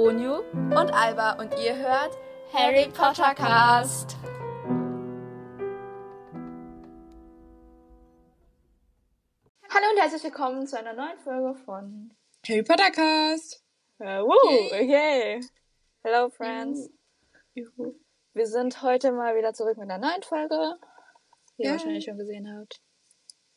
Onyu 0.00 0.36
und 0.54 0.94
Alba 0.94 1.32
und 1.32 1.52
ihr 1.62 1.76
hört 1.76 2.16
Harry 2.54 2.88
Potter 2.88 3.34
Cast. 3.34 4.16
Hallo 9.68 9.86
und 9.92 10.00
herzlich 10.00 10.24
willkommen 10.24 10.66
zu 10.66 10.78
einer 10.78 10.94
neuen 10.94 11.18
Folge 11.18 11.54
von 11.64 12.10
Harry 12.48 12.62
Potter 12.62 12.90
Cast. 12.90 13.62
Uh, 13.98 14.24
woo, 14.24 14.66
okay. 14.68 15.40
Hello 16.02 16.30
friends. 16.30 16.88
Juhu. 17.54 17.94
Wir 18.32 18.46
sind 18.46 18.80
heute 18.82 19.12
mal 19.12 19.36
wieder 19.36 19.52
zurück 19.52 19.76
mit 19.76 19.90
einer 19.90 19.98
neuen 19.98 20.22
Folge, 20.22 20.76
die 21.58 21.64
Ja. 21.64 21.70
ihr 21.70 21.72
wahrscheinlich 21.72 22.04
schon 22.04 22.16
gesehen 22.16 22.48
habt. 22.58 22.80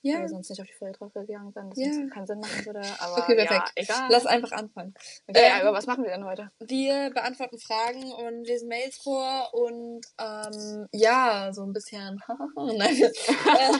Ja. 0.04 0.16
Weil 0.16 0.22
wir 0.24 0.30
sonst 0.30 0.50
nicht 0.50 0.62
auf 0.62 0.68
die 0.68 0.74
Folge 0.74 0.98
drauf 0.98 1.14
gegangen 1.14 1.52
sind, 1.54 1.72
das 1.72 1.80
Ja. 1.80 2.08
keinen 2.14 2.28
Sinn 2.28 2.40
machen 2.40 2.66
würde. 2.66 2.82
Aber 3.00 3.18
Okay, 3.24 3.36
perfekt. 3.36 3.52
ja, 3.52 3.84
egal. 3.84 4.08
Lass 4.10 4.26
einfach 4.26 4.52
anfangen. 4.52 4.94
okay, 5.28 5.42
Ähm, 5.46 5.62
aber 5.62 5.74
was 5.74 5.88
machen 5.88 6.04
wir 6.04 6.12
denn 6.12 6.26
heute? 6.26 6.52
Wir 6.60 7.10
beantworten 7.12 7.58
Fragen 7.58 8.12
und 8.12 8.44
lesen 8.44 8.68
Mails 8.68 8.98
vor 8.98 9.50
und 9.54 10.02
ähm, 10.20 10.88
ja, 10.92 11.52
so 11.54 11.64
ein 11.64 11.72
bisschen. 11.74 12.22
Nein. 12.56 13.02
äh, 13.02 13.74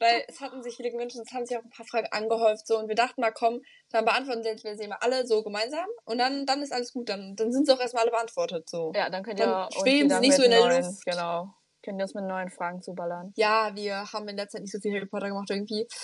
weil 0.00 0.24
es 0.28 0.40
hatten 0.40 0.62
sich 0.62 0.76
viele 0.76 0.90
gewünscht 0.90 1.16
und 1.16 1.26
es 1.28 1.34
haben 1.34 1.44
sich 1.44 1.56
auch 1.56 1.62
ein 1.64 1.70
paar 1.70 1.86
Fragen 1.86 2.08
angehäuft 2.12 2.66
so 2.66 2.78
und 2.78 2.88
wir 2.88 2.94
dachten 2.94 3.20
mal, 3.20 3.32
komm, 3.32 3.60
dann 3.90 4.04
beantworten 4.04 4.44
wir 4.44 4.56
wir 4.62 4.76
sie 4.76 4.88
mal 4.88 4.98
alle 5.00 5.26
so 5.26 5.42
gemeinsam 5.42 5.86
und 6.04 6.18
dann, 6.18 6.46
dann 6.46 6.62
ist 6.62 6.72
alles 6.72 6.92
gut. 6.92 7.08
Dann, 7.08 7.36
dann 7.36 7.52
sind 7.52 7.66
sie 7.66 7.72
auch 7.74 7.80
erstmal 7.80 8.02
alle 8.04 8.10
beantwortet. 8.12 8.68
So. 8.70 8.92
Ja, 8.94 9.10
dann 9.10 9.22
könnt 9.22 9.38
dann 9.38 9.50
ihr 9.50 9.64
uns 9.66 9.74
schweben 9.74 10.08
sie 10.10 10.20
nicht 10.20 10.34
so 10.36 10.42
in 10.42 10.50
der 10.50 10.60
neuen, 10.60 10.84
Luft. 10.84 11.04
Genau. 11.04 11.52
Könnt 11.82 12.00
ihr 12.00 12.04
uns 12.04 12.14
mit 12.14 12.24
neuen 12.24 12.50
Fragen 12.50 12.82
zuballern. 12.82 13.32
Ja, 13.36 13.74
wir 13.74 14.12
haben 14.12 14.28
in 14.28 14.36
letzter 14.36 14.58
Zeit 14.58 14.62
nicht 14.62 14.72
so 14.72 14.80
viel 14.80 14.94
Harry 14.94 15.06
Potter 15.06 15.28
gemacht 15.28 15.50
irgendwie. 15.50 15.86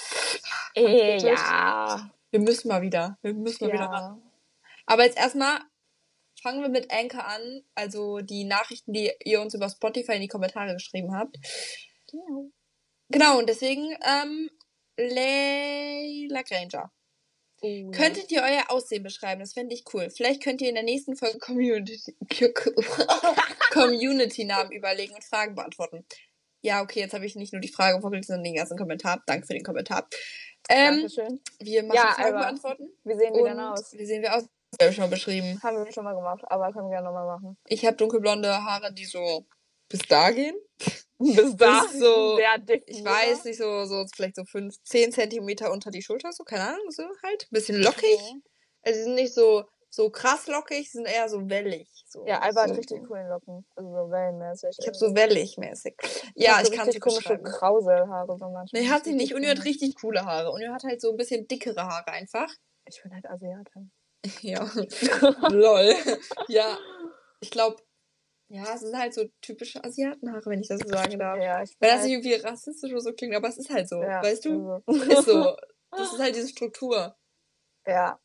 Äh, 0.76 1.18
ja. 1.18 2.10
Wir 2.32 2.40
müssen 2.40 2.66
mal 2.66 2.82
wieder. 2.82 3.16
Wir 3.22 3.32
müssen 3.32 3.64
mal 3.64 3.72
wieder 3.72 3.84
ran. 3.84 4.16
Ja. 4.16 4.22
Aber 4.86 5.04
jetzt 5.04 5.16
erstmal 5.16 5.60
fangen 6.42 6.62
wir 6.62 6.68
mit 6.68 6.92
Anchor 6.92 7.24
an. 7.24 7.62
Also 7.76 8.18
die 8.18 8.42
Nachrichten, 8.42 8.92
die 8.92 9.12
ihr 9.24 9.40
uns 9.40 9.54
über 9.54 9.68
Spotify 9.68 10.14
in 10.14 10.22
die 10.22 10.28
Kommentare 10.28 10.72
geschrieben 10.72 11.16
habt. 11.16 11.36
Genau. 12.10 12.50
Genau, 13.08 13.38
und 13.38 13.48
deswegen, 13.48 13.96
ähm, 14.04 14.50
Layla 14.96 16.42
Granger. 16.42 16.90
Uh, 17.64 17.90
Könntet 17.92 18.30
ihr 18.30 18.42
euer 18.42 18.70
Aussehen 18.70 19.02
beschreiben? 19.02 19.40
Das 19.40 19.54
fände 19.54 19.74
ich 19.74 19.84
cool. 19.94 20.10
Vielleicht 20.10 20.42
könnt 20.42 20.60
ihr 20.60 20.68
in 20.68 20.74
der 20.74 20.84
nächsten 20.84 21.16
Folge 21.16 21.38
Community, 21.38 22.14
Community-Namen 23.72 24.70
überlegen 24.70 25.14
und 25.14 25.24
Fragen 25.24 25.54
beantworten. 25.54 26.04
Ja, 26.60 26.82
okay, 26.82 27.00
jetzt 27.00 27.14
habe 27.14 27.24
ich 27.24 27.36
nicht 27.36 27.54
nur 27.54 27.60
die 27.60 27.68
Frage 27.68 28.02
vorgelesen, 28.02 28.34
sondern 28.34 28.44
den 28.44 28.56
ganzen 28.56 28.76
Kommentar. 28.76 29.22
Danke 29.26 29.46
für 29.46 29.54
den 29.54 29.62
Kommentar. 29.62 30.06
Ähm, 30.68 31.08
Dankeschön. 31.08 31.40
wir 31.60 31.82
machen 31.84 31.96
Ja, 31.96 32.12
Fragen 32.12 32.36
beantworten. 32.36 32.88
Wie 33.04 33.14
sehen 33.14 33.34
wir 33.34 33.44
denn 33.44 33.60
aus? 33.60 33.92
wie 33.94 34.04
sehen 34.04 34.20
wir 34.20 34.34
aus? 34.34 34.44
Das 34.72 34.86
habe 34.86 34.90
ich 34.90 34.96
schon 34.96 35.10
beschrieben. 35.10 35.58
Haben 35.62 35.84
wir 35.84 35.92
schon 35.92 36.04
mal 36.04 36.14
gemacht, 36.14 36.42
aber 36.48 36.70
können 36.70 36.86
wir 36.86 36.96
gerne 36.96 37.06
nochmal 37.06 37.26
machen. 37.26 37.56
Ich 37.66 37.86
habe 37.86 37.96
dunkelblonde 37.96 38.48
Haare, 38.62 38.92
die 38.92 39.06
so 39.06 39.46
bis 39.94 40.08
da 40.08 40.30
gehen. 40.32 40.56
Bis 41.18 41.56
da 41.56 41.84
so- 41.90 42.36
Sehr 42.36 42.58
dick. 42.58 42.82
Ich 42.86 43.02
weiß 43.04 43.44
nicht, 43.44 43.56
so, 43.58 43.84
so 43.86 44.04
vielleicht 44.14 44.34
so 44.34 44.44
fünf, 44.44 44.74
zehn 44.82 45.12
Zentimeter 45.12 45.70
unter 45.70 45.90
die 45.92 46.02
Schulter, 46.02 46.32
so, 46.32 46.42
keine 46.42 46.64
Ahnung, 46.68 46.90
so 46.90 47.04
halt. 47.22 47.46
Bisschen 47.50 47.80
lockig. 47.80 48.18
Also 48.82 48.98
sie 48.98 49.04
sind 49.04 49.14
nicht 49.14 49.32
so, 49.32 49.64
so 49.88 50.10
krass 50.10 50.48
lockig, 50.48 50.90
sie 50.90 50.98
sind 50.98 51.06
eher 51.06 51.28
so 51.28 51.48
wellig. 51.48 51.88
So, 52.08 52.26
Ja, 52.26 52.40
Alba 52.40 52.64
so. 52.64 52.70
hat 52.72 52.78
richtig 52.78 53.06
coolen 53.06 53.28
Locken. 53.28 53.64
Also 53.76 53.88
so 53.88 54.10
wellenmäßig. 54.10 54.76
Ich 54.80 54.86
habe 54.88 54.96
so 54.96 55.14
wellig 55.14 55.56
mäßig. 55.56 55.94
Ja, 56.34 56.60
ich 56.60 56.72
kann 56.72 56.88
richtig 56.88 56.94
sie 56.94 56.98
komische. 57.00 57.38
Krauselhaare 57.40 58.36
so 58.36 58.48
manchmal. 58.50 58.82
Nee, 58.82 58.88
hat 58.88 59.04
sie 59.04 59.12
nicht. 59.12 59.32
Richtig 59.32 59.36
Uni 59.36 59.46
hat 59.46 59.64
richtig 59.64 59.94
coole 60.00 60.24
Haare. 60.24 60.50
Uni 60.50 60.66
hat 60.66 60.82
halt 60.82 61.00
so 61.00 61.10
ein 61.12 61.16
bisschen 61.16 61.46
dickere 61.46 61.86
Haare 61.86 62.08
einfach. 62.08 62.50
Ich 62.86 63.00
bin 63.02 63.14
halt 63.14 63.26
Asiatin. 63.30 63.92
Ja. 64.42 64.68
Lol. 65.50 65.94
Ja. 66.48 66.76
Ich 67.40 67.50
glaube, 67.50 67.76
ja, 68.48 68.74
es 68.74 68.80
sind 68.80 68.96
halt 68.96 69.14
so 69.14 69.24
typische 69.40 69.82
Asiatenhaare, 69.82 70.46
wenn 70.46 70.60
ich 70.60 70.68
das 70.68 70.80
so 70.80 70.88
sagen 70.88 71.18
darf. 71.18 71.38
Ja, 71.38 71.62
ich 71.62 71.74
Weil 71.80 71.90
das 71.90 72.00
halt, 72.00 72.10
nicht 72.10 72.24
irgendwie 72.24 72.46
rassistisch 72.46 72.92
oder 72.92 73.00
so 73.00 73.12
klingt, 73.12 73.34
aber 73.34 73.48
es 73.48 73.58
ist 73.58 73.70
halt 73.70 73.88
so. 73.88 74.02
ja, 74.02 74.22
weißt 74.22 74.44
du? 74.44 74.82
Also. 74.86 75.10
Ist 75.12 75.24
so. 75.26 75.56
Das 75.96 76.12
ist 76.12 76.18
halt 76.18 76.34
diese 76.34 76.48
Struktur. 76.48 77.16
Ja, 77.86 78.18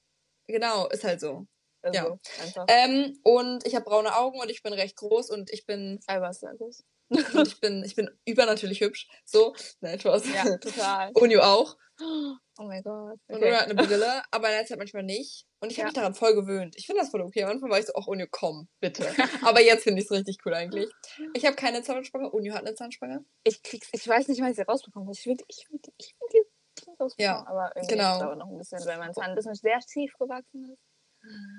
Genau, 0.48 0.88
ist 0.88 1.04
halt 1.04 1.22
so. 1.22 1.46
also 1.84 2.00
Ja. 2.00 2.18
einfach. 2.42 2.66
Ähm, 2.68 3.20
und 3.24 3.66
ich 3.68 3.76
habe 3.76 3.86
braune 3.86 4.16
Augen 4.16 4.40
und 4.40 4.50
ich 4.50 4.64
bin 4.64 4.74
recht 4.74 4.96
groß 4.96 5.30
und 5.30 5.52
ich 5.52 5.68
bin 5.68 6.00
sehr 6.02 6.56
groß. 6.56 6.84
Und 7.10 7.48
ich 7.48 7.60
bin 7.60 7.84
ich 7.84 7.96
bin 7.96 8.10
übernatürlich 8.26 8.82
hübsch. 8.82 9.08
So, 9.26 9.56
nein, 9.82 10.00
Spaß. 10.00 10.24
Ja, 10.34 10.58
total. 10.58 11.12
Unju 11.16 11.40
auch. 11.42 11.76
Oh 12.02 12.64
mein 12.64 12.82
Gott. 12.84 13.20
Und 13.28 13.36
Okay. 13.36 13.46
Unju 13.46 13.56
hat 13.56 13.64
eine 13.66 13.76
Brille, 13.76 14.22
aber 14.32 14.48
in 14.50 14.54
der 14.56 14.66
Zeit 14.66 14.78
manchmal 14.78 15.04
nicht. 15.04 15.46
Und 15.60 15.72
ich 15.72 15.78
habe 15.80 15.82
Ja. 15.82 15.86
mich 15.88 15.94
daran 15.96 16.14
voll 16.16 16.34
gewöhnt. 16.36 16.76
Ich 16.78 16.86
finde 16.86 17.02
das 17.02 17.10
voll 17.12 17.22
okay. 17.22 17.44
Am 17.44 17.50
Anfang 17.52 17.70
war 17.70 17.80
ich 17.80 17.86
so, 17.86 17.94
ach 17.96 18.08
Unju, 18.08 18.26
komm, 18.32 18.70
bitte. 18.80 19.06
aber 19.54 19.62
jetzt 19.62 19.84
finde 19.84 20.00
ich 20.02 20.06
es 20.06 20.12
richtig 20.12 20.38
cool 20.46 20.54
eigentlich. 20.54 20.90
Ich 21.34 21.46
habe 21.46 21.56
keine 21.56 21.82
Zahnspange. 21.84 22.30
Unju 22.30 22.54
hat 22.54 22.66
eine 22.66 22.76
Zahnspange. 22.76 23.26
Ich 23.44 23.62
krieg's, 23.64 23.90
ich 23.92 24.08
weiß 24.08 24.28
nicht, 24.28 24.40
wann 24.42 24.52
ich 24.52 24.56
sie 24.56 24.62
rausbekomme. 24.64 25.12
Ich 25.12 25.26
will, 25.26 25.38
ich 25.48 25.68
will, 25.70 25.80
ich 25.98 26.16
will 26.20 26.28
die 26.34 26.44
die 26.80 26.90
rausbekommen. 26.92 27.16
Ja, 27.20 27.46
aber 27.48 27.72
irgendwie 27.76 27.96
genau. 27.96 28.20
dauert 28.20 28.38
noch 28.38 28.48
ein 28.50 28.58
bisschen, 28.58 28.80
weil 28.86 28.98
mein 29.00 29.14
Zahn 29.14 29.32
ein 29.32 29.36
bisschen 29.36 29.56
sehr 29.56 29.80
tief 29.80 30.14
gewachsen 30.18 30.72
ist. 30.72 30.80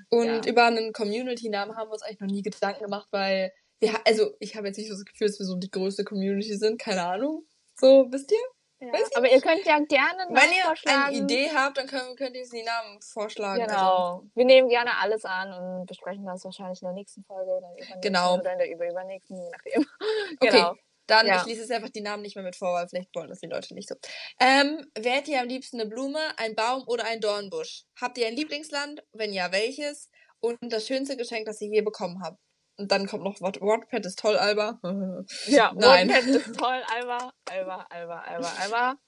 Und 0.09 0.47
Ja. 0.47 0.51
über 0.51 0.65
einen 0.65 0.95
Community-Namen 0.95 1.77
haben 1.77 1.89
wir 1.89 1.93
uns 1.93 2.03
eigentlich 2.03 2.21
noch 2.21 2.29
nie 2.29 2.41
Gedanken 2.43 2.85
gemacht, 2.85 3.09
weil 3.11 3.53
wir, 3.81 4.07
also 4.07 4.35
ich 4.39 4.57
habe 4.57 4.67
jetzt 4.69 4.77
nicht 4.77 4.89
so 4.89 4.95
das 4.95 5.05
Gefühl, 5.05 5.27
dass 5.29 5.39
wir 5.39 5.47
so 5.47 5.57
die 5.57 5.71
größte 5.71 6.05
Community 6.05 6.55
sind. 6.57 6.81
Keine 6.81 7.05
Ahnung. 7.05 7.47
So, 7.77 8.07
wisst 8.11 8.31
ihr? 8.33 8.39
Ja. 8.87 8.93
Weiß 8.95 9.09
ich 9.11 9.17
Aber 9.17 9.31
ihr 9.31 9.41
könnt 9.43 9.67
ja 9.67 9.79
gerne 9.79 10.25
Wenn 10.31 10.53
ihr 10.57 10.65
vorschlagen. 10.65 11.03
eine 11.15 11.17
Idee 11.19 11.51
habt, 11.55 11.77
dann 11.77 11.87
können, 11.87 12.17
könnt 12.17 12.35
ihr 12.35 12.41
uns 12.43 12.51
die 12.51 12.63
Namen 12.63 12.99
vorschlagen. 13.03 13.61
Also, 13.63 13.75
Genau. 13.75 14.23
Wir 14.35 14.45
nehmen 14.47 14.69
gerne 14.71 14.97
alles 14.99 15.25
an 15.27 15.53
und 15.53 15.87
besprechen 15.87 16.25
das 16.25 16.45
wahrscheinlich 16.45 16.81
in 16.81 16.87
der 16.87 16.95
nächsten 16.95 17.23
Folge 17.25 17.51
oder 17.51 17.75
Genau. 18.01 18.39
oder 18.39 18.53
in 18.53 18.59
der 18.59 18.71
über 18.71 18.89
übernächsten, 18.89 19.37
je 19.37 19.51
nachdem. 19.51 19.87
Okay. 20.41 20.51
Genau. 20.51 20.75
Dann 21.07 21.27
Ja. 21.27 21.41
ich 21.41 21.47
lese 21.47 21.61
jetzt 21.63 21.73
einfach 21.73 21.91
die 21.91 22.01
Namen 22.03 22.23
nicht 22.23 22.37
mehr 22.37 22.45
mit 22.45 22.57
vor, 22.57 22.73
weil 22.73 22.89
vielleicht 22.89 23.15
wollen 23.15 23.29
das 23.29 23.41
die 23.41 23.49
Leute 23.49 23.75
nicht 23.75 23.89
so. 23.89 23.97
Ähm, 24.39 24.87
wärt 24.97 25.27
ihr 25.29 25.41
am 25.41 25.49
liebsten 25.49 25.81
eine 25.81 25.91
Blume, 25.91 26.21
ein 26.39 26.55
Baum 26.55 26.85
oder 26.87 27.05
ein 27.05 27.21
Dornbusch? 27.21 27.85
Habt 28.01 28.17
ihr 28.17 28.29
ein 28.29 28.37
Lieblingsland? 28.37 29.03
Wenn 29.13 29.33
ja, 29.33 29.53
welches? 29.53 30.09
Und 30.41 30.57
das 30.63 30.87
schönste 30.87 31.17
Geschenk, 31.19 31.45
das 31.47 31.61
ihr 31.61 31.69
je 31.69 31.83
bekommen 31.83 32.23
habt? 32.23 32.39
Und 32.81 32.91
dann 32.91 33.07
kommt 33.07 33.25
noch 33.25 33.41
Wat- 33.41 33.61
Wattpad 33.61 34.07
ist 34.07 34.19
toll, 34.19 34.37
Alba. 34.37 34.81
Ja, 35.47 35.73
Nein. 35.77 36.09
Wattpad 36.09 36.27
ist 36.27 36.55
toll, 36.59 36.83
Alba, 36.95 37.33
Alba, 37.51 37.87
Alba, 37.91 38.21
Alba, 38.21 38.53
Alba. 38.59 38.99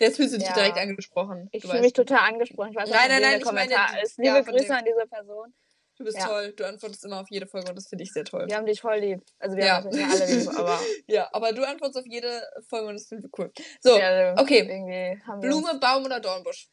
Jetzt 0.00 0.16
fühlst 0.16 0.34
du 0.34 0.38
dich 0.38 0.48
Ja. 0.48 0.54
direkt 0.54 0.76
angesprochen. 0.76 1.48
Ich 1.52 1.62
fühle 1.64 1.80
mich 1.82 1.92
total 1.92 2.18
angesprochen. 2.18 2.70
Ich 2.72 2.76
weiß 2.76 2.90
Nein, 2.90 3.08
nein, 3.08 3.22
nein, 3.22 3.38
ich 3.38 3.44
meine 3.44 3.60
Kommentar 3.68 3.94
die- 3.94 4.02
ist. 4.02 4.18
ja, 4.18 4.34
Liebe 4.34 4.44
von 4.44 4.54
Grüße 4.54 4.66
dem. 4.66 4.74
an 4.76 4.84
diese 4.84 5.06
Person. 5.08 5.54
du 5.98 6.04
bist 6.04 6.18
Ja. 6.18 6.26
toll. 6.26 6.52
Du 6.56 6.66
antwortest 6.66 7.04
immer 7.04 7.20
auf 7.20 7.28
jede 7.30 7.46
Folge 7.46 7.68
und 7.70 7.76
das 7.76 7.86
finde 7.86 8.02
ich 8.02 8.12
sehr 8.12 8.24
toll. 8.24 8.46
Wir 8.48 8.56
haben 8.56 8.66
dich 8.66 8.80
voll 8.80 8.96
lieb. 8.98 9.20
Also 9.38 9.56
wir 9.56 9.64
Ja. 9.64 9.76
haben 9.76 9.84
natürlich 9.84 10.06
alle 10.08 10.34
lieb, 10.34 10.48
aber 10.58 10.80
Ja, 11.06 11.28
aber 11.32 11.52
du 11.52 11.62
antwortest 11.64 11.98
auf 11.98 12.06
jede 12.06 12.42
Folge 12.68 12.88
und 12.88 12.94
das 12.94 13.06
finden 13.06 13.22
wir 13.24 13.30
cool. 13.38 13.52
So, 13.80 13.96
ja, 13.96 14.32
okay. 14.40 15.20
haben 15.26 15.40
wir 15.42 15.48
Blume, 15.48 15.78
Baum 15.78 16.04
oder 16.04 16.18
Dornbusch? 16.18 16.68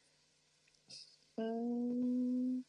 Mm, 1.36 2.64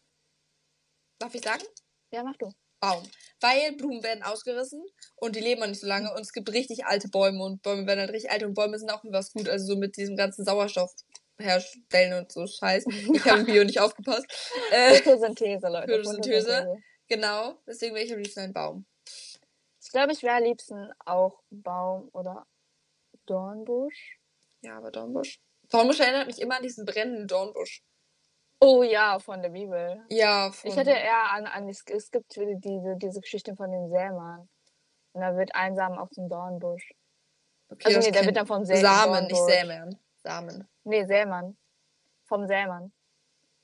Darf 1.19 1.35
ich 1.35 1.43
sagen? 1.43 1.65
Ja, 2.13 2.23
mach 2.25 2.37
du. 2.37 2.53
Baum. 2.81 3.03
Weil 3.41 3.73
Blumen 3.73 4.03
werden 4.03 4.23
ausgerissen 4.23 4.85
und 5.17 5.37
die 5.37 5.41
leben 5.41 5.63
auch 5.63 5.67
nicht 5.67 5.81
so 5.81 5.87
lange 5.87 6.13
und 6.13 6.21
es 6.21 6.33
gibt 6.33 6.53
richtig 6.53 6.85
alte 6.85 7.09
Bäume 7.09 7.43
und 7.43 7.63
Bäume 7.63 7.87
werden 7.87 8.01
halt 8.01 8.13
richtig 8.13 8.31
alt 8.31 8.43
und 8.43 8.55
Bäume 8.55 8.79
sind 8.79 8.91
auch 8.91 9.03
was 9.05 9.33
gut, 9.33 9.49
also 9.49 9.67
so 9.67 9.77
mit 9.77 9.97
diesem 9.97 10.17
ganzen 10.17 10.45
Sauerstoff 10.45 10.93
herstellen 11.39 12.19
und 12.19 12.33
so 12.33 12.47
Scheiß. 12.47 12.85
Ich 13.15 13.25
habe 13.25 13.41
im 13.41 13.47
Bio 13.47 13.65
nicht 13.65 13.81
aufgepasst. 13.81 14.27
Äh, 14.71 14.97
Photosynthese, 14.97 15.69
Leute. 15.69 15.93
Photosynthese. 15.93 16.77
genau, 17.09 17.55
deswegen 17.67 17.95
wäre 17.95 18.05
ich 18.05 18.13
am 18.13 18.19
liebsten 18.19 18.41
ein 18.41 18.53
Baum. 18.53 18.87
Ich 19.83 19.91
glaube, 19.91 20.13
ich 20.13 20.23
wäre 20.23 20.37
am 20.37 20.45
liebsten 20.45 20.93
auch 21.05 21.43
Baum 21.51 22.11
oder 22.13 22.47
Dornbusch. 23.27 24.19
Ja, 24.61 24.77
aber 24.77 24.91
Dornbusch. 24.91 25.41
Dornbusch 25.71 26.01
erinnert 26.01 26.27
mich 26.27 26.41
immer 26.41 26.57
an 26.57 26.63
diesen 26.63 26.85
brennenden 26.85 27.27
Dornbusch. 27.27 27.83
Oh 28.60 28.82
ja, 28.82 29.19
von 29.19 29.41
der 29.43 29.48
Bibel. 29.48 30.04
Ja, 30.10 30.50
von, 30.53 30.71
Ich 30.71 30.76
hätte 30.76 30.91
eher 30.91 31.33
an, 31.33 31.47
an 31.47 31.68
es 31.68 31.83
es 31.86 32.10
gibt 32.10 32.36
diese, 32.36 32.97
diese 32.97 33.21
Geschichte 33.21 33.57
von 33.57 33.71
dem 33.72 33.89
Sämann. 33.89 34.48
Und 35.12 35.22
da 35.22 35.36
wird 35.36 35.54
einsam 35.54 35.98
auf 35.98 36.10
dem 36.10 36.28
Dornbusch. 36.28 36.92
okay, 37.71 37.86
Also 37.97 38.01
nee, 38.01 38.10
der 38.12 38.24
wird 38.27 38.36
dann 38.36 38.47
vom 38.47 38.65
Sä 38.65 38.77
Samen, 38.77 39.27
nicht. 39.27 39.45
Sämen. 39.47 39.98
Samen. 40.22 40.68
Nee, 40.84 41.04
Sämann. 41.07 41.57
Vom 42.27 42.47
Sämann. 42.47 42.92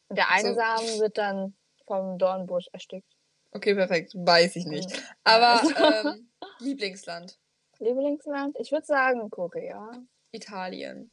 Und 0.08 0.16
der 0.16 0.31
eine 0.31 0.48
So. 0.48 0.54
Samen 0.54 1.00
wird 1.00 1.19
dann 1.19 1.54
vom 1.87 2.19
Dornbusch 2.19 2.69
erstickt. 2.72 3.12
Okay, 3.52 3.75
perfekt. 3.75 4.12
Weiß 4.16 4.56
ich 4.56 4.66
nicht. 4.66 4.92
Und- 4.92 5.16
Aber 5.25 5.60
Ja. 5.78 6.00
ähm, 6.14 6.31
Lieblingsland. 6.58 7.38
Lieblingsland? 7.78 8.56
Ich 8.58 8.72
würde 8.72 8.87
sagen 8.87 9.28
Korea. 9.31 9.90
Italien. 10.32 11.10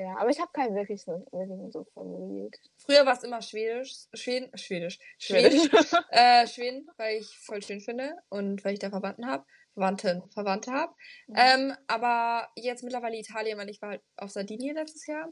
Ja, 0.00 0.16
aber 0.16 0.30
ich 0.30 0.40
habe 0.40 0.50
keinen 0.54 0.74
wirklich 0.74 1.02
so, 1.02 1.12
wirklich 1.30 1.72
so 1.72 1.84
Favorit. 1.92 2.56
Früher 2.78 3.04
war 3.04 3.12
es 3.12 3.22
immer 3.22 3.42
Schwedisch, 3.42 3.92
Schweden, 4.14 4.50
Schwedisch, 4.56 4.98
Schwedisch, 5.18 5.68
äh, 6.10 6.46
Schweden, 6.46 6.88
weil 6.96 7.18
ich 7.18 7.28
voll 7.38 7.60
schön 7.62 7.80
finde 7.80 8.16
und 8.30 8.64
weil 8.64 8.72
ich 8.72 8.78
da 8.78 8.88
Verwandten 8.88 9.26
habe, 9.26 9.44
Verwandten, 9.74 10.22
Verwandte 10.30 10.72
habe. 10.72 10.94
Mhm. 11.26 11.34
Ähm, 11.36 11.76
aber 11.86 12.48
jetzt 12.56 12.82
mittlerweile 12.82 13.18
Italien, 13.18 13.58
weil 13.58 13.68
ich 13.68 13.82
war 13.82 13.90
halt 13.90 14.02
auf 14.16 14.30
Sardinien 14.30 14.74
letztes 14.74 15.06
Jahr 15.06 15.28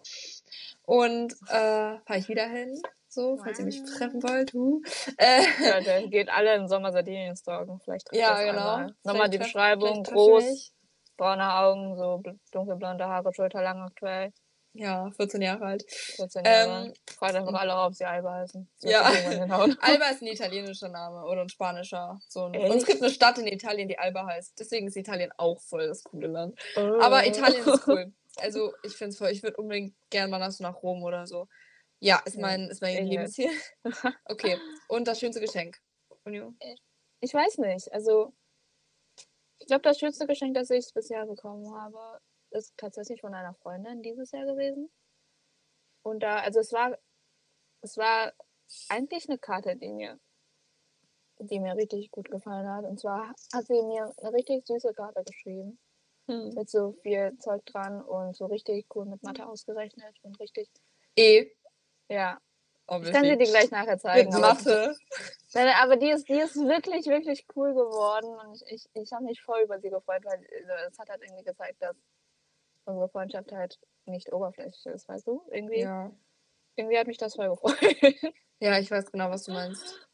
und 0.83 1.33
äh, 1.49 1.99
fahre 2.05 2.19
ich 2.19 2.29
wieder 2.29 2.47
hin 2.47 2.79
So, 3.09 3.39
falls 3.39 3.59
ihr 3.59 3.65
mich 3.65 3.83
treffen 3.85 4.23
wollt. 4.23 4.53
Huh. 4.53 4.83
Äh, 5.17 5.43
Ja, 5.65 5.81
der 5.81 6.09
geht 6.09 6.29
alle 6.29 6.55
im 6.57 6.69
Sommer 6.69 6.93
Sardinien 6.93 7.37
stalken. 7.37 7.81
Vielleicht 7.81 8.09
ja, 8.13 8.39
genau. 8.43 8.75
einmal. 8.75 8.95
Nochmal 9.03 9.31
die 9.31 9.39
Beschreibung. 9.39 10.03
Groß, 10.03 10.75
braune 11.17 11.55
Augen, 11.55 11.97
so 11.97 12.17
bl- 12.17 12.39
dunkelblonde 12.53 13.07
Haare, 13.07 13.33
schulterlang 13.33 13.81
aktuell. 13.81 14.33
Ja, 14.79 15.11
14 15.11 15.43
Jahre 15.43 15.65
alt. 15.65 15.85
14 15.91 16.45
Jahre. 16.45 16.87
Ähm, 16.87 16.95
Fragt 17.17 17.35
einfach 17.35 17.53
alle, 17.55 17.75
ob 17.75 17.95
sie 17.95 18.05
Alba 18.05 18.35
heißen. 18.35 18.69
So 18.77 18.89
Ja. 18.89 19.03
Alba 19.03 20.07
ist 20.11 20.23
ein 20.23 20.27
italienischer 20.29 20.89
Name 20.89 21.25
oder 21.25 21.43
ein 21.43 21.49
spanischer. 21.49 22.21
So 22.29 22.45
ein, 22.45 22.55
und 22.55 22.77
es 22.77 22.87
gibt 22.87 23.03
eine 23.03 23.11
Stadt 23.11 23.39
in 23.39 23.49
Italien, 23.49 23.89
die 23.89 23.99
Alba 23.99 24.27
heißt. 24.27 24.55
Deswegen 24.59 24.87
ist 24.87 24.97
Italien 24.97 25.33
auch 25.37 25.61
voll 25.61 25.89
das 25.89 26.05
coole 26.05 26.29
Land. 26.29 26.57
Oh. 26.77 27.01
Aber 27.01 27.27
Italien 27.27 27.67
ist 27.67 27.87
cool. 27.87 28.13
Also 28.41 28.73
ich 28.85 28.93
finde 28.93 29.11
es 29.11 29.19
voll. 29.19 29.31
Ich 29.31 29.43
würde 29.43 29.57
unbedingt 29.57 29.97
gerne 30.11 30.31
mal 30.31 30.39
nach, 30.39 30.53
so 30.53 30.63
nach 30.63 30.81
Rom 30.81 31.03
oder 31.03 31.27
so. 31.27 31.49
Ja, 31.99 32.23
ist 32.25 32.39
mein, 32.39 32.69
ist 32.71 32.81
mein 32.81 33.05
Lebensziel. 33.05 33.51
Okay. 34.27 34.61
Und 34.87 35.09
das 35.09 35.19
schönste 35.19 35.41
Geschenk. 35.41 35.77
Unio? 36.25 36.55
Ich 37.19 37.35
weiß 37.35 37.59
nicht. 37.59 37.93
Also, 37.93 38.33
ich 39.59 39.67
glaube, 39.67 39.83
das 39.83 39.99
schönste 39.99 40.29
Geschenk, 40.29 40.55
das 40.55 40.71
ich 40.71 40.87
bisher 40.95 41.27
bekommen 41.27 41.75
habe, 41.75 42.21
ist 42.51 42.77
tatsächlich 42.77 43.21
von 43.21 43.35
einer 43.35 43.55
Freundin 43.55 44.03
dieses 44.03 44.31
Jahr 44.33 44.47
gewesen. 44.47 44.91
Und 46.03 46.21
da, 46.23 46.37
also 46.41 46.61
es 46.61 46.73
war, 46.73 46.97
es 47.83 47.97
war 47.97 48.33
eigentlich 48.89 49.29
eine 49.29 49.39
Karte, 49.39 49.77
die 49.77 49.93
mir, 49.93 50.19
die 51.39 51.61
mir 51.61 51.77
richtig 51.77 52.11
gut 52.11 52.31
gefallen 52.31 52.69
hat. 52.69 52.85
Und 52.85 52.99
zwar 53.01 53.35
hat 53.53 53.67
sie 53.67 53.83
mir 53.83 54.13
eine 54.17 54.33
richtig 54.33 54.67
süße 54.67 54.93
Karte 54.95 55.23
geschrieben. 55.25 55.79
Hm. 56.29 56.51
Mit 56.55 56.69
so 56.69 56.93
viel 57.03 57.37
Zeug 57.39 57.65
dran 57.67 58.03
und 58.03 58.37
so 58.37 58.47
richtig 58.47 58.87
cool 58.95 59.07
mit 59.07 59.23
Mathe 59.23 59.47
ausgerechnet 59.47 60.15
und 60.23 60.39
richtig, 60.41 60.69
E. 61.17 61.51
ja. 62.09 62.39
Ich 62.91 62.95
Obviously. 62.95 63.13
kann 63.13 63.25
sie 63.25 63.37
dir 63.39 63.51
gleich 63.51 63.71
nachher 63.71 63.99
zeigen. 63.99 64.29
Mit 64.29 64.43
aber- 64.43 64.55
Mathe. 64.55 64.97
Nein, 65.55 65.75
aber 65.81 65.97
die 65.97 66.11
ist, 66.11 66.29
die 66.29 66.39
ist 66.39 66.57
wirklich, 66.57 67.07
wirklich 67.07 67.47
cool 67.55 67.73
geworden 67.75 68.29
und 68.41 68.55
ich, 68.55 68.63
ich, 68.73 68.89
ich 68.95 69.13
habe 69.13 69.25
mich 69.25 69.41
voll 69.43 69.61
über 69.63 69.79
sie 69.81 69.89
gefreut, 69.91 70.23
weil 70.25 70.43
äh, 70.43 70.89
es 70.91 70.99
hat 70.99 71.09
halt 71.09 71.23
irgendwie 71.23 71.45
gezeigt, 71.45 71.83
dass 71.83 71.97
unsere 72.89 73.09
Freundschaft 73.09 73.53
halt 73.53 73.79
nicht 74.07 74.33
oberflächlich 74.33 74.85
ist, 74.87 75.09
weißt 75.09 75.27
du? 75.27 75.43
Irgendwie, 75.53 75.81
Ja. 75.81 76.11
irgendwie 76.77 76.99
hat 76.99 77.07
mich 77.07 77.19
das 77.19 77.35
voll 77.37 77.51
gefreut. 77.51 77.77
ja, 78.61 78.79
ich 78.79 78.91
weiß 78.91 79.13
genau, 79.13 79.31
was 79.31 79.45
du 79.45 79.53
meinst. 79.53 80.09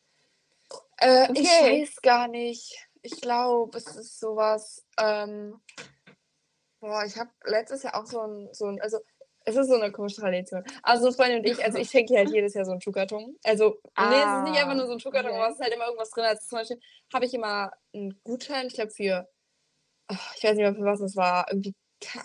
Äh, 0.99 1.29
Ich 1.33 1.41
Okay. 1.41 1.83
weiß 1.83 2.03
gar 2.03 2.29
nicht. 2.29 2.89
Ich 3.03 3.21
glaube, 3.21 3.77
es 3.79 3.87
ist 3.97 4.19
sowas. 4.19 4.85
Ähm, 4.99 5.61
boah, 6.81 7.05
ich 7.05 7.17
habe 7.17 7.31
letztes 7.45 7.83
Jahr 7.83 7.95
auch 8.01 8.07
so 8.07 8.21
ein, 8.21 8.49
so 8.53 8.67
ein, 8.67 8.81
also 8.81 8.99
es 9.47 9.57
ist 9.57 9.69
so 9.69 9.75
eine 9.75 9.93
komische 9.93 10.21
Tradition. 10.21 10.65
Also 10.83 11.07
eine 11.07 11.15
Freundin 11.15 11.39
und 11.41 11.47
ich, 11.47 11.63
also 11.63 11.79
ich 11.79 11.91
schenke 11.91 12.17
halt 12.17 12.31
jedes 12.31 12.55
Jahr 12.55 12.65
so 12.65 12.73
einen 12.73 12.81
Schuhkarton. 12.81 13.37
Also, 13.45 13.79
nee, 13.99 14.23
es 14.23 14.33
ist 14.33 14.43
nicht 14.43 14.59
einfach 14.59 14.75
nur 14.75 14.87
so 14.87 14.93
ein 14.93 15.01
Schuhkarton, 15.01 15.31
okay. 15.31 15.39
aber 15.39 15.49
es 15.49 15.55
ist 15.57 15.61
halt 15.63 15.75
immer 15.75 15.85
irgendwas 15.85 16.11
drin. 16.11 16.25
Also 16.25 16.47
zum 16.47 16.59
Beispiel 16.59 16.81
habe 17.13 17.27
ich 17.27 17.35
immer 17.35 17.71
einen 17.93 18.19
Gutschein, 18.25 18.67
ich 18.69 18.75
glaube 18.75 18.91
für, 18.91 19.29
ich 20.11 20.45
weiß 20.45 20.57
nicht 20.57 20.63
mehr 20.63 20.75
für 20.75 20.85
was 20.85 21.01
es 21.01 21.15
war, 21.17 21.47
irgendwie, 21.51 21.75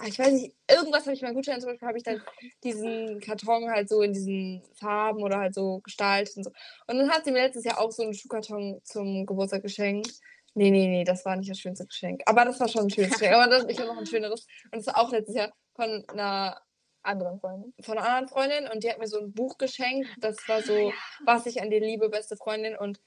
ich 0.06 0.20
weiß 0.20 0.34
nicht, 0.34 0.56
irgendwas 0.70 1.06
habe 1.06 1.14
ich 1.14 1.22
mal 1.22 1.30
einen 1.30 1.36
Gutschein, 1.36 1.62
zum 1.62 1.70
Beispiel 1.70 1.88
habe 1.88 1.98
ich 1.98 2.04
dann 2.04 2.22
diesen 2.64 3.20
Karton 3.20 3.70
halt 3.70 3.90
so 3.90 4.02
in 4.02 4.14
diesen 4.14 4.64
Farben 4.74 5.24
oder 5.24 5.38
halt 5.38 5.54
so 5.54 5.80
gestaltet 5.80 6.36
und 6.38 6.44
so. 6.44 6.52
Und 6.88 6.98
dann 6.98 7.10
hat 7.10 7.26
sie 7.26 7.32
mir 7.32 7.42
letztes 7.42 7.64
Jahr 7.64 7.80
auch 7.80 7.92
so 7.92 8.04
einen 8.04 8.14
Schuhkarton 8.14 8.82
zum 8.84 9.26
Geburtstag 9.26 9.62
geschenkt. 9.62 10.12
Nee, 10.56 10.72
nee, 10.72 10.88
nee, 10.88 11.04
das 11.04 11.24
war 11.26 11.36
nicht 11.36 11.50
das 11.50 11.60
schönste 11.60 11.86
Geschenk. 11.86 12.22
Aber 12.26 12.44
das 12.44 12.60
war 12.60 12.68
schon 12.68 12.84
ein 12.84 12.90
schönes 12.90 13.12
Geschenk. 13.12 13.34
Aber 13.34 13.48
das, 13.48 13.66
ich 13.70 13.78
habe 13.80 13.88
noch 13.88 13.98
ein 13.98 14.06
schöneres. 14.06 14.46
Und 14.72 14.80
das 14.80 14.88
war 14.88 14.98
auch 14.98 15.12
letztes 15.12 15.36
Jahr 15.36 15.54
von 15.76 16.04
einer 16.10 16.60
Anderen 17.02 17.40
Freundin. 17.40 17.74
von 17.82 17.98
einer 17.98 18.08
anderen 18.08 18.28
Freundin 18.28 18.68
und 18.68 18.84
die 18.84 18.90
hat 18.90 19.00
mir 19.00 19.08
so 19.08 19.20
ein 19.20 19.32
Buch 19.32 19.58
geschenkt. 19.58 20.10
Das 20.20 20.38
war 20.50 20.62
so, 20.62 20.92
was 21.24 21.46
ich 21.46 21.62
an 21.62 21.70
dir 21.70 21.80
liebe, 21.80 22.10
beste 22.10 22.36
Freundin. 22.36 22.76
Und 22.76 23.00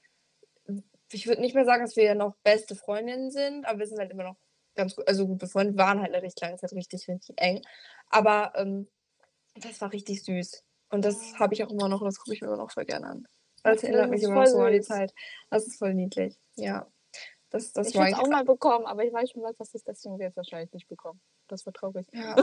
ich 1.11 1.27
würde 1.27 1.41
nicht 1.41 1.53
mehr 1.53 1.65
sagen, 1.65 1.83
dass 1.83 1.95
wir 1.95 2.15
noch 2.15 2.35
beste 2.43 2.75
Freundinnen 2.75 3.29
sind, 3.29 3.65
aber 3.65 3.79
wir 3.79 3.87
sind 3.87 3.99
halt 3.99 4.11
immer 4.11 4.23
noch 4.23 4.37
ganz 4.75 4.95
gut, 4.95 5.07
also 5.07 5.27
gut 5.27 5.39
befreundet, 5.39 5.77
waren 5.77 6.01
halt 6.01 6.13
eine 6.13 6.23
recht 6.23 6.39
lange 6.41 6.57
Zeit 6.57 6.71
richtig, 6.73 7.07
richtig 7.07 7.39
eng. 7.39 7.61
Aber 8.09 8.53
ähm, 8.55 8.87
das 9.55 9.81
war 9.81 9.91
richtig 9.91 10.23
süß. 10.23 10.63
Und 10.89 11.05
das 11.05 11.39
habe 11.39 11.53
ich 11.53 11.63
auch 11.63 11.71
immer 11.71 11.87
noch 11.89 12.01
und 12.01 12.05
das 12.07 12.17
gucke 12.17 12.33
ich 12.33 12.41
mir 12.41 12.47
immer 12.47 12.57
noch 12.57 12.71
voll 12.71 12.85
gerne 12.85 13.07
an. 13.07 13.27
Es 13.63 13.81
Das 13.81 13.83
erinnert 13.83 14.09
mich 14.09 14.23
immer 14.23 14.41
noch 14.41 14.47
so 14.47 14.61
an 14.61 14.73
die. 14.73 14.81
Zeit. 14.81 15.13
Das 15.49 15.65
ist 15.65 15.77
voll 15.77 15.93
niedlich. 15.93 16.37
Ja. 16.55 16.87
Das, 17.49 17.71
das 17.71 17.89
ich 17.89 17.95
war 17.95 18.07
will 18.07 18.13
es 18.13 18.19
auch 18.19 18.27
mal 18.27 18.43
bekommen, 18.43 18.87
aber 18.87 19.05
ich 19.05 19.13
weiß 19.13 19.29
schon, 19.29 19.43
was 19.43 19.55
das 19.57 19.75
ist, 19.75 19.87
deswegen 19.87 20.19
ich 20.19 20.25
es 20.25 20.35
wahrscheinlich 20.35 20.73
nicht 20.73 20.87
bekommen. 20.87 21.21
Das 21.47 21.63
wird 21.67 21.75
traurig. 21.75 22.07
Ja. 22.11 22.35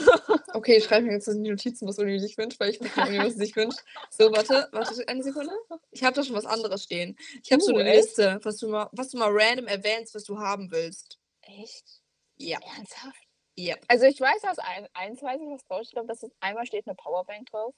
Okay, 0.53 0.76
ich 0.76 0.85
schreibe 0.85 1.06
mir 1.06 1.12
jetzt 1.15 1.26
in 1.26 1.43
die 1.43 1.50
Notizen, 1.50 1.88
was 1.88 1.99
Uni 1.99 2.19
sich 2.21 2.38
wünscht, 2.38 2.61
weil 2.61 2.71
ich 2.71 2.81
weiß 2.81 3.09
nicht, 3.09 3.25
was 3.25 3.35
sich 3.35 3.56
wünscht. 3.56 3.81
So, 4.11 4.31
warte, 4.33 4.69
warte 4.73 5.09
eine 5.09 5.23
Sekunde. 5.23 5.53
Ich 5.91 6.05
habe 6.05 6.15
da 6.15 6.23
schon 6.23 6.37
was 6.37 6.44
anderes 6.44 6.85
stehen. 6.85 7.17
Ich 7.43 7.50
habe 7.50 7.62
so 7.62 7.73
Uh, 7.73 7.79
eine 7.79 7.91
echt? 7.91 8.05
Liste, 8.05 8.38
was 8.43 8.56
du 8.59 8.69
mal, 8.69 8.88
was 8.93 9.09
du 9.09 9.19
mal 9.19 9.31
random 9.33 9.67
erwähnst, 9.67 10.15
was 10.15 10.25
du 10.25 10.38
haben 10.38 10.71
willst. 10.71 11.19
Echt? 11.43 12.00
Ja. 12.41 12.59
Ernsthaft? 12.77 13.23
Ja. 13.57 13.77
Also 13.89 14.07
ich 14.07 14.21
weiß, 14.21 14.43
dass 14.43 14.59
ein, 14.59 14.89
eins 14.95 15.23
weiß 15.23 15.41
ich, 15.41 15.49
was 15.49 15.65
drauf 15.67 15.79
steht. 15.79 15.89
Ich 15.89 15.93
glaube, 15.93 16.09
dass 16.09 16.23
es 16.23 16.31
einmal 16.41 16.67
steht 16.67 16.87
eine 16.87 16.95
Powerbank 16.95 17.51
drauf. 17.51 17.75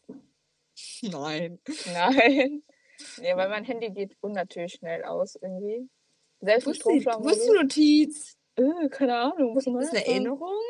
Nein. 1.03 1.61
Nein. 1.87 2.63
Nee, 3.19 3.37
weil 3.37 3.49
mein 3.49 3.65
Handy 3.65 3.91
geht 3.91 4.17
unnatürlich 4.21 4.75
schnell 4.75 5.05
aus 5.05 5.35
irgendwie. 5.35 5.89
Selbst 6.41 6.67
Wo 6.67 6.71
ist, 6.71 6.85
die, 6.85 6.99
ist. 6.99 7.49
Notiz? 7.49 8.37
Äh, 8.57 8.89
keine 8.91 9.17
Ahnung, 9.17 9.55
muss 9.55 9.65
Das 9.65 9.85
ist 9.85 9.91
eine 9.91 10.07
Erinnerung? 10.07 10.61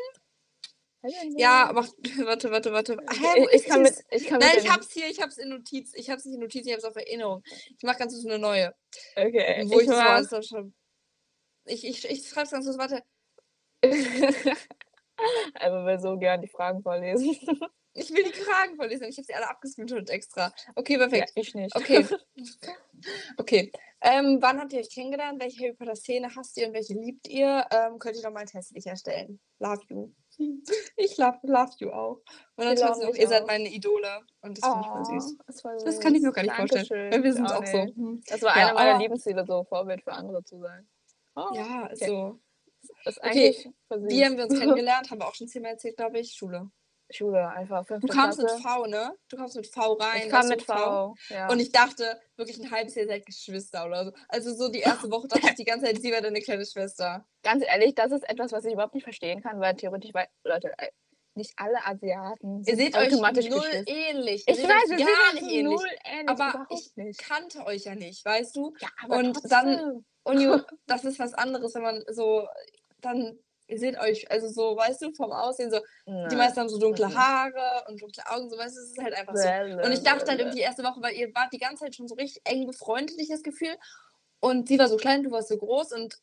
Ja, 1.35 1.71
mach, 1.73 1.87
warte, 2.25 2.49
warte, 2.49 2.71
warte. 2.71 2.97
Hä, 3.11 3.45
ich, 3.45 3.53
ist 3.53 3.65
kann 3.67 3.81
mit, 3.81 3.93
ich 4.09 4.25
kann 4.25 4.39
mit 4.39 4.47
Nein, 4.47 4.57
ich 4.63 4.71
hab's 4.71 4.91
hier, 4.93 5.07
ich 5.09 5.21
hab's 5.21 5.37
in 5.37 5.49
Notiz. 5.49 5.93
Ich 5.95 6.09
hab's 6.09 6.25
nicht 6.25 6.35
in 6.35 6.39
Notiz, 6.41 6.65
ich 6.65 6.73
hab's 6.73 6.85
auf 6.85 6.95
Erinnerung. 6.95 7.43
Ich 7.45 7.83
mach 7.83 7.97
ganz 7.97 8.13
kurz 8.13 8.25
eine 8.25 8.39
neue. 8.39 8.73
Okay, 9.15 9.63
Wo 9.67 9.79
ich, 9.79 9.81
ich 9.81 9.87
das 9.87 10.31
mach, 10.31 10.39
das. 10.39 10.53
Ich, 11.65 11.85
ich, 11.85 12.09
ich 12.09 12.27
schreib's 12.27 12.51
ganz 12.51 12.65
kurz, 12.65 12.77
warte. 12.77 13.03
Aber 15.59 15.85
will 15.85 15.99
so 15.99 16.17
gern 16.17 16.41
die 16.41 16.47
Fragen 16.49 16.81
vorlesen. 16.81 17.37
Ich 17.95 18.09
will 18.09 18.23
die 18.23 18.33
Fragen 18.33 18.75
vorlesen. 18.75 19.03
Ich 19.07 19.17
habe 19.17 19.25
sie 19.27 19.35
alle 19.35 19.47
abgescreenshot 19.47 20.09
extra. 20.09 20.51
Okay, 20.73 20.93
Ja, 20.93 20.97
perfekt. 20.97 21.31
ich 21.35 21.53
nicht. 21.53 21.75
Okay. 21.75 22.03
Okay. 23.37 23.71
Ähm, 24.01 24.37
wann 24.41 24.59
habt 24.59 24.73
ihr 24.73 24.79
euch 24.79 24.89
kennengelernt? 24.89 25.39
Welche 25.41 25.61
Harry 25.63 25.73
Potter 25.73 25.95
Szene 25.95 26.33
hasst 26.35 26.57
ihr 26.57 26.67
und 26.67 26.73
welche 26.73 26.93
liebt 26.93 27.27
ihr? 27.27 27.65
Ähm, 27.69 27.99
könnt 27.99 28.15
ihr 28.15 28.23
doch 28.23 28.31
mal 28.31 28.39
einen 28.39 28.47
Test 28.47 28.73
nicht 28.73 28.87
erstellen. 28.87 29.39
Love 29.59 29.81
you. 29.89 30.11
Ich 30.95 31.17
love, 31.17 31.37
love 31.43 31.71
you 31.79 31.91
auch. 31.91 32.21
Und 32.55 32.65
dann 32.65 32.75
noch, 32.75 33.11
dich 33.11 33.19
ihr 33.21 33.27
seid 33.27 33.43
auch. 33.43 33.47
meine 33.47 33.67
Idole. 33.69 34.21
Und 34.41 34.57
das 34.57 34.67
finde 34.67 34.81
ich 34.81 34.87
voll 34.87 35.05
süß. 35.05 35.37
Oh, 35.37 35.43
das, 35.45 35.83
Das 35.83 35.99
kann 35.99 36.15
ich 36.15 36.21
mir 36.23 36.31
gar 36.31 36.41
nicht 36.43 36.55
vorstellen. 36.55 36.85
Dankeschön. 36.87 37.11
Weil 37.11 37.23
wir 37.23 37.33
sind 37.33 37.45
Ich 37.45 37.51
auch 37.51 37.65
so. 37.65 37.83
nicht. 37.83 37.95
hm. 37.97 38.23
Das 38.27 38.41
war 38.41 38.57
Ja, 38.57 38.65
einer 38.67 38.73
meiner 38.73 38.99
Lebensziele, 38.99 39.45
so 39.45 39.63
Vorbild 39.65 40.01
für 40.01 40.13
andere 40.13 40.43
zu 40.43 40.59
sein. 40.59 40.87
Oh, 41.35 41.49
Ja, 41.53 41.89
okay. 41.91 42.07
so. 42.07 42.39
Das 43.05 43.17
ist 43.17 43.23
Okay, 43.23 43.29
eigentlich 43.29 43.57
süß. 43.63 43.73
Wie 44.09 44.25
haben 44.25 44.37
wir 44.37 44.45
uns 44.45 44.53
kennengelernt? 44.59 45.11
Haben 45.11 45.19
wir 45.21 45.27
auch 45.27 45.35
schon 45.35 45.47
zehnmal 45.47 45.71
erzählt, 45.73 45.97
glaube 45.97 46.19
ich. 46.19 46.33
Schule. 46.33 46.69
Schule, 47.11 47.47
einfach 47.49 47.85
Du 47.85 48.07
kamst 48.07 48.39
mit 48.39 48.47
Klasse. 48.47 48.63
V, 48.63 48.85
ne? 48.87 49.13
Du 49.29 49.37
kamst 49.37 49.55
mit 49.55 49.67
V 49.67 49.93
rein. 49.93 50.21
Ich 50.23 50.29
kam 50.29 50.47
mit 50.47 50.63
V. 50.63 51.13
Ja. 51.29 51.49
Und 51.49 51.59
ich 51.59 51.71
dachte 51.71 52.19
wirklich 52.37 52.57
ein 52.59 52.71
halbes 52.71 52.95
Jahr 52.95 53.05
seid 53.05 53.25
Geschwister 53.25 53.85
oder 53.85 54.05
so. 54.05 54.11
Also 54.29 54.55
so 54.55 54.69
die 54.69 54.79
erste 54.79 55.11
Woche 55.11 55.27
dachte 55.27 55.47
ich 55.47 55.55
die 55.55 55.65
ganze 55.65 55.85
Zeit, 55.85 56.01
sie 56.01 56.11
wäre 56.11 56.21
deine 56.23 56.39
kleine 56.41 56.65
Schwester. 56.65 57.25
Ganz 57.43 57.63
ehrlich, 57.67 57.93
das 57.93 58.11
ist 58.13 58.27
etwas, 58.27 58.51
was 58.51 58.65
ich 58.65 58.73
überhaupt 58.73 58.95
nicht 58.95 59.03
verstehen 59.03 59.43
kann, 59.43 59.59
weil 59.59 59.75
theoretisch, 59.75 60.11
weil, 60.13 60.27
Leute, 60.43 60.71
äh, 60.77 60.87
nicht 61.35 61.51
alle 61.57 61.85
Asiaten 61.85 62.59
Ihr 62.59 62.63
sind 62.65 62.77
seht 62.77 62.97
euch 62.97 63.07
automatisch 63.11 63.49
null 63.49 63.59
Geschwister. 63.59 63.91
ähnlich. 63.91 64.43
Ihr 64.47 64.53
Ich 64.53 64.59
seht 64.61 64.69
weiß, 64.69 64.91
euch 64.91 64.97
wir 64.97 65.05
gar 65.05 65.33
nicht 65.33 65.51
ähnlich. 65.51 65.63
null 65.65 65.89
ähnlich. 66.05 66.29
Aber 66.29 66.65
ich 66.69 66.91
nicht. 66.95 67.19
kannte 67.19 67.65
euch 67.65 67.83
ja 67.83 67.95
nicht, 67.95 68.23
weißt 68.25 68.55
du? 68.55 68.73
Ja, 68.79 68.87
aber 69.03 69.17
und 69.17 69.33
trotzdem. 69.33 69.49
dann- 69.49 70.05
Und 70.25 70.65
das 70.87 71.03
ist 71.03 71.19
was 71.19 71.33
anderes, 71.33 71.75
wenn 71.75 71.81
man 71.81 72.01
so, 72.09 72.47
dann, 73.03 73.37
ihr 73.67 73.79
seht 73.79 73.97
euch, 73.99 74.29
also 74.31 74.47
so, 74.47 74.75
weißt 74.75 75.01
du, 75.01 75.13
vom 75.13 75.31
Aussehen 75.31 75.71
so, 75.71 75.79
die 76.05 76.11
Nein. 76.11 76.37
meisten 76.37 76.59
haben 76.59 76.69
so 76.69 76.79
dunkle 76.79 77.07
Mhm. 77.07 77.15
Haare 77.17 77.85
und 77.89 78.01
dunkle 78.01 78.23
Augen, 78.29 78.49
so, 78.49 78.57
weißt 78.57 78.75
du, 78.75 78.81
es 78.81 78.89
ist 78.91 79.03
halt 79.03 79.13
einfach 79.13 79.35
so. 79.35 79.47
Und 79.85 79.91
ich 79.91 80.03
dachte 80.03 80.25
halt 80.27 80.39
irgendwie 80.39 80.57
die 80.57 80.63
erste 80.63 80.83
Woche, 80.83 81.01
weil 81.01 81.13
ihr 81.15 81.33
wart 81.35 81.51
die 81.53 81.59
ganze 81.59 81.85
Zeit 81.85 81.95
schon 81.95 82.07
so 82.07 82.15
richtig 82.15 82.41
eng 82.45 82.65
befreundet, 82.65 83.15
ich 83.19 83.29
das 83.29 83.43
Gefühl. 83.43 83.75
Und 84.39 84.67
sie 84.67 84.77
war 84.79 84.87
so 84.87 84.97
klein, 84.97 85.23
du 85.23 85.31
warst 85.31 85.49
so 85.49 85.57
groß 85.57 85.93
und 85.93 86.17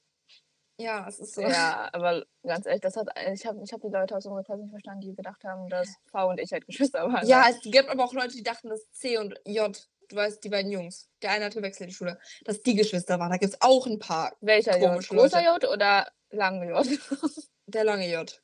ja, 0.79 1.07
es 1.07 1.19
ist 1.19 1.35
so. 1.35 1.43
Ja, 1.43 1.89
aber 1.93 2.25
ganz 2.43 2.65
ehrlich, 2.67 2.81
das 2.81 2.97
hat, 2.97 3.09
ich 3.33 3.47
habe 3.47 3.61
ich 3.63 3.73
hab 3.73 3.81
die 3.83 3.89
Leute 3.89 4.17
aus 4.17 4.25
unserer 4.25 4.45
Klasse 4.45 4.63
nicht 4.63 4.71
verstanden, 4.71 5.03
die 5.03 5.15
gedacht 5.15 5.45
haben, 5.45 5.69
dass 5.69 5.95
V 6.11 6.29
und 6.29 6.41
ich 6.41 6.53
halt 6.53 6.67
Geschwister 6.67 7.01
waren. 7.13 7.27
Ja, 7.27 7.47
es 7.51 7.61
gibt 7.63 7.89
aber 7.91 8.05
auch 8.05 8.15
Leute, 8.15 8.35
die 8.35 8.43
dachten, 8.43 8.69
dass 8.71 8.91
C 8.93 9.19
und 9.19 9.35
J, 9.47 9.77
du 10.11 10.17
weißt, 10.17 10.43
die 10.45 10.49
beiden 10.49 10.71
Jungs, 10.71 11.09
der 11.23 11.31
eine 11.33 11.47
hat 11.47 11.55
gewechselt 11.55 11.89
die 11.91 11.95
Schule, 11.95 12.19
dass 12.45 12.61
die 12.63 12.75
Geschwister 12.75 13.19
waren. 13.19 13.31
Da 13.31 13.37
gibt 13.39 13.55
es 13.55 13.61
auch 13.63 13.87
ein 13.87 13.99
paar. 13.99 14.37
Welcher 14.41 14.77
J? 14.79 15.07
Großer. 15.09 15.43
J 15.43 15.65
oder 15.71 16.11
langer 16.31 16.65
J? 16.65 16.87
Der 17.67 17.85
lange 17.85 18.11
J. 18.11 18.43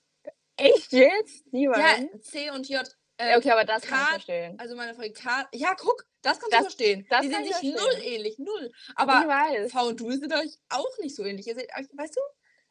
Echt 0.57 0.93
jetzt? 0.93 1.45
Die 1.53 1.65
Ja, 1.65 1.73
beiden? 1.73 2.23
C 2.23 2.51
und 2.51 2.69
J. 2.69 2.87
Ja, 3.19 3.29
Äh, 3.35 3.37
okay, 3.39 3.51
aber 3.51 3.65
das 3.65 3.83
kann 3.83 3.99
ich 4.01 4.05
K- 4.07 4.11
verstehen. 4.13 4.59
Also 4.59 4.77
meine 4.77 4.95
Freundin 4.95 5.15
K. 5.15 5.49
Ja, 5.53 5.75
guck, 5.77 6.05
das 6.23 6.39
kannst 6.39 6.53
Das- 6.53 6.59
du 6.61 6.65
verstehen. 6.67 7.07
das 7.11 7.21
die 7.23 7.29
sind 7.29 7.47
ich 7.47 7.55
sich 7.57 7.75
null 7.75 8.03
ähnlich, 8.03 8.39
null. 8.39 8.71
Aber. 8.95 9.25
V 9.71 9.87
und 9.89 10.01
du 10.01 10.11
sind 10.13 10.33
euch 10.33 10.59
auch 10.69 10.99
nicht 11.01 11.15
so 11.17 11.25
ähnlich. 11.25 11.47
Ihr 11.47 11.57
euch, 11.57 11.67
weißt 11.93 12.17
du? 12.17 12.21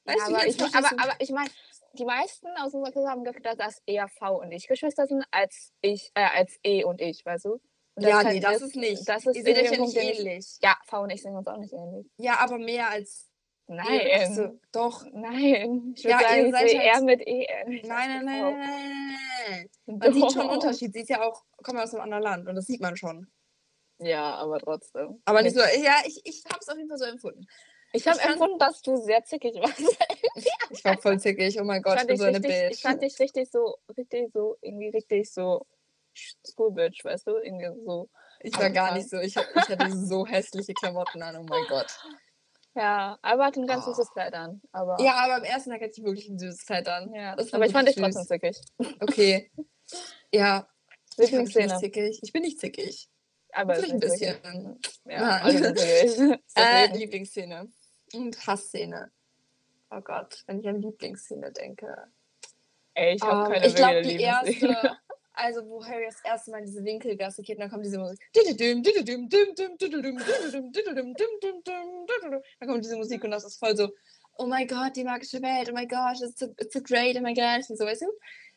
Weißt 0.07 0.19
ja, 0.19 0.27
du, 0.29 0.35
aber 0.35 0.45
ich, 0.47 0.61
aber, 0.61 0.89
du? 0.89 0.97
aber 0.99 1.13
ich 1.19 1.29
meine, 1.31 1.49
die 1.93 2.05
meisten 2.05 2.47
aus 2.57 2.73
unserer 2.75 2.91
Klasse 2.91 3.07
haben 3.09 3.23
gedacht, 3.23 3.59
dass 3.59 3.81
eher 3.87 4.07
V 4.07 4.39
und 4.39 4.51
ich 4.51 4.67
Geschwister 4.67 5.07
sind, 5.07 5.25
als 5.31 5.71
ich, 5.81 6.11
äh, 6.13 6.25
als 6.31 6.57
E 6.63 6.83
und 6.83 7.01
ich, 7.01 7.25
weißt 7.25 7.45
du? 7.45 7.59
Ja, 7.97 8.21
kann- 8.23 8.33
nee, 8.33 8.39
das 8.39 8.61
ist 8.61 8.75
nicht. 8.75 9.07
Das 9.07 9.25
ist 9.25 9.35
Ihr 9.35 9.45
euch 9.55 9.71
ja 9.71 9.77
nicht 9.79 9.95
ich- 9.95 10.19
ähnlich. 10.19 10.45
Ja, 10.61 10.75
V 10.85 11.01
und 11.03 11.09
ich 11.11 11.21
sehen 11.21 11.35
uns 11.35 11.47
auch 11.47 11.57
nicht 11.57 11.73
ähnlich. 11.73 12.07
Ja, 12.17 12.39
aber 12.39 12.57
mehr 12.57 12.89
als. 12.89 13.29
Nein. 13.67 14.33
So, 14.35 14.59
doch. 14.71 15.05
Nein. 15.13 15.93
Ich 15.95 16.03
Ja, 16.03 16.19
würde 16.19 16.23
ihr 16.23 16.29
sagen, 16.29 16.45
ich 16.45 16.51
seid 16.51 16.69
sehe 16.69 16.79
halt- 16.79 16.87
eher 16.95 17.01
mit 17.01 17.21
E 17.21 17.45
ähnlich. 17.49 17.83
Nein, 17.83 18.09
nein, 18.09 18.25
nein, 18.25 18.41
nein, 18.41 18.59
nein, 18.59 19.69
nein. 19.87 19.97
Man 19.99 20.13
sieht 20.13 20.31
schon 20.31 20.41
einen 20.41 20.49
Doch. 20.49 20.55
Unterschied. 20.55 20.93
Sie 20.93 20.99
ist 21.01 21.09
ja 21.09 21.23
auch, 21.23 21.43
kommt 21.63 21.79
aus 21.79 21.93
einem 21.93 22.03
anderen 22.03 22.23
Land 22.23 22.47
und 22.47 22.55
das 22.55 22.65
sieht 22.67 22.81
man 22.81 22.95
schon. 22.95 23.27
Ja, 23.99 24.35
aber 24.35 24.59
trotzdem. 24.59 25.21
Aber 25.25 25.41
nicht 25.41 25.55
so, 25.55 25.61
ja, 25.61 25.95
ich, 26.05 26.21
ich 26.25 26.43
habe 26.49 26.59
es 26.61 26.67
auf 26.69 26.75
jeden 26.77 26.89
Fall 26.89 26.97
so 26.97 27.05
empfunden. 27.05 27.47
Ich 27.93 28.05
habe 28.07 28.19
Ich 28.21 28.25
empfunden, 28.25 28.59
dass 28.59 28.81
du 28.81 28.97
sehr 28.97 29.23
zickig 29.23 29.55
warst. 29.55 29.79
Ich 30.71 30.83
war 30.83 30.97
voll 30.97 31.17
zickig. 31.19 31.57
Oh 31.61 31.63
mein 31.63 31.81
Gott, 31.81 32.01
ich, 32.01 32.07
bin 32.07 32.17
so 32.17 32.25
eine 32.25 32.37
richtig, 32.37 32.51
Bitch. 32.51 32.71
ich 32.75 32.81
fand 32.81 33.01
dich 33.01 33.17
richtig 33.19 33.49
so, 33.49 33.77
richtig 33.97 34.31
so, 34.33 34.57
irgendwie 34.61 34.89
richtig 34.89 35.31
so 35.31 35.65
Schoolbitch, 36.15 37.03
weißt 37.03 37.27
du? 37.27 37.35
Irgendwie 37.37 37.67
so. 37.85 38.09
Ich 38.41 38.57
war 38.59 38.69
gar 38.69 38.93
nicht 38.93 39.09
so. 39.09 39.17
Ich, 39.17 39.35
ich 39.35 39.69
hatte 39.69 39.91
so 39.91 40.25
hässliche 40.27 40.73
Klamotten 40.73 41.21
an. 41.23 41.35
Oh 41.37 41.43
mein 41.47 41.65
Gott. 41.67 41.87
Ja, 42.75 43.17
aber 43.21 43.45
hat 43.45 43.55
ein 43.57 43.67
ganz 43.67 43.85
Oh. 43.87 43.91
süßes 43.91 44.11
Kleid 44.11 44.33
an. 44.33 44.61
Aber, 44.73 44.97
Ja, 45.01 45.13
aber 45.23 45.35
am 45.35 45.43
ersten 45.43 45.69
Tag 45.71 45.81
hatte 45.81 45.93
ich 45.95 46.03
wirklich 46.03 46.27
ein 46.27 46.37
süßes 46.37 46.65
Kleid 46.65 46.87
an. 46.89 47.13
ja. 47.13 47.35
das 47.35 47.53
aber 47.53 47.65
ich 47.65 47.71
fand 47.71 47.87
dich 47.87 47.95
trotzdem 47.95 48.25
zickig. 48.25 48.59
Okay. 48.99 49.51
Ja. 50.33 50.67
Ich 51.17 51.29
bin 51.31 51.43
nicht 51.43 51.53
Lieblingsszene. 51.55 51.79
zickig. 51.79 52.19
Ich 52.23 52.33
bin 52.33 52.41
nicht 52.41 52.59
zickig. 52.59 53.07
Aber 53.53 53.75
Vielleicht 53.75 53.93
ein 53.93 53.99
bisschen. 53.99 54.35
zickig. 54.81 54.91
Ja, 55.05 55.39
das 55.49 56.55
Äh. 56.55 56.87
Lieblingsszene. 56.97 57.69
Und 58.13 58.47
Hassszene. 58.47 59.11
Oh 59.91 60.01
Gott, 60.01 60.43
wenn 60.47 60.59
ich 60.59 60.67
an 60.67 60.81
Lieblingsszene 60.81 61.51
denke. 61.53 62.07
Ey, 62.95 63.15
ich 63.15 63.21
habe 63.21 63.45
Ähm, 63.45 63.51
keine 63.53 63.67
ich 63.67 63.75
glaube, 63.75 63.93
wirkliche 63.93 64.17
die 64.17 64.23
erste, 64.23 64.97
also 65.35 65.67
wo 65.67 65.83
Harry 65.85 66.05
das 66.05 66.21
erste 66.23 66.51
Mal 66.51 66.61
diese 66.61 66.83
Winkelgasse 66.83 67.41
geht, 67.41 67.57
und 67.57 67.61
dann 67.61 67.69
kommt 67.69 67.85
diese 67.85 67.97
Musik. 67.99 68.19
Dann 72.59 72.69
kommt 72.69 72.85
diese 72.85 72.97
Musik 72.97 73.23
und 73.23 73.31
das 73.31 73.43
ist 73.45 73.57
voll 73.59 73.75
so, 73.75 73.89
oh 74.37 74.45
mein 74.45 74.67
Gott, 74.67 74.95
die 74.95 75.03
magische 75.03 75.41
Welt, 75.41 75.69
oh 75.69 75.73
mein 75.73 75.87
Gott, 75.87 76.21
it's 76.21 76.39
so, 76.39 76.47
it's 76.59 76.73
so 76.73 76.81
great, 76.81 77.15
oh 77.17 77.21
my 77.21 77.33
God. 77.33 77.69
Und 77.69 77.77
so, 77.77 77.85
weißt 77.85 78.01
du? 78.01 78.07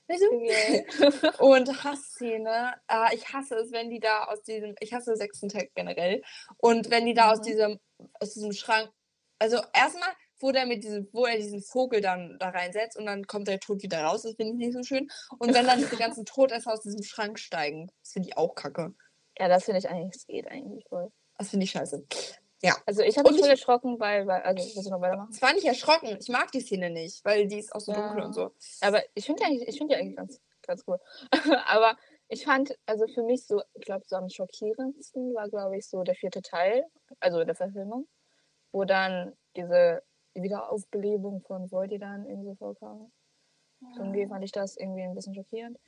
Weißt 0.09 0.23
du? 0.23 1.39
Und 1.45 1.85
Hassszene, 1.85 2.75
äh, 2.89 3.15
ich 3.15 3.31
hasse 3.33 3.57
es, 3.57 3.71
wenn 3.73 3.91
die 3.91 4.01
da 4.01 4.25
aus 4.25 4.43
diesem, 4.43 4.75
ich 4.81 4.93
hasse 4.95 5.15
sechsten 5.17 5.49
Tag 5.51 5.69
generell. 5.75 6.23
Und 6.57 6.91
wenn 6.91 7.05
die 7.07 7.15
da 7.15 7.33
aus 7.33 7.41
Mhm. 7.41 7.43
diesem, 7.45 7.81
aus 8.19 8.33
diesem 8.35 8.53
Schrank, 8.53 8.91
also 9.39 9.61
erstmal, 9.75 10.11
wo 10.41 10.53
der 10.53 10.67
mit 10.67 10.85
diesem, 10.85 11.09
wo 11.13 11.27
er 11.27 11.37
diesen 11.37 11.63
Vogel 11.63 12.01
dann 12.01 12.37
da 12.39 12.51
reinsetzt 12.51 12.97
und 12.97 13.07
dann 13.07 13.27
kommt 13.27 13.49
der 13.49 13.61
Tod 13.61 13.83
wieder 13.83 14.03
raus, 14.03 14.23
das 14.23 14.35
finde 14.35 14.53
ich 14.53 14.59
nicht 14.59 14.73
so 14.73 14.83
schön. 14.83 15.09
Und 15.39 15.55
wenn 15.55 15.67
dann 15.67 15.79
diese 15.79 15.97
ganzen 15.97 16.25
Todesser 16.25 16.73
aus 16.73 16.83
diesem 16.83 17.03
Schrank 17.03 17.39
steigen, 17.39 17.91
das 18.03 18.13
finde 18.13 18.29
ich 18.29 18.37
auch 18.37 18.55
kacke. 18.55 18.95
Ja, 19.39 19.49
das 19.49 19.65
finde 19.65 19.79
ich 19.79 19.89
eigentlich, 19.89 20.17
es 20.17 20.27
geht 20.27 20.49
eigentlich 20.49 20.85
voll. 20.89 21.11
Das 21.37 21.51
finde 21.51 21.65
ich 21.65 21.71
scheiße. 21.71 22.05
Also 22.87 23.03
ich 23.03 23.17
habe 23.17 23.31
mich 23.31 23.41
voll 23.41 23.51
erschrocken, 23.51 24.01
weil, 24.01 24.27
weil 24.27 24.43
also 24.43 24.65
willst 24.65 24.87
du 24.87 24.91
noch 24.91 25.01
weitermachen? 25.01 25.31
Es 25.33 25.41
war 25.41 25.53
nicht 25.53 25.67
erschrocken, 25.67 26.17
ich 26.21 26.29
mag 26.29 26.51
die 26.51 26.61
Szene 26.61 26.91
nicht, 26.91 27.25
weil 27.25 27.47
die 27.47 27.59
ist 27.59 27.73
auch 27.75 27.81
so 27.81 27.93
Ja. 27.93 28.01
dunkel 28.01 28.25
und 28.25 28.33
so. 28.35 28.51
Aber 28.81 29.03
ich 29.15 29.27
finde 29.27 29.43
die 29.43 29.47
eigentlich, 29.47 29.69
ich 29.69 29.79
finde 29.79 29.95
die 29.95 30.01
eigentlich 30.01 30.17
ganz, 30.17 30.41
ganz 30.63 30.83
cool. 30.87 30.99
Aber 31.67 31.97
ich 32.29 32.45
fand, 32.45 32.77
also 32.87 33.07
für 33.07 33.23
mich 33.23 33.47
so, 33.47 33.63
ich 33.75 33.83
glaube, 33.83 34.05
so 34.07 34.17
am 34.17 34.29
schockierendsten 34.29 35.35
war, 35.35 35.49
glaube 35.49 35.77
ich, 35.79 35.89
so 35.89 36.03
der 36.03 36.15
vierte 36.17 36.43
Teil, 36.43 36.85
also 37.21 37.45
der 37.45 37.55
Verfilmung, 37.55 38.09
wo 38.73 38.85
dann 38.85 39.35
diese 39.57 40.03
Wiederaufbelebung 40.43 41.43
von 41.43 41.71
Voidy 41.71 41.99
dann 41.99 42.27
irgendwie 42.27 42.49
so 42.49 42.55
vorkam. 42.55 43.11
Irgendwie 43.97 44.27
fand 44.27 44.45
ich 44.45 44.53
das 44.53 44.77
irgendwie 44.77 45.03
ein 45.03 45.15
bisschen 45.15 45.35
schockierend. 45.35 45.79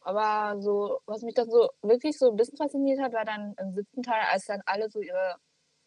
Aber 0.00 0.60
so, 0.60 1.00
was 1.06 1.22
mich 1.22 1.34
dann 1.34 1.50
so 1.50 1.68
wirklich 1.82 2.16
so 2.16 2.30
ein 2.30 2.36
bisschen 2.36 2.56
fasziniert 2.56 3.00
hat, 3.00 3.12
war 3.12 3.24
dann 3.24 3.54
im 3.58 3.74
siebten 3.74 4.02
Teil, 4.02 4.22
als 4.30 4.46
dann 4.46 4.62
alle 4.64 4.88
so 4.88 5.00
ihre 5.00 5.36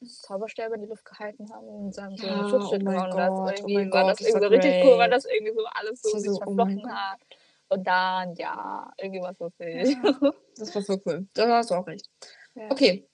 Zauberstäbe 0.06 0.76
in 0.76 0.82
die 0.82 0.88
Luft 0.88 1.06
gehalten 1.06 1.50
haben 1.54 1.68
und 1.68 1.98
dann 1.98 2.16
so 2.18 2.28
Ja, 2.28 2.44
ein 2.44 2.50
Schutzschild 2.50 2.84
oh 2.84 2.92
gehauen. 2.92 3.10
Das 3.12 3.32
oh 3.32 3.46
irgendwie 3.48 3.74
mein 3.76 3.92
war 3.92 4.04
Gott, 4.04 4.12
das 4.12 4.22
irgendwie 4.22 4.42
war 4.42 4.50
so 4.50 4.56
richtig 4.56 4.84
cool, 4.84 4.98
weil 4.98 5.10
das 5.10 5.26
irgendwie 5.26 5.54
so 5.54 5.66
alles 5.66 6.02
so 6.02 6.14
war 6.14 6.20
sich 6.20 6.30
so, 6.30 6.36
oh 6.36 6.40
verflochten 6.40 6.94
hat. 6.94 7.20
Und 7.70 7.88
dann, 7.88 8.36
ja, 8.36 8.92
irgendwie 8.98 9.22
was 9.22 9.40
lustig. 9.40 9.98
Das 10.58 10.76
war 10.76 10.82
so 10.82 11.00
cool. 11.06 11.28
Da 11.34 11.48
hast 11.48 11.72
du 11.72 11.76
auch 11.76 11.88
recht. 11.88 12.10
Ja. 12.56 12.72
Okay. 12.72 13.08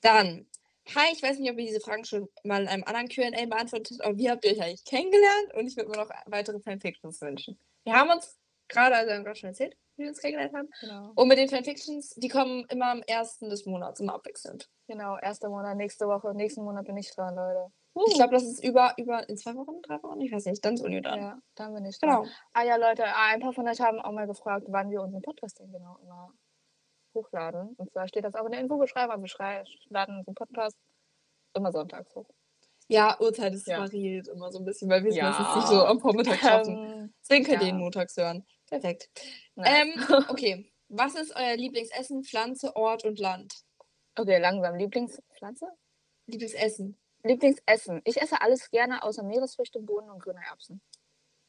Dann. 0.00 0.47
Hi, 0.94 1.12
ich 1.12 1.22
weiß 1.22 1.38
nicht, 1.38 1.50
ob 1.50 1.58
ihr 1.58 1.66
diese 1.66 1.80
Fragen 1.80 2.04
schon 2.04 2.28
mal 2.44 2.62
in 2.62 2.68
einem 2.68 2.84
anderen 2.84 3.08
QA 3.08 3.30
beantwortet 3.46 3.98
habt, 3.98 4.04
aber 4.04 4.16
wie 4.16 4.30
habt 4.30 4.44
ihr 4.44 4.52
euch 4.52 4.62
eigentlich 4.62 4.84
kennengelernt? 4.84 5.54
Und 5.54 5.66
ich 5.66 5.76
würde 5.76 5.90
mir 5.90 5.98
noch 5.98 6.10
weitere 6.26 6.60
Fanfictions 6.60 7.20
wünschen. 7.20 7.58
Wir 7.84 7.92
haben 7.92 8.08
uns 8.08 8.38
gerade, 8.68 8.96
also 8.96 9.08
wir 9.08 9.16
haben 9.16 9.24
gerade 9.24 9.38
schon 9.38 9.50
erzählt, 9.50 9.76
wie 9.96 10.04
wir 10.04 10.08
uns 10.08 10.18
kennengelernt 10.18 10.54
haben. 10.54 10.68
Genau. 10.80 11.12
Und 11.14 11.28
mit 11.28 11.36
den 11.36 11.50
Fanfictions, 11.50 12.14
die 12.14 12.28
kommen 12.28 12.64
immer 12.70 12.90
am 12.90 13.02
ersten 13.02 13.50
des 13.50 13.66
Monats, 13.66 14.00
immer 14.00 14.14
abwechselnd. 14.14 14.70
genau, 14.86 15.18
erster 15.18 15.50
Monat, 15.50 15.76
nächste 15.76 16.06
Woche, 16.06 16.34
nächsten 16.34 16.64
Monat 16.64 16.86
bin 16.86 16.96
ich 16.96 17.14
dran, 17.14 17.34
Leute. 17.34 17.70
Ich 18.06 18.14
glaube, 18.14 18.32
das 18.32 18.44
ist 18.44 18.64
über, 18.64 18.94
über 18.96 19.28
in 19.28 19.36
zwei 19.36 19.54
Wochen, 19.56 19.82
drei 19.82 20.02
Wochen, 20.02 20.20
ich 20.20 20.32
weiß 20.32 20.46
nicht, 20.46 20.64
dann 20.64 20.74
ist 20.74 20.82
Uni 20.82 21.02
dran. 21.02 21.20
Ja, 21.20 21.38
dann 21.56 21.74
bin 21.74 21.84
ich 21.84 21.98
dran. 21.98 22.22
Genau. 22.22 22.34
Ah 22.52 22.62
ja, 22.62 22.76
Leute, 22.76 23.04
ein 23.04 23.40
paar 23.40 23.52
von 23.52 23.68
euch 23.68 23.80
haben 23.80 23.98
auch 23.98 24.12
mal 24.12 24.26
gefragt, 24.26 24.66
wann 24.68 24.90
wir 24.90 25.02
unseren 25.02 25.22
Podcast 25.22 25.58
denn 25.58 25.72
genau 25.72 25.98
immer 26.02 26.32
hochladen. 27.18 27.74
Und 27.76 27.90
zwar 27.92 28.08
steht 28.08 28.24
das 28.24 28.34
auch 28.34 28.44
in 28.46 28.52
der 28.52 28.60
Infobeschreibung. 28.60 29.20
Wir 29.20 29.28
schrei- 29.28 29.64
laden 29.88 30.18
unseren 30.18 30.34
Podcast 30.34 30.76
immer 31.54 31.72
sonntags 31.72 32.14
hoch. 32.14 32.28
Ja, 32.88 33.18
Uhrzeit 33.20 33.52
ist 33.54 33.66
Ja. 33.66 33.78
variiert 33.80 34.28
immer 34.28 34.50
so 34.50 34.58
ein 34.58 34.64
bisschen, 34.64 34.88
weil 34.88 35.02
wir 35.04 35.10
es 35.10 35.16
Ja. 35.16 35.30
meistens 35.30 35.56
nicht 35.56 35.68
so 35.68 35.84
am 35.84 36.00
Vormittag 36.00 36.38
schaffen. 36.38 36.76
Ähm, 36.76 37.14
Deswegen 37.22 37.44
könnt 37.44 37.62
ihr 37.62 37.68
ihn 37.68 37.78
montags 37.78 38.16
hören. 38.16 38.46
Perfekt. 38.66 39.10
Ähm, 39.56 39.92
okay. 40.30 40.72
Was 40.88 41.14
ist 41.14 41.36
euer 41.36 41.56
Lieblingsessen, 41.56 42.24
Pflanze, 42.24 42.74
Ort 42.76 43.04
und 43.04 43.18
Land? 43.18 43.54
okay, 44.18 44.38
langsam. 44.38 44.76
Lieblingspflanze? 44.76 45.66
Lieblingsessen. 46.26 46.96
Lieblingsessen. 47.24 48.00
Ich 48.04 48.20
esse 48.22 48.40
alles 48.40 48.70
gerne 48.70 49.02
außer 49.02 49.22
Meeresfrüchte, 49.22 49.80
Bohnen 49.80 50.08
und 50.10 50.22
grüne 50.22 50.40
Erbsen. 50.48 50.80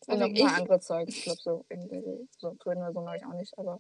Und 0.08 0.20
noch 0.20 0.28
Okay, 0.28 0.42
ein 0.42 0.48
paar 0.48 0.58
andere 0.58 0.80
Zeugs. 0.80 1.16
Ich 1.16 1.24
glaube, 1.24 1.40
so 1.42 1.66
irgendwie 1.70 2.28
so, 2.38 2.54
grün 2.56 2.78
oder 2.80 2.92
so 2.92 3.02
mag 3.02 3.18
ich 3.18 3.26
auch 3.26 3.34
nicht. 3.34 3.58
Aber 3.58 3.80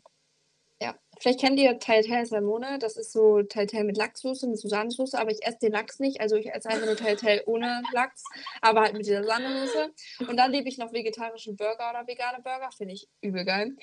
Ja. 0.81 0.95
Vielleicht 1.19 1.41
kennt 1.41 1.59
ihr 1.59 1.77
Telltale 1.79 2.25
Salmone. 2.25 2.79
Das 2.79 2.95
ist 2.95 3.11
so 3.11 3.43
Telltale 3.43 3.83
mit 3.83 3.97
Lachssoße, 3.97 4.47
mit 4.47 4.57
Susanensoße, 4.57 5.19
aber 5.19 5.31
ich 5.31 5.45
esse 5.45 5.59
den 5.59 5.73
Lachs 5.73 5.99
nicht. 5.99 6.21
Also 6.21 6.37
ich 6.37 6.49
esse 6.53 6.69
einfach 6.69 6.85
nur 6.85 6.95
Telltale 6.95 7.43
ohne 7.45 7.81
Lachs, 7.91 8.23
aber 8.61 8.81
halt 8.81 8.93
mit 8.93 9.05
dieser 9.05 9.23
Sahnesoße. 9.23 9.91
Und 10.27 10.37
dann 10.37 10.51
liebe 10.51 10.69
ich 10.69 10.77
noch 10.77 10.93
vegetarische 10.93 11.53
Burger 11.53 11.89
oder 11.89 12.07
vegane 12.07 12.41
Burger. 12.41 12.69
Finde 12.75 12.93
ich 12.93 13.09
übel 13.21 13.43
geil. 13.43 13.75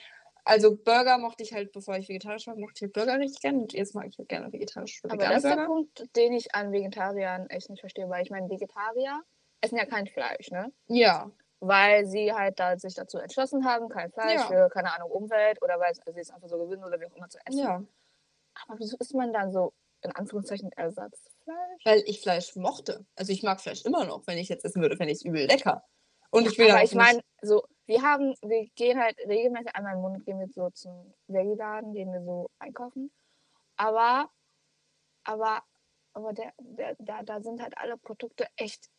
Also 0.45 0.77
Burger 0.77 1.19
mochte 1.19 1.43
ich 1.43 1.53
halt, 1.53 1.73
bevor 1.73 1.97
ich 1.97 2.09
vegetarisch 2.09 2.47
war, 2.47 2.55
mochte 2.55 2.75
ich 2.77 2.83
halt 2.83 2.93
Burger 2.93 3.19
richtig 3.19 3.43
gerne. 3.43 3.59
Und 3.59 3.73
jetzt 3.73 3.95
mag 3.95 4.07
ich 4.07 4.17
halt 4.17 4.29
gerne 4.29 4.53
vegetarische 4.53 5.05
oder 5.05 5.15
Aber 5.15 5.25
das 5.25 5.45
ist 5.45 5.55
der. 5.55 5.67
Punkt, 5.67 6.17
den 6.17 6.33
ich 6.33 6.55
an 6.55 6.73
Vegetariern 6.73 7.51
echt 7.51 7.69
nicht 7.69 7.81
verstehe, 7.81 8.09
weil 8.09 8.23
ich 8.23 8.31
meine, 8.31 8.49
Vegetarier 8.49 9.23
essen 9.61 9.77
ja 9.77 9.85
kein 9.85 10.07
Fleisch, 10.07 10.51
ne? 10.51 10.73
Ja. 10.87 11.31
Weil 11.61 12.07
sie 12.07 12.33
halt 12.33 12.61
da 12.61 12.79
sich 12.79 12.95
dazu 12.95 13.19
entschlossen 13.19 13.65
haben, 13.65 13.89
kein 13.89 14.13
Fleisch 14.13 14.41
Ja. 14.43 14.47
für, 14.47 14.69
keine 14.69 14.93
Ahnung, 14.95 15.11
Umwelt 15.11 15.63
oder 15.63 15.81
weil 15.81 15.95
sie 15.95 16.21
es 16.21 16.31
einfach 16.31 16.49
so 16.49 16.59
gewinnen 16.59 16.85
oder 16.85 17.01
wie 17.01 17.07
auch 17.07 17.17
immer 17.17 17.29
zu 17.29 17.39
essen. 17.45 17.59
Ja. 17.59 17.83
Aber 18.67 18.79
wieso 18.79 18.97
isst 18.99 19.15
man 19.15 19.33
dann 19.33 19.53
so, 19.53 19.73
in 20.03 20.13
Anführungszeichen, 20.13 20.71
Ersatzfleisch? 20.73 21.85
Weil 21.85 22.03
ich 22.07 22.21
Fleisch 22.21 22.55
mochte. 22.57 23.07
Also 23.17 23.33
ich 23.33 23.43
mag 23.43 23.61
Fleisch 23.61 23.85
immer 23.85 24.05
noch. 24.05 24.27
Wenn 24.27 24.39
ich 24.39 24.49
jetzt 24.49 24.65
essen 24.65 24.83
würde, 24.83 24.97
fände 24.97 25.13
ich 25.13 25.19
es 25.19 25.25
übel 25.25 25.47
lecker. 25.47 25.83
Und 26.31 26.47
ich 26.47 26.59
will 26.59 26.71
aber 26.71 26.81
auch 26.81 26.85
ich 26.85 26.95
meine, 26.95 27.21
so, 27.41 27.63
wir 27.87 28.03
haben, 28.03 28.35
wir 28.43 28.67
gehen 28.75 29.01
halt 29.01 29.17
regelmäßig 29.27 29.75
einmal 29.75 29.95
im 29.95 30.01
Monat 30.01 30.25
gehen 30.25 30.39
wir 30.39 30.49
so 30.49 30.71
zum 30.71 31.15
Veggie-Laden, 31.29 31.93
gehen 31.93 32.13
wir 32.13 32.23
so 32.23 32.51
einkaufen. 32.59 33.11
Aber, 33.77 34.29
aber, 35.25 35.63
aber 36.13 36.33
der, 36.33 36.53
der, 36.59 36.97
da, 36.99 37.23
da 37.23 37.41
sind 37.41 37.63
halt 37.63 37.79
alle 37.79 37.97
Produkte 37.97 38.47
echt 38.57 38.91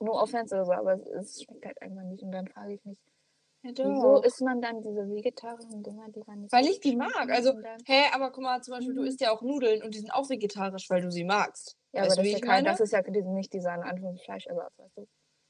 nur 0.00 0.14
offensive, 0.14 0.56
oder 0.56 0.64
so, 0.66 0.72
aber 0.72 0.94
es, 1.20 1.42
schmeckt 1.42 1.64
halt 1.64 1.80
einfach 1.82 2.02
nicht. 2.02 2.22
Und 2.22 2.32
dann 2.32 2.46
frage 2.48 2.74
ich 2.74 2.84
mich, 2.84 2.98
nicht. 3.62 3.78
wieso 3.78 4.22
isst 4.22 4.40
man 4.42 4.60
dann 4.60 4.82
diese 4.82 5.08
vegetarischen 5.08 5.82
Dinger, 5.82 6.08
die 6.08 6.22
dann 6.26 6.42
nicht 6.42 6.52
Weil 6.52 6.66
ich 6.66 6.80
die 6.80 6.96
mag. 6.96 7.30
Also, 7.30 7.52
Hä, 7.86 8.04
aber 8.12 8.30
guck 8.30 8.42
mal, 8.42 8.60
zum 8.62 8.72
Beispiel, 8.72 8.94
du 8.94 9.02
Mhm. 9.02 9.06
isst 9.06 9.20
ja 9.20 9.30
auch 9.30 9.42
Nudeln 9.42 9.82
und 9.82 9.94
die 9.94 10.00
sind 10.00 10.12
auch 10.12 10.28
vegetarisch, 10.28 10.90
weil 10.90 11.02
du 11.02 11.10
sie 11.10 11.24
magst. 11.24 11.76
ja, 11.92 12.02
weißt 12.02 12.18
aber 12.18 12.22
du, 12.22 12.28
das 12.28 12.40
ist, 12.40 12.44
ja 12.44 12.54
kein, 12.54 12.64
das 12.64 12.80
ist 12.80 12.92
ja 12.92 13.00
nicht 13.02 13.52
dieser 13.52 13.74
in 13.74 13.82
Anführungszeichen 13.82 14.24
Fleischersatz, 14.24 14.78
weißt 14.78 14.96
du? 14.98 15.06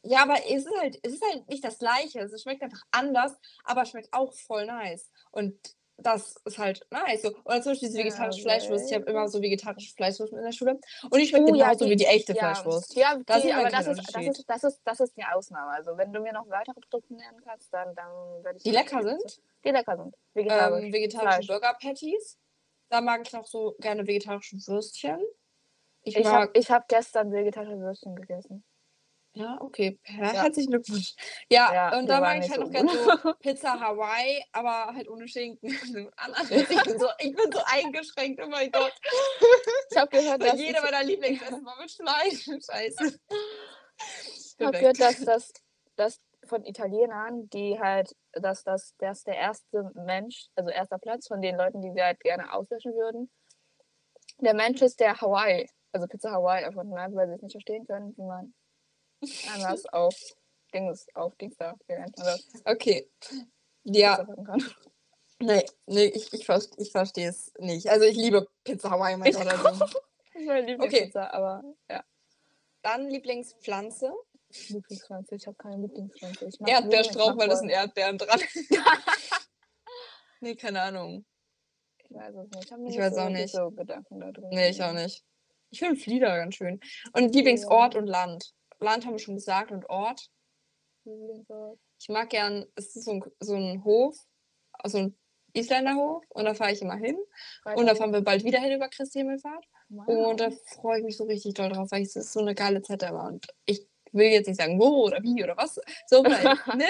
Ja, 0.06 0.22
aber 0.22 0.36
es 0.46 0.66
ist 0.66 0.78
halt, 0.80 0.98
es 1.02 1.14
ist 1.14 1.24
halt 1.24 1.48
nicht 1.48 1.64
das 1.64 1.78
Gleiche. 1.78 2.20
Es 2.20 2.42
schmeckt 2.42 2.62
einfach 2.62 2.82
anders, 2.90 3.34
aber 3.64 3.86
schmeckt 3.86 4.12
auch 4.12 4.34
voll 4.34 4.66
nice. 4.66 5.10
Und 5.30 5.58
das 5.96 6.36
ist 6.44 6.58
halt 6.58 6.86
nice. 6.90 7.22
So. 7.22 7.28
Oder 7.44 7.62
zum 7.62 7.72
Beispiel 7.72 7.88
diese 7.88 7.98
Ja, 8.00 8.04
vegetarische 8.04 8.42
Fleischwurst. 8.42 8.86
Ich 8.88 8.94
habe 8.94 9.02
okay. 9.04 9.12
immer 9.12 9.28
so 9.28 9.40
vegetarische 9.40 9.94
Fleischwurst 9.94 10.32
in 10.32 10.42
der 10.42 10.52
Schule. 10.52 10.78
Und 11.10 11.16
die 11.16 11.26
schmeckt 11.26 11.48
Oh, 11.48 11.54
ja, 11.54 11.66
genauso 11.66 11.84
die- 11.84 11.90
wie 11.92 11.96
die 11.96 12.06
echte 12.06 12.32
Ja, 12.34 12.38
Fleischwurst. 12.54 12.94
ja 12.96 13.18
Da 13.26 13.40
die, 13.40 13.48
man 13.48 13.60
aber 13.60 13.70
das 13.70 13.86
ist, 13.86 14.14
das, 14.14 14.26
ist, 14.26 14.44
das, 14.50 14.64
ist, 14.64 14.80
das 14.84 15.00
ist 15.00 15.16
die 15.16 15.24
Ausnahme. 15.24 15.70
Also 15.72 15.96
wenn 15.96 16.12
du 16.12 16.20
mir 16.20 16.32
noch 16.32 16.48
weitere 16.48 16.74
Produkte 16.80 17.14
nennen 17.14 17.40
kannst, 17.44 17.72
dann, 17.72 17.94
dann 17.94 18.10
werde 18.44 18.56
ich... 18.58 18.62
Die 18.64 18.70
lecker 18.70 19.02
sind? 19.02 19.40
Die 19.64 19.70
lecker 19.70 19.96
sind. 19.96 20.14
Vegetarisch. 20.34 20.84
Ähm, 20.84 20.92
vegetarische 20.92 21.28
Fleisch. 21.32 21.46
Burger 21.46 21.74
Patties. 21.80 22.38
Da 22.90 23.00
mag 23.00 23.22
ich 23.24 23.32
noch 23.32 23.46
so 23.46 23.74
gerne 23.80 24.06
vegetarische 24.06 24.56
Würstchen. 24.66 25.18
Ich, 26.02 26.16
Ich 26.16 26.24
mag. 26.24 26.32
habe 26.34 26.50
ich 26.58 26.70
hab 26.70 26.86
gestern 26.88 27.32
vegetarische 27.32 27.78
Würstchen 27.78 28.14
gegessen. 28.16 28.62
Ja, 29.34 29.60
okay. 29.60 29.98
Ja, 30.06 30.32
Ja. 30.32 30.42
Herzlichen 30.42 30.70
Glückwunsch. 30.70 31.14
Ja, 31.50 31.72
Ja, 31.74 31.98
und 31.98 32.06
da 32.06 32.20
mag 32.20 32.38
ich 32.38 32.50
halt 32.50 32.60
so 32.60 32.66
noch 32.66 32.70
gerne 32.70 32.90
so 32.92 33.34
Pizza 33.40 33.80
Hawaii, 33.80 34.44
aber 34.52 34.94
halt 34.94 35.08
ohne 35.08 35.26
Schinken. 35.26 35.68
ich, 35.70 36.82
bin 36.84 36.98
so, 36.98 37.08
ich 37.18 37.34
bin 37.34 37.52
so 37.52 37.60
eingeschränkt, 37.66 38.40
oh 38.42 38.48
mein 38.48 38.70
Gott. 38.70 38.92
Ich 39.90 39.96
habe 39.96 40.10
gehört, 40.10 40.42
dass 40.42 40.58
jeder 40.58 40.82
meiner 40.82 41.02
Lieblingsessen 41.02 41.64
war 41.64 41.76
mit 41.80 41.90
Fleisch. 41.90 42.44
Scheiße. 42.44 43.18
Ich 44.58 44.64
habe 44.64 44.78
gehört, 44.78 45.00
dass 45.00 45.20
das 45.24 45.52
dass 45.96 46.20
von 46.46 46.64
Italienern, 46.64 47.48
die 47.50 47.78
halt, 47.80 48.14
dass 48.32 48.64
das 48.64 48.94
dass 48.98 49.24
der 49.24 49.36
erste 49.36 49.90
Mensch, 49.94 50.48
also 50.54 50.70
erster 50.70 50.98
Platz 50.98 51.26
von 51.26 51.40
den 51.40 51.56
Leuten, 51.56 51.80
die 51.80 51.94
wir 51.94 52.04
halt 52.04 52.20
gerne 52.20 52.52
auslöschen 52.52 52.94
würden, 52.94 53.30
der 54.38 54.54
Mensch 54.54 54.82
ist, 54.82 55.00
der 55.00 55.20
Hawaii, 55.20 55.68
also 55.92 56.06
Pizza 56.06 56.32
Hawaii 56.32 56.62
erfunden 56.62 56.98
hat, 56.98 57.14
weil 57.14 57.28
sie 57.28 57.34
es 57.34 57.42
nicht 57.42 57.52
verstehen 57.52 57.86
können, 57.86 58.14
wie 58.16 58.22
man 58.22 58.54
anders 59.52 59.86
auf 59.86 60.14
Dings, 60.72 61.06
auf 61.14 61.36
Dings 61.36 61.56
da, 61.56 61.74
das, 62.16 62.48
Okay. 62.64 63.08
Ja, 63.84 64.26
nee, 65.38 65.64
nee 65.86 66.06
ich, 66.06 66.32
ich, 66.32 66.48
ich 66.78 66.92
verstehe 66.92 67.28
es 67.28 67.52
nicht. 67.58 67.88
Also 67.88 68.06
ich 68.06 68.16
liebe 68.16 68.48
Pizza 68.64 68.90
Hawaii, 68.90 69.16
mein 69.16 69.30
Ich 69.30 69.36
Gott. 69.36 69.46
Also. 69.46 69.86
Das 70.34 70.42
ist 70.42 70.48
meine 70.48 70.66
Lieblingspizza, 70.66 71.32
aber 71.32 71.62
ja. 71.88 72.04
Dann 72.82 73.08
Lieblingspflanze. 73.08 74.12
Lieblingspflanze, 74.68 75.36
ich 75.36 75.46
habe 75.46 75.56
keine 75.56 75.82
Lieblingspflanze. 75.82 76.46
Ich 76.46 76.60
Erdbeerstrauch, 76.60 77.34
ich 77.34 77.38
weil 77.38 77.46
da 77.46 77.54
mag 77.54 77.58
sind 77.58 77.68
Erdbeeren 77.68 78.18
dran. 78.18 78.40
nee, 80.40 80.56
keine 80.56 80.82
Ahnung. 80.82 81.24
Ich 81.98 82.16
weiß 82.16 82.34
es 82.34 82.50
nicht. 82.50 82.64
Ich, 82.64 82.70
mir 82.72 82.78
Ich 82.78 82.84
nicht 82.84 82.98
weiß 82.98 83.14
so 83.14 83.20
auch 83.20 83.28
nicht. 83.28 83.54
So 83.54 83.70
Gedanken 83.70 84.18
darüber 84.18 84.48
Nee, 84.48 84.70
ich 84.70 84.82
auch 84.82 84.92
nicht. 84.92 85.24
Ich 85.70 85.78
finde 85.78 85.96
Flieder 85.96 86.36
ganz 86.36 86.56
schön. 86.56 86.80
Und 87.12 87.32
Lieblingsort 87.32 87.94
und 87.94 88.08
Land. 88.08 88.52
Land 88.84 89.04
haben 89.04 89.12
wir 89.12 89.18
schon 89.18 89.34
gesagt 89.34 89.72
und 89.72 89.88
Ort. 89.88 90.30
Ich 91.98 92.08
mag 92.08 92.30
gern, 92.30 92.66
es 92.76 92.96
ist 92.96 93.04
so 93.04 93.12
ein, 93.12 93.24
so 93.40 93.54
ein 93.54 93.84
Hof, 93.84 94.16
so 94.84 94.98
ein 94.98 95.18
Isländerhof 95.52 96.24
und 96.30 96.44
da 96.44 96.54
fahre 96.54 96.72
ich 96.72 96.82
immer 96.82 96.96
hin. 96.96 97.16
Und 97.76 97.86
da 97.86 97.94
fahren 97.94 98.12
wir 98.12 98.22
bald 98.22 98.44
wieder 98.44 98.60
hin 98.60 98.72
über 98.72 98.88
Christi 98.88 99.18
Himmelfahrt. 99.20 99.64
Wow. 99.88 100.30
Und 100.30 100.40
da 100.40 100.50
freue 100.50 100.98
ich 100.98 101.04
mich 101.04 101.16
so 101.16 101.24
richtig 101.24 101.54
doll 101.54 101.68
drauf, 101.68 101.90
weil 101.90 102.02
es 102.02 102.16
ist 102.16 102.32
so 102.32 102.40
eine 102.40 102.54
geile 102.54 102.82
Zeit 102.82 103.02
da 103.02 103.08
immer. 103.08 103.24
Und 103.24 103.46
ich 103.66 103.86
will 104.12 104.26
jetzt 104.26 104.46
nicht 104.46 104.60
sagen, 104.60 104.78
wo 104.80 105.04
oder 105.04 105.22
wie 105.22 105.42
oder 105.42 105.56
was. 105.56 105.80
So, 106.06 106.24
weil, 106.24 106.42
ne? 106.76 106.88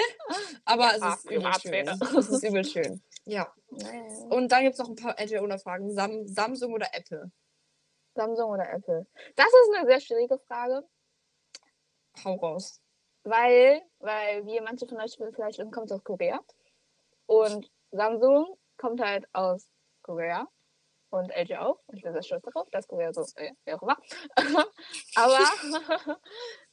Aber 0.63 0.91
es 0.95 1.15
ist 1.15 1.31
übel 1.31 1.53
schön. 1.61 1.87
Es 2.17 2.29
ist 2.29 2.43
übel 2.43 2.63
schön. 2.63 3.01
Ja. 3.25 3.51
Nee. 3.71 4.03
Und 4.29 4.51
dann 4.51 4.63
gibt 4.63 4.73
es 4.73 4.79
noch 4.79 4.89
ein 4.89 4.95
paar 4.95 5.17
Entweder-Oder-Fragen. 5.19 5.93
Sam 5.93 6.27
Samsung 6.27 6.73
oder 6.73 6.87
Apple? 6.93 7.31
Samsung 8.15 8.51
oder 8.51 8.71
Apple? 8.71 9.05
Das 9.35 9.47
ist 9.47 9.75
eine 9.75 9.87
sehr 9.87 9.99
schwierige 9.99 10.37
Frage, 10.47 10.87
Hau 12.23 12.35
raus. 12.35 12.81
weil, 13.23 13.81
weil 13.99 14.45
wie 14.45 14.59
manche 14.61 14.87
von 14.87 14.99
euch 14.99 15.15
vielleicht 15.15 15.59
wissen, 15.59 15.71
kommt 15.71 15.91
aus 15.91 16.03
Korea. 16.03 16.39
Und 17.25 17.71
Samsung 17.91 18.57
kommt 18.77 19.01
halt 19.01 19.27
aus 19.33 19.67
Korea. 20.01 20.47
Und 21.09 21.31
LG 21.31 21.57
auch. 21.57 21.79
Und 21.87 21.97
ich 21.97 22.03
bin 22.03 22.11
sehr 22.13 22.23
stolz 22.23 22.43
darauf, 22.43 22.69
dass 22.71 22.87
Korea 22.87 23.13
so, 23.13 23.21
äh, 23.35 23.53
wie 23.63 23.73
auch 23.73 23.81
immer. 23.81 23.97
Aber, 25.15 25.39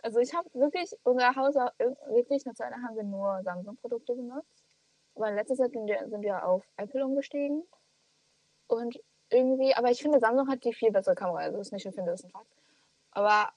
also 0.03 0.19
ich 0.19 0.35
habe 0.35 0.49
wirklich, 0.53 0.91
unser 1.05 1.35
Haus 1.37 1.55
wirklich 1.55 2.45
eine 2.45 2.55
Zeit 2.55 2.71
lang 2.71 2.83
haben 2.83 2.97
wir 2.97 3.05
nur 3.05 3.41
Samsung-Produkte 3.45 4.15
benutzt. 4.15 4.65
Aber 5.15 5.31
letztes 5.31 5.59
Jahr 5.59 5.69
sind 5.69 5.87
wir, 5.87 6.09
sind 6.09 6.23
wir 6.23 6.45
auf 6.45 6.65
Apple 6.77 7.05
umgestiegen. 7.05 7.63
Und 8.67 9.01
irgendwie, 9.31 9.75
aber 9.75 9.91
ich 9.91 10.03
finde, 10.03 10.19
Samsung 10.19 10.49
hat 10.49 10.65
die 10.65 10.73
viel 10.73 10.91
bessere 10.91 11.15
Kamera. 11.15 11.39
Also 11.39 11.59
das 11.59 11.69
ist 11.69 11.73
nicht, 11.73 11.87
ich 11.87 11.95
finde, 11.95 12.11
das 12.11 12.21
ist 12.21 12.27
ein 12.27 12.31
Fakt. 12.31 12.53
Aber 13.13 13.53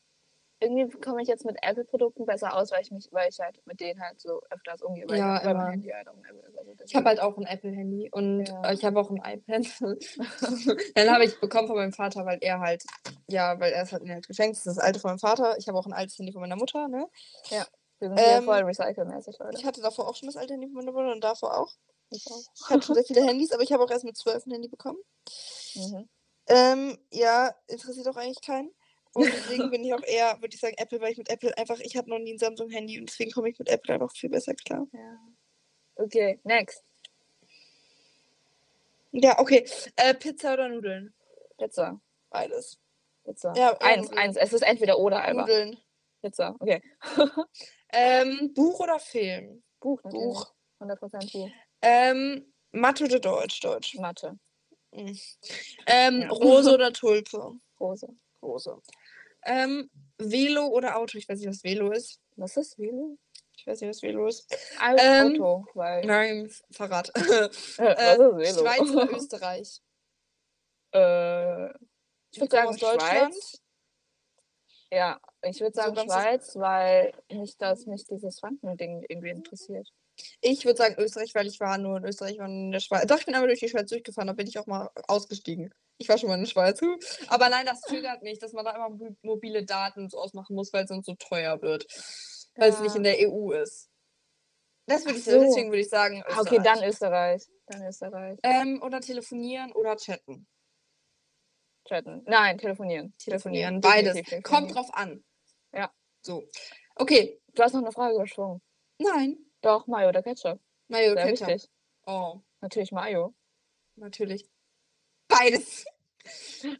irgendwie 0.60 0.90
komme 1.00 1.22
ich 1.22 1.28
jetzt 1.28 1.46
mit 1.46 1.58
Apple-Produkten 1.62 2.26
besser 2.26 2.56
aus, 2.56 2.72
weil 2.72 2.82
ich 2.82 2.92
mich, 2.92 3.08
weil 3.12 3.30
ich 3.30 3.40
halt 3.40 3.62
mit 3.66 3.80
denen 3.80 4.02
halt 4.02 4.20
so 4.22 4.42
öfters 4.50 4.82
umgehe, 4.82 5.08
weil, 5.08 5.18
Ja, 5.18 5.42
weil 5.44 5.52
immer. 5.52 5.72
Handy 5.72 5.90
halt 5.90 6.08
auch 6.08 6.16
ein 6.16 6.24
Apple 6.24 6.48
ist. 6.48 6.58
Also 6.58 6.72
Ich 6.86 6.96
habe 6.96 7.10
halt 7.10 7.20
auch 7.20 7.38
ein 7.38 7.46
Apple-Handy 7.46 8.10
und 8.12 8.46
Ja. 8.46 8.70
äh, 8.70 8.74
ich 8.74 8.86
habe 8.86 9.00
auch 9.00 9.10
ein 9.10 9.18
iPad. 9.18 9.66
Dann 10.96 11.10
habe 11.12 11.26
ich 11.26 11.40
bekommen 11.40 11.68
von 11.68 11.76
meinem 11.76 11.94
Vater, 11.94 12.26
weil 12.26 12.40
er 12.42 12.60
halt, 12.60 12.84
ja, 13.28 13.60
weil 13.60 13.74
er 13.74 13.84
es 13.84 13.92
hat 13.92 14.04
mir 14.04 14.14
halt 14.14 14.28
geschenkt. 14.28 14.56
Das 14.58 14.66
ist 14.66 14.78
das 14.78 14.84
alte 14.84 15.00
von 15.00 15.12
meinem 15.12 15.20
Vater. 15.20 15.58
Ich 15.58 15.68
habe 15.68 15.78
auch 15.78 15.86
ein 15.86 15.94
altes 15.94 16.18
Handy 16.18 16.32
von 16.32 16.42
meiner 16.42 16.56
Mutter, 16.56 16.88
ne? 16.88 17.08
wir 18.00 18.10
sind 18.10 18.20
ähm, 18.20 18.44
voll 18.44 18.62
recycelmäßig, 18.62 19.38
Leute. 19.40 19.58
Ich 19.58 19.66
hatte 19.66 19.82
davor 19.82 20.08
auch 20.08 20.16
schon 20.16 20.28
das 20.28 20.38
alte 20.38 20.54
Handy 20.54 20.68
von 20.68 20.76
meiner 20.76 20.92
Mutter 20.92 21.12
und 21.12 21.24
davor 21.24 21.58
auch. 21.58 21.74
Ich 22.12 22.26
auch. 22.30 22.42
Ich 22.54 22.70
hatte 22.70 22.82
schon 22.86 22.96
sehr 22.96 23.04
viele 23.04 23.26
Handys, 23.26 23.52
aber 23.52 23.64
ich 23.64 23.72
habe 23.72 23.84
auch 23.84 23.90
erst 23.90 24.04
mit 24.06 24.16
zwölf 24.18 24.46
ein 24.46 24.52
Handy 24.52 24.68
bekommen. 24.68 25.00
Mhm. 25.76 26.10
Ähm, 26.48 26.98
ja, 27.12 27.56
interessiert 27.68 28.08
auch 28.08 28.18
eigentlich 28.18 28.42
keinen. 28.42 28.72
Und 29.16 29.26
deswegen 29.26 29.70
bin 29.72 29.84
ich 29.84 29.94
auch 29.94 30.04
eher, 30.04 30.36
würde 30.42 30.54
ich 30.54 30.60
sagen, 30.60 30.76
Apple, 30.78 31.00
weil 31.02 31.12
ich 31.14 31.18
mit 31.18 31.30
Apple 31.30 31.58
einfach, 31.58 31.80
ich 31.80 31.96
hatte 31.96 32.10
noch 32.10 32.20
nie 32.20 32.34
ein 32.34 32.38
Samsung-Handy 32.38 33.00
und 33.00 33.10
deswegen 33.10 33.32
komme 33.32 33.50
ich 33.50 33.58
mit 33.58 33.70
Apple 33.70 33.94
einfach 33.94 34.12
viel 34.12 34.30
besser 34.30 34.54
klar. 34.54 34.86
Ja. 34.92 35.18
Okay, 35.96 36.40
next. 36.44 36.84
Ja, 39.12 39.40
okay. 39.40 39.66
Äh, 39.96 40.14
Pizza 40.14 40.54
oder 40.54 40.68
Nudeln? 40.68 41.14
Pizza. 41.58 42.00
Beides. 42.30 42.78
Pizza. 43.24 43.54
Ja, 43.56 43.78
eins, 43.80 44.08
irgendwie. 44.08 44.18
eins. 44.18 44.38
Es 44.38 44.52
ist 44.52 44.62
entweder 44.62 45.00
oder, 45.00 45.24
Alba. 45.24 45.42
Nudeln. 45.42 45.78
Pizza. 46.22 46.56
Okay. 46.60 46.82
Ähm, 47.98 48.54
Buch 48.54 48.82
oder 48.82 49.00
Film? 49.00 49.64
Buch 49.80 50.04
natürlich. 50.04 50.26
Buch. 50.26 50.54
100% 50.82 51.32
Buch. 51.32 51.50
Ähm, 51.82 52.54
Mathe 52.72 53.06
oder 53.06 53.20
Deutsch? 53.20 53.62
Deutsch. 53.62 53.96
Mathe. 53.96 54.38
Ähm, 54.92 55.16
Ja. 56.22 56.28
Rose 56.30 56.74
oder 56.74 56.92
Tulpe? 56.94 57.54
Rose. 57.80 58.10
Rose. 58.42 58.82
Ähm, 59.46 59.90
Velo 60.18 60.68
oder 60.68 60.98
Auto? 60.98 61.18
Ich 61.18 61.28
weiß 61.30 61.40
nicht, 61.40 61.50
was 61.50 61.64
Velo 61.64 61.92
ist. 61.92 62.20
Was 62.36 62.58
ist 62.58 62.78
Velo? 62.80 63.18
Ich 63.58 63.66
weiß 63.68 63.80
nicht, 63.82 63.90
was 63.90 64.02
Velo 64.02 64.28
ist. 64.28 64.48
Als 64.80 65.02
Ähm, 65.04 65.42
Auto, 65.42 65.66
weil. 65.74 66.06
Nein, 66.06 66.52
Fahrrad. 66.72 67.12
Äh, 67.16 67.50
äh? 67.78 68.54
Schweiz 68.54 68.82
oder 68.92 69.12
Österreich? 69.18 69.82
äh, 70.94 71.70
ich 72.32 72.40
würde 72.42 72.52
sagen 72.56 72.78
Deutschland. 72.78 73.34
Schweiz. 73.34 73.62
Ja, 74.92 75.20
ich 75.42 75.60
würde 75.60 75.74
So 75.76 75.82
sagen 75.82 75.96
ganz- 75.96 76.14
Schweiz, 76.14 76.56
weil 76.56 77.14
mich 77.32 77.58
das 77.58 77.86
mich 77.86 78.06
dieses 78.06 78.40
Franken-Ding 78.40 79.06
irgendwie 79.10 79.30
interessiert. 79.32 79.90
Ich 80.42 80.66
würde 80.66 80.78
sagen 80.78 80.96
Österreich, 80.98 81.34
weil 81.36 81.48
ich 81.48 81.60
war 81.60 81.78
nur 81.78 81.98
in 81.98 82.06
Österreich 82.06 82.40
und 82.40 82.46
in 82.46 82.72
der 82.72 82.80
Schweiz. 82.80 83.06
Doch, 83.08 83.20
ich 83.20 83.26
bin 83.26 83.34
einmal 83.36 83.48
durch 83.48 83.60
die 83.60 83.70
Schweiz 83.70 83.90
durchgefahren, 83.90 84.28
da 84.28 84.34
bin 84.34 84.48
ich 84.48 84.58
auch 84.60 84.66
mal 84.68 84.90
ausgestiegen. 85.08 85.74
Ich 85.98 86.10
war 86.10 86.18
schon 86.18 86.30
mal 86.30 86.36
in 86.36 86.42
der 86.44 86.50
Schweiz. 86.50 86.80
Aber 87.28 87.50
nein, 87.50 87.66
das 87.66 87.82
triggert 87.82 88.22
mich, 88.22 88.40
dass 88.40 88.54
man 88.54 88.66
da 88.66 88.76
immer 88.76 88.90
mo- 88.90 89.16
mobile 89.22 89.64
Daten 89.66 90.10
so 90.10 90.20
ausmachen 90.20 90.56
muss, 90.56 90.72
weil 90.74 90.84
es 90.84 90.90
sonst 90.90 91.06
so 91.06 91.16
teuer 91.16 91.62
wird. 91.62 91.86
Weil 92.56 92.70
es 92.70 92.76
Ja. 92.78 92.82
nicht 92.84 92.96
in 92.96 93.04
der 93.04 93.18
EU 93.30 93.52
ist. 93.52 93.90
Das 94.88 95.04
würde 95.06 95.18
ich 95.18 95.24
so. 95.26 95.40
deswegen 95.40 95.70
würde 95.70 95.82
ich 95.82 95.90
sagen. 95.90 96.24
Ah, 96.28 96.42
Okay, 96.42 96.60
dann 96.64 96.84
Österreich. 96.84 97.42
Österreich. 97.42 97.56
Dann 97.68 97.84
Österreich. 97.88 98.40
Ähm, 98.44 98.82
oder 98.84 99.02
telefonieren 99.02 99.72
oder 99.74 99.96
chatten. 99.98 100.46
Chatten. 101.88 102.24
Nein, 102.26 102.58
telefonieren. 102.58 103.14
Telefonieren, 103.18 103.80
beides. 103.82 104.14
definitiv 104.14 104.44
Kommt 104.44 104.70
telefonieren. 104.70 104.74
drauf 104.74 104.94
an. 104.94 105.24
Ja. 105.74 105.92
So. 106.22 106.44
Okay. 106.96 107.40
Du 107.54 107.64
hast 107.64 107.74
noch 107.74 107.82
eine 107.82 107.92
Frage 107.92 108.16
übersprungen. 108.16 108.62
Nein. 109.00 109.38
Doch, 109.66 109.88
Mayo 109.88 110.10
oder 110.10 110.22
Ketchup. 110.22 110.60
Mayo 110.88 111.14
Sehr 111.16 111.26
Ketchup. 111.26 111.48
wichtig. 111.48 111.70
Oh, 112.06 112.40
Natürlich 112.62 112.92
Mayo. 112.92 113.34
natürlich. 113.96 114.48
Beides. 115.28 115.86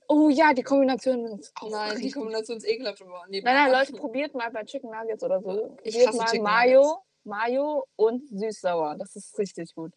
Oh 0.08 0.30
ja, 0.30 0.54
die 0.54 0.64
Kombination 0.64 1.26
ist 1.40 1.52
auch 1.56 1.70
Nein, 1.70 1.90
die 1.92 1.96
richtig. 1.96 2.14
Kombination 2.14 2.58
ist 2.58 2.68
ekelhaft. 2.68 3.02
aber 3.02 3.26
nee, 3.30 3.42
Nein, 3.42 3.56
nein, 3.56 3.72
Leute, 3.72 3.94
probiert 3.94 4.34
mal 4.34 4.50
bei 4.52 4.64
Chicken 4.64 4.90
Nuggets 4.92 5.24
oder 5.24 5.42
so. 5.42 5.78
Ich 5.84 5.94
probiert 5.94 6.08
hasse 6.08 6.18
mal 6.18 6.26
Chicken 6.26 6.44
Mayo, 6.44 7.04
Mayo 7.24 7.88
und 7.96 8.28
süß-sauer. 8.30 8.96
Das 8.98 9.16
ist 9.16 9.38
richtig 9.38 9.74
gut. 9.76 9.94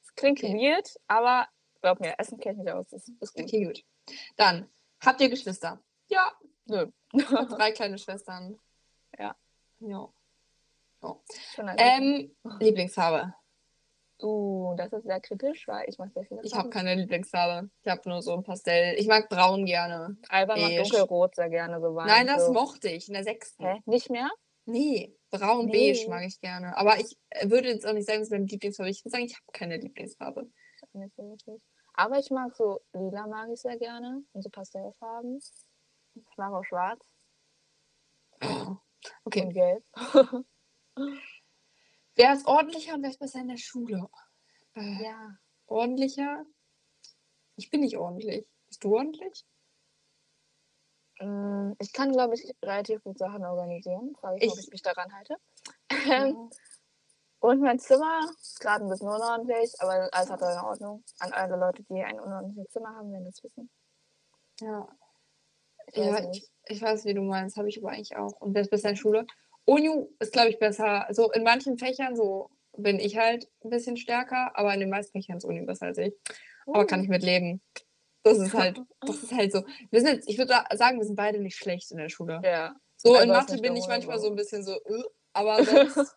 Das 0.00 0.14
klingt 0.14 0.38
Okay. 0.42 0.54
weird, 0.54 0.94
aber 1.08 1.48
glaub 1.80 2.00
mir, 2.00 2.14
Essen 2.18 2.38
kennt 2.38 2.58
mich 2.58 2.70
aus. 2.72 2.86
Das 2.90 3.08
ist 3.08 3.34
gut. 3.34 3.44
Okay, 3.44 3.64
gut. 3.64 3.84
Dann, 4.36 4.68
habt 5.00 5.20
ihr 5.20 5.28
Geschwister? 5.28 5.80
Ja. 6.08 6.32
Nö. 6.66 6.86
Ich 7.12 7.24
drei 7.58 7.72
kleine 7.72 7.98
Schwestern. 7.98 8.58
Ja. 9.18 9.36
Ja. 9.80 10.08
Ein 11.58 11.76
Ähm, 11.78 12.36
Lieblingsfarbe. 12.60 13.34
Uh, 14.20 14.74
das 14.76 14.92
ist 14.92 15.02
sehr 15.04 15.20
kritisch, 15.20 15.66
weil 15.66 15.84
ich 15.88 15.98
mag 15.98 16.12
sehr 16.12 16.24
viele 16.24 16.42
Ich 16.44 16.54
habe 16.54 16.70
keine 16.70 16.94
Lieblingsfarbe. 16.94 17.68
Ich 17.82 17.90
habe 17.90 18.08
nur 18.08 18.22
so 18.22 18.32
ein 18.34 18.44
Pastell. 18.44 18.94
Ich 18.98 19.08
mag 19.08 19.28
braun 19.28 19.66
gerne. 19.66 20.16
Alba 20.28 20.54
mag 20.54 20.68
beige. 20.70 20.82
dunkelrot 20.82 21.34
sehr 21.34 21.50
gerne, 21.50 21.80
so 21.80 21.94
Wein. 21.96 22.06
Nein, 22.06 22.26
das 22.28 22.46
so. 22.46 22.52
mochte 22.52 22.88
ich 22.88 23.08
in 23.08 23.14
der 23.14 23.24
sechsten. 23.24 23.64
Hä? 23.64 23.80
Nicht 23.84 24.10
mehr? 24.10 24.30
Nee, 24.64 25.16
braun 25.30 25.66
Nee. 25.66 25.92
beige 25.92 26.08
mag 26.08 26.24
ich 26.24 26.40
gerne. 26.40 26.76
Aber 26.76 27.00
ich 27.00 27.18
äh, 27.30 27.50
würde 27.50 27.68
jetzt 27.68 27.84
auch 27.84 27.94
nicht 27.94 28.06
sagen, 28.06 28.20
das 28.20 28.28
ist 28.28 28.32
meine 28.32 28.44
Lieblingsfarbe. 28.44 28.90
Ich 28.90 29.04
würde 29.04 29.10
sagen, 29.10 29.24
ich 29.24 29.34
habe 29.34 29.44
keine 29.52 29.76
Lieblingsfarbe. 29.78 30.48
Nicht 30.92 31.16
so 31.16 31.22
wirklich. 31.28 31.60
Aber 31.94 32.18
ich 32.20 32.30
mag 32.30 32.54
so 32.54 32.80
lila 32.92 33.26
mag 33.26 33.48
ich 33.52 33.60
sehr 33.60 33.76
gerne 33.76 34.22
und 34.32 34.42
so 34.42 34.50
Pastellfarben. 34.50 35.40
Ich 36.14 36.36
mag 36.36 36.52
auch 36.52 36.64
schwarz 36.64 37.04
Okay. 39.24 39.42
und 39.42 39.52
gelb. 39.52 39.82
Wer 42.14 42.32
ist 42.34 42.46
ordentlicher 42.46 42.94
und 42.94 43.02
wer 43.02 43.10
ist 43.10 43.18
besser 43.18 43.40
in 43.40 43.48
der 43.48 43.56
Schule? 43.56 44.08
Äh, 44.74 45.02
Ja. 45.02 45.36
Ordentlicher? 45.66 46.44
Ich 47.56 47.70
bin 47.70 47.80
nicht 47.80 47.96
ordentlich. 47.96 48.46
Bist 48.68 48.84
du 48.84 48.94
ordentlich? 48.96 49.44
Ähm, 51.20 51.74
ich 51.78 51.92
kann, 51.92 52.12
glaube 52.12 52.34
ich, 52.34 52.44
relativ 52.62 53.02
gut 53.02 53.18
Sachen 53.18 53.44
organisieren. 53.44 54.14
Frage 54.20 54.36
ich, 54.38 54.46
mal, 54.46 54.52
ob 54.52 54.58
Ich- 54.58 54.64
ich 54.66 54.70
mich 54.72 54.82
daran 54.82 55.12
halte. 55.14 55.36
Ähm, 55.90 56.50
und 57.40 57.60
mein 57.60 57.78
Zimmer 57.78 58.20
ist 58.40 58.60
gerade 58.60 58.84
ein 58.84 58.90
bisschen 58.90 59.08
unordentlich, 59.08 59.72
aber 59.80 60.08
alles 60.12 60.30
hat 60.30 60.40
seine 60.40 60.64
Ordnung. 60.64 61.04
An 61.20 61.32
alle 61.32 61.56
Leute, 61.56 61.82
die 61.84 62.02
ein 62.02 62.18
unordentliches 62.20 62.70
Zimmer 62.72 62.94
haben, 62.94 63.12
werden 63.12 63.24
das 63.24 63.42
wissen. 63.42 63.70
Ja. 64.60 64.88
Ich 65.86 65.96
weiß 65.98 66.24
Ja, 66.24 66.30
ich, 66.30 66.50
ich 66.66 66.82
weiß, 66.82 67.04
wie 67.04 67.14
du 67.14 67.22
meinst, 67.22 67.56
habe 67.56 67.68
ich 67.68 67.78
aber 67.78 67.90
eigentlich 67.90 68.16
auch. 68.16 68.32
Und 68.40 68.54
wer 68.54 68.62
ist 68.62 68.70
besser 68.70 68.90
in 68.90 68.96
Schule? 68.96 69.26
Uni 69.64 69.90
ist, 70.18 70.32
glaube 70.32 70.50
ich, 70.50 70.58
besser. 70.58 71.06
So 71.10 71.30
in 71.32 71.42
manchen 71.44 71.78
Fächern, 71.78 72.16
so 72.16 72.50
bin 72.76 72.98
ich 72.98 73.16
halt 73.16 73.48
ein 73.64 73.70
bisschen 73.70 73.96
stärker, 73.96 74.50
aber 74.54 74.72
in 74.74 74.80
den 74.80 74.90
meisten 74.90 75.12
Fächern 75.12 75.36
ist 75.36 75.44
Uni 75.44 75.62
besser 75.62 75.86
als 75.86 75.98
ich. 75.98 76.14
Aber 76.66 76.86
kann 76.86 77.02
ich 77.02 77.08
mit 77.08 77.22
leben. 77.22 77.60
Das 78.22 78.38
ist 78.38 78.54
halt, 78.54 78.80
das 79.00 79.22
ist 79.22 79.32
halt 79.32 79.52
so. 79.52 79.64
Wir 79.90 80.00
sind 80.00 80.14
jetzt, 80.14 80.28
ich 80.28 80.38
würde 80.38 80.54
sagen, 80.74 80.98
wir 80.98 81.06
sind 81.06 81.16
beide 81.16 81.40
nicht 81.40 81.56
schlecht 81.56 81.90
in 81.90 81.98
der 81.98 82.08
Schule. 82.08 82.40
Ja. 82.44 82.74
So 82.96 83.12
Also 83.12 83.24
in 83.24 83.28
Mathe 83.30 83.58
bin 83.58 83.76
ich 83.76 83.86
manchmal 83.88 84.18
so 84.18 84.28
ein 84.28 84.36
bisschen 84.36 84.62
so, 84.62 84.72
äh, 84.72 85.02
aber 85.32 85.64
sonst, 85.64 86.16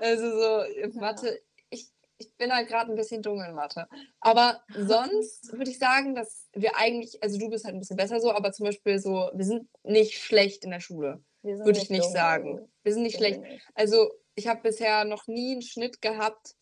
also 0.00 0.30
so 0.30 0.62
in 0.62 0.94
Mathe, 0.96 1.40
ich, 1.70 1.88
ich 2.18 2.34
bin 2.36 2.52
halt 2.52 2.68
gerade 2.68 2.92
ein 2.92 2.96
bisschen 2.96 3.22
dumm 3.22 3.40
in 3.40 3.54
Mathe. 3.54 3.86
Aber 4.20 4.60
sonst 4.74 5.52
würde 5.52 5.70
ich 5.70 5.78
sagen, 5.78 6.14
dass 6.14 6.48
wir 6.52 6.76
eigentlich, 6.76 7.22
also 7.22 7.38
du 7.38 7.48
bist 7.48 7.64
halt 7.64 7.74
ein 7.74 7.80
bisschen 7.80 7.96
besser 7.96 8.20
so, 8.20 8.32
aber 8.32 8.52
zum 8.52 8.66
Beispiel 8.66 8.98
so, 8.98 9.30
wir 9.32 9.44
sind 9.44 9.68
nicht 9.82 10.18
schlecht 10.18 10.64
in 10.64 10.70
der 10.70 10.80
Schule. 10.80 11.22
Sind 11.54 11.66
Würde 11.66 11.78
ich 11.78 11.90
nicht 11.90 12.04
dumm, 12.04 12.12
sagen. 12.12 12.48
also 12.58 12.68
Wir 12.82 12.92
sind 12.94 13.02
nicht 13.04 13.18
sind 13.18 13.22
wir 13.22 13.34
schlecht. 13.34 13.40
nicht. 13.52 13.68
Also 13.74 14.10
ich 14.34 14.48
habe 14.48 14.60
bisher 14.62 15.04
noch 15.04 15.26
nie 15.26 15.52
einen 15.52 15.62
Schnitt 15.62 16.02
gehabt, 16.02 16.54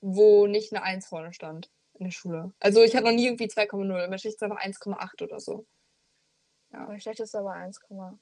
wo 0.00 0.46
nicht 0.46 0.72
eine 0.72 0.82
1 0.82 1.06
vorne 1.06 1.32
stand 1.32 1.70
in 1.94 2.04
der 2.04 2.10
Schule. 2.10 2.52
Also 2.60 2.82
ich 2.82 2.94
hatte 2.96 3.04
noch 3.06 3.12
nie 3.12 3.26
irgendwie 3.26 3.46
2,0. 3.46 4.04
Immer 4.04 4.18
Schicht 4.18 4.42
einfach 4.42 4.58
1,8 4.60 5.22
oder 5.22 5.38
so. 5.38 5.66
Mein 6.70 7.00
schlechtester 7.00 7.40
aber 7.40 7.52
1,5 7.54 8.18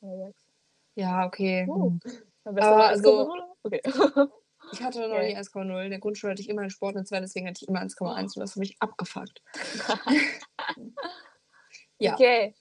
oder 0.00 0.26
6. 0.28 0.46
Ja, 0.94 1.26
okay. 1.26 1.66
Uh. 1.68 1.98
Mein 2.44 2.58
Aber 2.58 2.76
war 2.76 2.98
so- 2.98 3.28
1,0? 3.30 3.42
Okay. 3.62 3.80
Ich 4.72 4.80
hatte 4.80 5.00
noch 5.00 5.16
Okay. 5.16 5.32
nie 5.34 5.36
1,0. 5.36 5.84
In 5.84 5.90
der 5.90 5.98
Grundschule 5.98 6.30
hatte 6.30 6.40
ich 6.40 6.48
immer 6.48 6.60
einen 6.62 6.70
Sport 6.70 6.94
und 6.94 7.06
zwei, 7.06 7.18
deswegen 7.18 7.48
hatte 7.48 7.58
ich 7.62 7.68
immer 7.68 7.80
1,1 7.80 8.36
und 8.36 8.40
das 8.40 8.52
hat 8.52 8.56
mich 8.58 8.76
abgefuckt. 8.78 9.42
Ja. 11.98 12.14
Okay. 12.14 12.54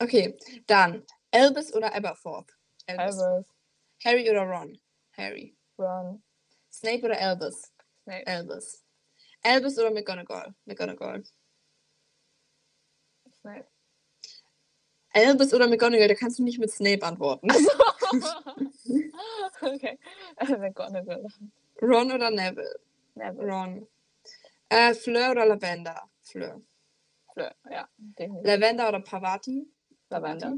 Okay, 0.00 0.36
dann 0.66 1.04
Elvis 1.34 1.74
oder 1.74 1.92
Aberforth? 1.92 2.56
Elvis. 2.86 3.18
Elvis, 3.18 3.46
Harry 4.04 4.30
oder 4.30 4.42
Ron? 4.42 4.78
Harry. 5.16 5.56
Ron, 5.78 6.22
Snape 6.72 7.04
oder 7.04 7.18
Elvis? 7.18 7.72
Snape, 8.04 8.26
Elvis. 8.26 8.84
Elvis 9.42 9.78
oder 9.78 9.90
McGonagall? 9.90 10.54
McGonagall. 10.64 11.24
Snape. 13.40 13.66
Elvis 15.12 15.52
oder 15.52 15.66
McGonagall, 15.66 16.08
da 16.08 16.14
kannst 16.14 16.38
du 16.38 16.44
nicht 16.44 16.60
mit 16.60 16.70
Snape 16.70 17.04
antworten. 17.04 17.48
okay. 19.60 19.98
McGonagall. 20.58 21.26
Ron 21.82 22.12
oder 22.12 22.30
Neville? 22.30 22.78
Neville. 23.14 23.52
Ron. 23.52 23.88
Äh, 24.68 24.94
Fleur 24.94 25.32
oder 25.32 25.46
Lavender? 25.46 26.08
Fleur. 26.22 26.60
Fleur. 27.32 27.52
Ja, 27.70 27.88
definitiv. 27.96 28.46
Lavender 28.46 28.88
oder 28.88 29.00
Pavati? 29.00 29.68
Lavender. 30.10 30.54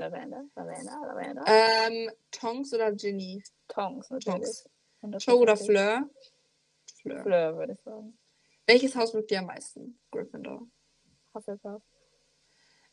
Lavender, 0.00 0.44
Lavender, 0.56 0.98
Lavender. 1.08 1.44
Ähm, 1.46 2.10
Tonks 2.30 2.72
oder 2.72 2.90
Ginny? 2.92 3.42
Tongs 3.68 4.08
natürlich. 4.08 4.40
Tonks. 4.40 4.68
Und 5.02 5.22
Joe 5.22 5.36
oder. 5.36 5.58
Fleur? 5.58 6.08
Fleur. 7.02 7.22
Fleur, 7.22 7.56
würde 7.58 7.74
ich 7.74 7.80
sagen. 7.82 8.18
Welches 8.66 8.96
Haus 8.96 9.12
mögt 9.12 9.30
ihr 9.30 9.40
am 9.40 9.46
meisten? 9.46 10.00
Gryffindor. 10.10 10.66
Hufflepuff. 11.34 11.82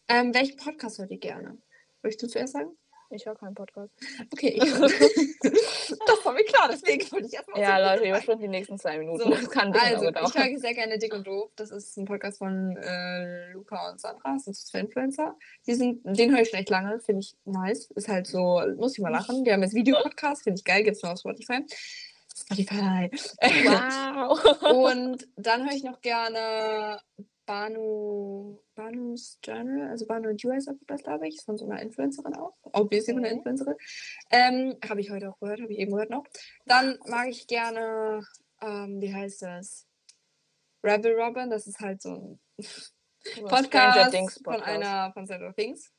Ähm, 0.10 0.34
welchen 0.34 0.58
Podcast 0.58 1.00
hört 1.00 1.12
ihr 1.12 1.18
gerne? 1.18 1.58
Möchtest 2.02 2.24
du 2.24 2.28
zuerst 2.28 2.54
sagen? 2.54 2.78
Ich 3.10 3.26
höre 3.26 3.36
keinen 3.36 3.56
Podcast. 3.56 3.92
Okay, 4.34 4.58
das 4.60 6.26
war 6.26 6.34
mir 6.34 6.44
klar, 6.44 6.70
deswegen 6.72 7.10
wollte 7.12 7.28
ich 7.28 7.34
erstmal. 7.34 7.62
Ja, 7.62 7.94
Leute, 7.94 8.08
überspringt 8.08 8.42
die 8.42 8.48
nächsten 8.48 8.78
zwei 8.78 8.98
Minuten. 8.98 9.24
So, 9.24 9.30
das 9.30 9.50
kann 9.50 9.74
also, 9.74 10.10
ich 10.10 10.36
höre 10.36 10.60
sehr 10.60 10.74
gerne 10.74 10.98
Dick 10.98 11.14
und 11.14 11.26
Doof. 11.26 11.52
Das 11.56 11.72
ist 11.72 11.98
ein 11.98 12.06
Podcast 12.06 12.40
von 12.40 12.76
äh, 12.78 13.52
Luca 13.52 13.90
und 13.90 14.00
Sandra. 14.00 14.34
Das 14.34 14.44
sind 14.44 14.56
zwei 14.56 14.80
Influencer. 14.80 15.36
Die 15.66 15.76
sind, 15.76 16.02
den 16.04 16.32
höre 16.32 16.42
ich 16.42 16.50
schon 16.50 16.60
echt 16.60 16.70
lange. 16.70 17.00
Finde 17.00 17.22
ich 17.22 17.36
nice. 17.46 17.90
Ist 17.96 18.10
halt 18.10 18.28
so, 18.28 18.62
muss 18.76 18.98
ich 18.98 19.00
mal 19.04 19.10
lachen. 19.10 19.44
Die 19.44 19.52
haben 19.52 19.64
jetzt 19.64 19.76
Videopodcast. 19.76 20.44
Finde 20.44 20.60
ich 20.60 20.66
geil. 20.66 20.84
Gibt 20.84 20.98
es 20.98 21.04
nur 21.04 21.14
auf 21.14 21.20
Spotify. 21.20 21.66
Spotify. 22.36 23.10
Wow. 23.42 24.62
und 24.94 25.28
dann 25.38 25.64
höre 25.66 25.76
ich 25.76 25.84
noch 25.84 26.02
gerne 26.02 27.00
Banu, 27.48 28.60
Banu's 28.76 29.40
Journal, 29.44 29.90
also 29.90 30.06
Banu 30.06 30.30
and 30.30 30.42
You 30.44 30.52
heißt 30.52 30.70
das, 30.86 31.02
glaube 31.02 31.28
ich, 31.28 31.38
ist 31.38 31.46
von 31.46 31.58
so 31.58 31.66
einer 31.68 31.82
Influencerin 31.82 32.36
auch. 32.36 32.54
Obviously 32.74 33.14
von 33.14 33.24
einer 33.26 33.30
Okay. 33.30 33.38
Influencerin. 33.38 33.76
Ähm, 34.30 34.78
habe 34.88 35.02
ich 35.02 35.10
heute 35.10 35.30
auch 35.30 35.40
gehört, 35.40 35.62
habe 35.62 35.72
ich 35.74 35.80
eben 35.80 35.92
gehört 35.94 36.10
noch. 36.12 36.26
Dann 36.66 37.00
mag 37.08 37.30
ich 37.30 37.48
gerne, 37.48 38.22
ähm, 38.62 39.02
wie 39.02 39.14
heißt 39.14 39.42
das? 39.42 39.88
Rebel 40.84 41.20
Robin, 41.20 41.50
das 41.50 41.66
ist 41.68 41.80
halt 41.80 42.02
so 42.02 42.10
ein 42.12 42.40
Podcast, 43.48 44.12
Things 44.12 44.34
von 44.36 44.44
Podcast. 44.44 44.68
einer 44.68 45.12
von 45.14 45.26
Stranger 45.26 45.54
Things. 45.56 45.92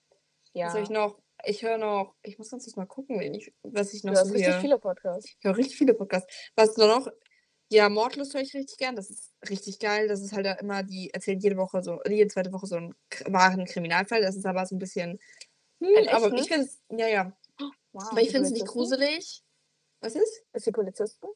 Ja. 0.53 0.67
Was 0.67 0.75
höre 0.75 0.83
ich 0.83 0.91
noch? 0.91 1.19
Ich 1.45 1.63
höre 1.63 1.79
noch, 1.79 2.15
ich 2.23 2.37
muss 2.39 2.49
sonst 2.51 2.77
mal 2.77 2.87
gucken, 2.87 3.21
ich, 3.21 3.55
was 3.63 3.95
ich 3.95 4.03
noch 4.05 4.13
Du 4.13 4.19
hast 4.19 4.29
so 4.29 4.35
richtig 4.35 4.53
hier. 4.53 4.61
viele 4.61 4.79
Podcasts. 4.79 5.31
Ich 5.31 5.45
höre 5.45 5.57
richtig 5.57 5.79
viele 5.79 5.95
Podcasts. 5.95 6.51
Was 6.57 6.77
nur 6.77 6.89
noch? 6.89 7.09
Ja, 7.71 7.89
Mordlust 7.89 8.35
höre 8.35 8.41
ich 8.41 8.55
richtig 8.55 8.79
gern. 8.79 8.97
Das 8.97 9.11
ist 9.11 9.35
richtig 9.49 9.79
geil. 9.79 10.09
Das 10.09 10.23
ist 10.23 10.33
halt 10.33 10.47
immer, 10.61 10.83
die 10.83 11.11
erzählen 11.13 11.39
jede 11.39 11.57
Woche 11.57 11.83
so, 11.83 12.01
jede 12.09 12.29
zweite 12.29 12.53
Woche 12.53 12.67
so 12.67 12.77
einen 12.77 12.95
wahren 13.27 13.65
Kriminalfall. 13.67 14.23
Das 14.23 14.37
ist 14.37 14.47
aber 14.47 14.65
so 14.65 14.75
ein 14.75 14.79
bisschen. 14.79 15.19
Hm, 15.81 15.97
Einen 15.97 16.09
aber 16.09 16.33
ich 16.33 16.49
finde 16.49 16.65
es, 16.65 16.81
ja, 16.91 17.07
ja. 17.09 17.33
Wow, 17.93 18.05
Aber 18.11 18.21
ich 18.21 18.31
finde 18.31 18.47
es 18.47 18.53
nicht 18.53 18.67
Polizisten? 18.67 18.97
gruselig. 18.97 19.43
Was 20.01 20.15
ist? 20.15 20.43
Ist 20.53 20.67
die 20.67 20.73
Polizistin? 20.73 21.29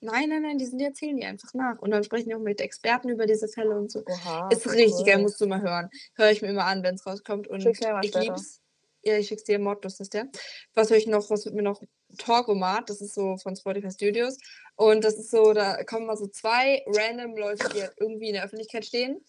Nein, 0.00 0.28
nein, 0.28 0.42
nein, 0.42 0.58
die, 0.58 0.66
sind, 0.66 0.78
die 0.78 0.84
erzählen 0.84 1.16
die 1.16 1.24
einfach 1.24 1.52
nach. 1.54 1.78
Und 1.80 1.90
dann 1.90 2.04
sprechen 2.04 2.28
die 2.28 2.34
auch 2.34 2.40
mit 2.40 2.60
Experten 2.60 3.08
über 3.08 3.26
diese 3.26 3.48
Fälle 3.48 3.76
und 3.76 3.90
so. 3.90 4.04
Oha. 4.06 4.48
ist 4.50 4.70
richtig 4.70 5.04
geil, 5.04 5.16
cool. 5.16 5.22
musst 5.22 5.40
du 5.40 5.46
mal 5.46 5.60
hören. 5.60 5.90
Höre 6.14 6.30
ich 6.30 6.42
mir 6.42 6.48
immer 6.48 6.66
an, 6.66 6.82
wenn 6.84 6.94
es 6.94 7.04
rauskommt. 7.04 7.48
Und 7.48 7.66
ich 7.66 8.14
lieb's. 8.14 8.60
Ja, 9.02 9.16
ich 9.16 9.28
schick's 9.28 9.44
dir, 9.44 9.58
Mordlust 9.58 10.00
ist 10.00 10.14
der. 10.14 10.28
Was 10.74 10.90
höre 10.90 10.98
ich 10.98 11.06
noch? 11.06 11.30
Was 11.30 11.44
wird 11.44 11.54
mir 11.54 11.62
noch? 11.62 11.82
Talkomat, 12.16 12.88
das 12.88 13.00
ist 13.00 13.14
so 13.14 13.36
von 13.36 13.56
Spotify 13.56 13.90
Studios. 13.90 14.38
Und 14.76 15.04
das 15.04 15.14
ist 15.18 15.30
so, 15.30 15.52
da 15.52 15.82
kommen 15.84 16.06
mal 16.06 16.16
so 16.16 16.28
zwei 16.28 16.82
random 16.86 17.36
Leute, 17.36 17.68
die 17.74 17.82
halt 17.82 17.94
irgendwie 17.98 18.28
in 18.28 18.34
der 18.34 18.44
Öffentlichkeit 18.44 18.84
stehen, 18.84 19.20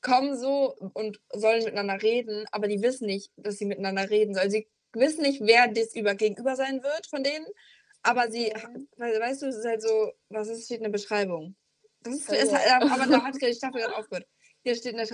kommen 0.00 0.38
so 0.38 0.74
und 0.94 1.20
sollen 1.32 1.64
miteinander 1.64 2.02
reden, 2.02 2.46
aber 2.52 2.68
die 2.68 2.82
wissen 2.82 3.06
nicht, 3.06 3.32
dass 3.36 3.58
sie 3.58 3.66
miteinander 3.66 4.08
reden 4.10 4.34
sollen. 4.34 4.50
Sie 4.50 4.68
wissen 4.92 5.22
nicht, 5.22 5.40
wer 5.42 5.68
das 5.68 5.94
über 5.94 6.14
gegenüber 6.14 6.56
sein 6.56 6.82
wird 6.82 7.06
von 7.08 7.22
denen, 7.22 7.46
aber 8.02 8.30
sie, 8.30 8.52
weil, 8.96 9.20
weißt 9.20 9.42
du, 9.42 9.46
es 9.46 9.56
ist 9.56 9.66
halt 9.66 9.82
so, 9.82 10.12
was 10.28 10.48
ist, 10.48 10.64
steht 10.64 10.78
in 10.78 10.84
der 10.84 10.90
Beschreibung. 10.90 11.56
Das 12.02 12.14
ist, 12.14 12.32
ist 12.32 12.54
halt, 12.54 12.90
aber 12.90 13.06
da 13.06 13.22
hat 13.22 13.34
die 13.42 13.54
Staffel 13.54 13.80
gerade 13.80 13.96
aufgehört. 13.96 14.26
Hier 14.64 14.74
steht 14.74 14.92
in 14.92 14.98
der 14.98 15.10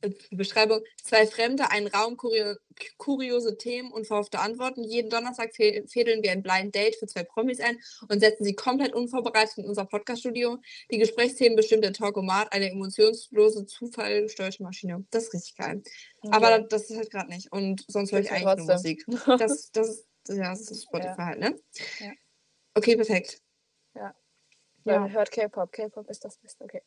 äh, 0.00 0.10
Beschreibung, 0.30 0.80
zwei 1.02 1.26
Fremde, 1.26 1.70
ein 1.70 1.86
Raum, 1.86 2.16
kurio 2.16 2.54
kuriose 2.96 3.56
Themen 3.58 3.92
und 3.92 4.06
verhoffte 4.06 4.38
Antworten. 4.38 4.82
Jeden 4.84 5.10
Donnerstag 5.10 5.50
fä- 5.50 5.86
fädeln 5.90 6.22
wir 6.22 6.30
ein 6.32 6.42
Blind 6.42 6.74
Date 6.74 6.96
für 6.96 7.06
zwei 7.06 7.22
Promis 7.24 7.60
ein 7.60 7.78
und 8.08 8.20
setzen 8.20 8.44
sie 8.44 8.54
komplett 8.54 8.94
unvorbereitet 8.94 9.58
in 9.58 9.66
unser 9.66 9.84
Podcaststudio. 9.84 10.58
Die 10.90 10.98
Gesprächsthemen 10.98 11.56
bestimmt 11.56 11.84
der 11.84 11.92
Talkomat, 11.92 12.52
eine 12.52 12.70
emotionslose, 12.70 13.66
zufallgesteuerte 13.66 14.62
Maschine. 14.62 15.04
Das 15.10 15.24
ist 15.24 15.34
richtig 15.34 15.56
geil. 15.56 15.82
Aber 16.30 16.54
Okay. 16.56 16.66
das 16.70 16.90
ist 16.90 16.96
halt 16.96 17.10
gerade 17.10 17.28
nicht. 17.30 17.50
Und 17.52 17.84
sonst 17.88 18.12
höre 18.12 18.20
ich 18.20 18.30
eigentlich 18.30 18.44
ja 18.44 18.56
nur 18.56 18.66
Musik. 18.66 19.04
Das, 19.38 19.70
das, 19.72 19.88
ist, 19.88 20.06
ja, 20.28 20.50
das 20.50 20.70
ist 20.70 20.84
Spotify 20.84 21.14
halt, 21.18 21.38
ne? 21.40 21.58
Ja. 22.00 22.12
Okay, 22.74 22.96
perfekt. 22.96 23.40
Ja. 23.94 24.14
Ja. 24.84 25.06
Hört 25.08 25.30
K-Pop. 25.30 25.72
K-Pop 25.72 26.08
ist 26.08 26.24
das 26.24 26.38
Beste. 26.38 26.64
Okay. 26.64 26.82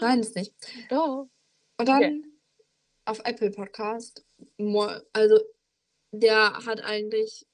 Nein, 0.00 0.20
ist 0.20 0.34
nicht. 0.36 0.52
Doch. 0.90 1.28
Und 1.78 1.88
dann 1.88 2.02
Okay. 2.02 2.22
auf 3.06 3.20
Apple 3.24 3.50
Podcast, 3.50 4.24
also 5.12 5.38
der 6.12 6.52
hat 6.66 6.82
eigentlich, 6.82 7.46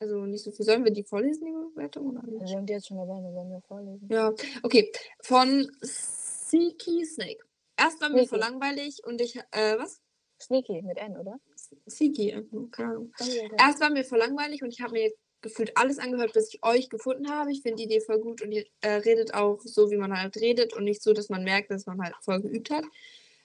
also 0.00 0.26
nicht 0.26 0.44
so 0.44 0.50
viel. 0.50 0.64
Sollen 0.66 0.84
wir 0.84 0.92
die 0.92 1.04
vorlesen, 1.04 1.46
die 1.46 1.74
Bewertung? 1.74 2.08
Oder 2.08 2.22
nicht? 2.26 2.46
Wir 2.48 2.56
haben 2.56 2.66
die 2.66 2.72
jetzt 2.72 2.88
schon 2.88 2.98
erwähnt, 2.98 3.24
wir 3.24 3.34
werden 3.34 3.50
wir 3.50 3.60
vorlesen. 3.62 4.08
Ja, 4.10 4.32
okay. 4.62 4.90
Von 5.22 5.70
Seeky 5.80 7.04
Snake. 7.06 7.44
Erst 7.78 8.00
war 8.00 8.08
mir 8.10 8.16
Sneaky. 8.16 8.28
voll 8.28 8.38
langweilig 8.40 9.00
und 9.04 9.20
ich, 9.20 9.36
äh, 9.52 9.78
was? 9.78 10.02
Sneaky 10.42 10.82
mit 10.82 10.98
N, 10.98 11.16
oder? 11.16 11.38
Seeky, 11.86 12.30
äh, 12.30 12.44
keine 12.70 12.90
Ahnung. 12.90 13.12
Okay. 13.18 13.50
Erst 13.58 13.80
war 13.80 13.90
mir 13.90 14.04
voll 14.04 14.18
langweilig 14.18 14.62
und 14.62 14.70
ich 14.70 14.80
habe 14.80 14.92
mir 14.92 15.10
gefühlt 15.42 15.76
alles 15.76 15.98
angehört, 15.98 16.32
bis 16.32 16.52
ich 16.54 16.64
euch 16.64 16.88
gefunden 16.90 17.30
habe. 17.30 17.50
Ich 17.52 17.62
finde 17.62 17.76
die 17.76 17.84
Idee 17.84 18.00
voll 18.00 18.18
gut 18.20 18.42
und 18.42 18.52
ihr 18.52 18.64
äh, 18.82 18.92
redet 18.92 19.34
auch 19.34 19.60
so, 19.62 19.90
wie 19.90 19.96
man 19.96 20.16
halt 20.18 20.36
redet 20.36 20.74
und 20.74 20.84
nicht 20.84 21.02
so, 21.02 21.12
dass 21.12 21.28
man 21.28 21.44
merkt, 21.44 21.70
dass 21.70 21.86
man 21.86 22.00
halt 22.02 22.14
voll 22.20 22.40
geübt 22.40 22.70
hat. 22.70 22.84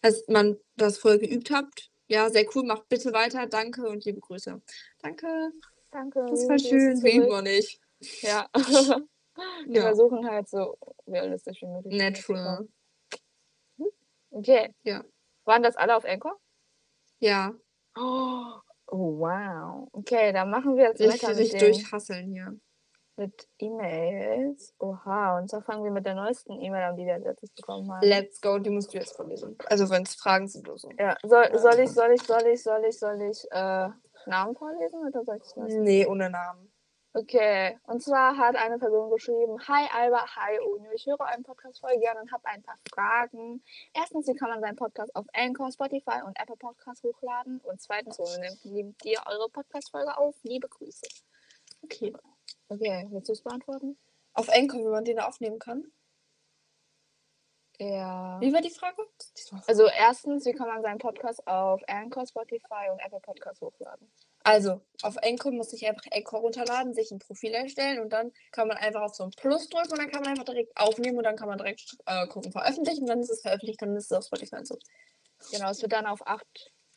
Dass 0.02 0.28
man 0.28 0.58
das 0.76 0.98
voll 0.98 1.18
geübt 1.20 1.52
habt. 1.52 1.90
Ja, 2.08 2.30
sehr 2.30 2.46
cool. 2.56 2.64
Macht 2.64 2.88
bitte 2.90 3.12
weiter. 3.14 3.48
Danke 3.48 3.88
und 3.88 4.06
liebe 4.06 4.20
Grüße. 4.20 4.62
Danke. 5.02 5.52
Danke. 5.92 6.26
Das 6.30 6.48
war 6.48 6.60
schön. 6.60 7.02
Wir 7.02 7.14
üben 7.16 7.32
auch 7.32 7.42
nicht. 7.42 7.80
Ja. 8.22 8.48
Wir 9.66 9.76
Ja. 9.76 9.82
versuchen 9.82 10.30
halt 10.30 10.48
so 10.48 10.78
realistisch 11.08 11.62
wie 11.62 11.68
möglich. 11.68 11.94
Natural. 11.98 12.68
Okay. 14.32 14.74
Ja. 14.84 15.04
Waren 15.46 15.64
das 15.64 15.76
alle 15.78 15.96
auf 15.96 16.06
Anchor? 16.06 16.38
Ja. 17.20 17.54
Oh, 17.98 18.52
wow. 18.88 19.88
Okay, 19.92 20.32
dann 20.32 20.50
machen 20.50 20.76
wir 20.76 20.86
jetzt 20.86 21.00
weiter 21.00 21.36
mit, 21.36 21.54
den, 21.54 21.60
durchhasseln 21.60 22.28
hier. 22.28 22.58
mit 23.18 23.48
E-Mails. 23.60 24.74
Oha, 24.80 25.40
und 25.40 25.50
zwar 25.50 25.62
fangen 25.62 25.84
wir 25.84 25.92
mit 25.92 26.06
der 26.06 26.16
neuesten 26.16 26.60
E-Mail 26.60 26.84
an, 26.84 26.98
die 26.98 27.06
wir 27.06 27.18
letztes 27.20 27.52
bekommen 27.52 27.92
haben. 27.92 28.06
Let's 28.06 28.42
go, 28.42 28.60
die 28.60 28.70
musst 28.70 28.94
du 28.94 28.98
jetzt 28.98 29.16
vorlesen. 29.16 29.58
Also 29.66 29.90
wenn 29.90 30.04
es 30.04 30.16
Fragen 30.16 30.48
sind 30.48 30.68
oder 30.68 30.78
so. 30.78 30.90
ja, 31.00 31.16
soll, 31.24 31.58
soll 31.58 31.80
ich, 31.80 31.92
soll 31.92 32.12
ich, 32.12 32.22
soll 32.24 32.46
ich, 32.48 32.64
soll 32.64 32.86
ich, 32.86 33.00
soll 33.00 33.22
ich 33.22 33.46
äh, 33.52 33.90
Namen 34.28 34.56
vorlesen 34.56 35.00
oder 35.08 35.24
soll 35.24 35.38
ich 35.38 35.54
das? 35.54 35.74
Nee, 35.74 36.06
ohne 36.06 36.30
Namen. 36.30 36.72
Okay, 37.18 37.80
und 37.88 38.04
zwar 38.04 38.36
hat 38.36 38.58
eine 38.58 38.78
Person 38.78 39.10
geschrieben, 39.10 39.58
Hi 39.70 39.88
Alba, 39.94 40.26
hi 40.36 40.60
Unio, 40.60 40.92
ich 40.92 41.06
höre 41.06 41.18
euren 41.18 41.44
Podcast 41.44 41.80
voll 41.80 41.98
gerne 42.00 42.20
und 42.20 42.30
habe 42.30 42.46
ein 42.46 42.62
paar 42.62 42.78
Fragen. 42.94 43.64
Erstens, 43.94 44.28
wie 44.28 44.36
kann 44.36 44.50
man 44.50 44.60
seinen 44.60 44.76
Podcast 44.76 45.16
auf 45.16 45.26
Anchor, 45.32 45.72
Spotify 45.72 46.24
und 46.26 46.38
Apple 46.38 46.58
Podcasts 46.58 47.04
hochladen? 47.04 47.62
Und 47.62 47.80
zweitens, 47.80 48.20
wo 48.20 48.70
nehmt 48.70 49.06
ihr 49.06 49.24
eure 49.28 49.48
Podcast-Folge 49.48 50.18
auf? 50.18 50.36
Liebe 50.44 50.68
Grüße. 50.68 51.08
Okay. 51.84 52.14
Okay, 52.68 53.08
willst 53.10 53.30
du 53.30 53.32
es 53.32 53.44
beantworten? 53.44 53.98
Auf 54.34 54.50
Anchor, 54.50 54.82
wie 54.82 54.90
man 54.90 55.06
den 55.06 55.22
aufnehmen 55.22 55.60
kann. 55.60 55.86
Ja. 57.80 58.42
Wie 58.42 58.52
war 58.52 58.60
die 58.60 58.70
Frage? 58.72 59.02
Also 59.68 59.88
erstens, 59.88 60.46
wie 60.46 60.52
kann 60.52 60.68
man 60.68 60.82
seinen 60.82 60.98
Podcast 60.98 61.48
auf 61.48 61.82
Anchor, 61.88 62.28
Spotify 62.28 62.90
und 62.92 63.00
Apple 63.00 63.22
Podcasts 63.22 63.62
hochladen? 63.62 64.12
Also, 64.46 64.82
auf 65.02 65.18
Anchor 65.24 65.52
muss 65.52 65.74
ich 65.74 65.88
einfach 65.88 66.04
Anchor 66.14 66.40
runterladen, 66.42 66.94
sich 66.94 67.10
ein 67.12 67.18
Profil 67.18 67.52
erstellen 67.54 68.00
und 68.00 68.14
dann 68.14 68.32
kann 68.52 68.68
man 68.68 68.78
einfach 68.78 69.02
auf 69.02 69.16
so 69.16 69.24
ein 69.24 69.32
Plus 69.32 69.70
drücken 69.70 69.92
und 69.92 69.98
dann 69.98 70.12
kann 70.12 70.22
man 70.22 70.30
einfach 70.30 70.46
direkt 70.46 70.72
aufnehmen 70.78 71.18
und 71.18 71.24
dann 71.24 71.36
kann 71.36 71.48
man 71.48 71.58
direkt 71.58 71.98
äh, 72.06 72.28
gucken, 72.28 72.52
veröffentlichen 72.52 73.02
und 73.02 73.08
dann 73.10 73.20
ist 73.22 73.32
es 73.32 73.42
veröffentlicht, 73.42 73.82
dann 73.82 73.96
ist 73.96 74.12
es 74.12 74.18
auf 74.18 74.26
Spotify 74.26 74.58
und 74.58 74.68
so. 74.68 74.78
Genau, 75.52 75.70
es 75.72 75.82
wird 75.82 75.94
dann 75.94 76.06
auf 76.06 76.26
acht, 76.28 76.46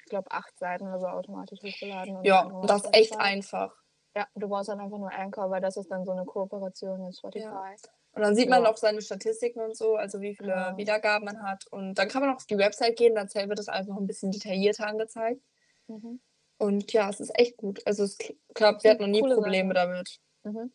ich 0.01 0.05
glaube 0.11 0.31
acht 0.31 0.59
Seiten 0.59 0.87
oder 0.89 0.99
so 1.01 1.07
automatisch 1.07 1.63
hochgeladen. 1.63 2.17
und 2.17 2.27
Ja, 2.27 2.53
das 2.67 2.85
ist 2.85 2.95
echt 2.95 3.19
einfach. 3.19 3.73
Ja, 4.15 4.27
du 4.35 4.49
brauchst 4.49 4.69
dann 4.69 4.81
einfach 4.81 4.99
nur 4.99 5.13
Anchor, 5.13 5.51
weil 5.51 5.61
das 5.63 5.77
ist 5.79 5.91
dann 5.91 6.05
so 6.05 6.13
eine 6.13 6.27
Kooperation 6.27 7.05
mit 7.07 7.17
Spotify. 7.17 7.77
Und 8.13 8.23
dann 8.23 8.35
sieht 8.35 8.51
man 8.51 8.65
Ja. 8.65 8.71
auch 8.71 8.77
seine 8.77 9.01
Statistiken 9.01 9.61
und 9.61 9.77
so, 9.77 9.95
also 9.97 10.21
wie 10.21 10.35
viele 10.35 10.53
Genau. 10.53 10.77
Wiedergaben 10.77 11.25
man 11.25 11.43
hat. 11.43 11.67
Und 11.71 11.95
dann 11.95 12.09
kann 12.09 12.23
man 12.23 12.33
auch 12.33 12.37
auf 12.37 12.47
die 12.47 12.59
Website 12.59 12.97
gehen, 12.97 13.15
dann 13.15 13.29
wird 13.33 13.59
das 13.59 13.69
alles 13.69 13.87
noch 13.87 13.97
ein 13.97 14.07
bisschen 14.07 14.33
detaillierter 14.33 14.87
angezeigt. 14.87 15.41
Mhm. 15.89 16.19
Und 16.59 16.93
ja, 16.93 17.09
es 17.09 17.21
ist 17.21 17.31
echt 17.39 17.57
gut. 17.57 17.81
Also 17.87 18.05
es 18.05 18.19
klappt, 18.55 18.83
wir 18.85 18.91
Eine 18.91 19.01
hatten 19.01 19.11
noch 19.11 19.21
nie 19.21 19.35
Probleme 19.35 19.75
damit. 19.75 20.19
Mhm. 20.45 20.73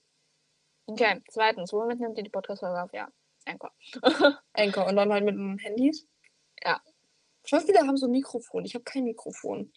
Okay, 0.86 1.22
zweitens, 1.30 1.72
womit 1.72 2.00
nimmt 2.00 2.18
ihr 2.18 2.24
die 2.24 2.30
Podcast-Folge 2.30 2.82
auf? 2.84 2.94
Ja, 2.94 3.08
Anchor. 3.46 3.72
Anchor 4.54 4.88
und 4.88 4.96
dann 4.96 5.12
halt 5.12 5.24
mit 5.26 5.36
dem 5.36 5.58
Handys. 5.58 6.08
Ja. 6.64 6.82
Voll 7.48 7.62
viele 7.62 7.80
haben 7.80 7.98
so 7.98 8.08
ein 8.08 8.12
Mikrofon. 8.12 8.66
Ich 8.66 8.74
habe 8.76 8.84
kein 8.84 9.04
Mikrofon. 9.04 9.72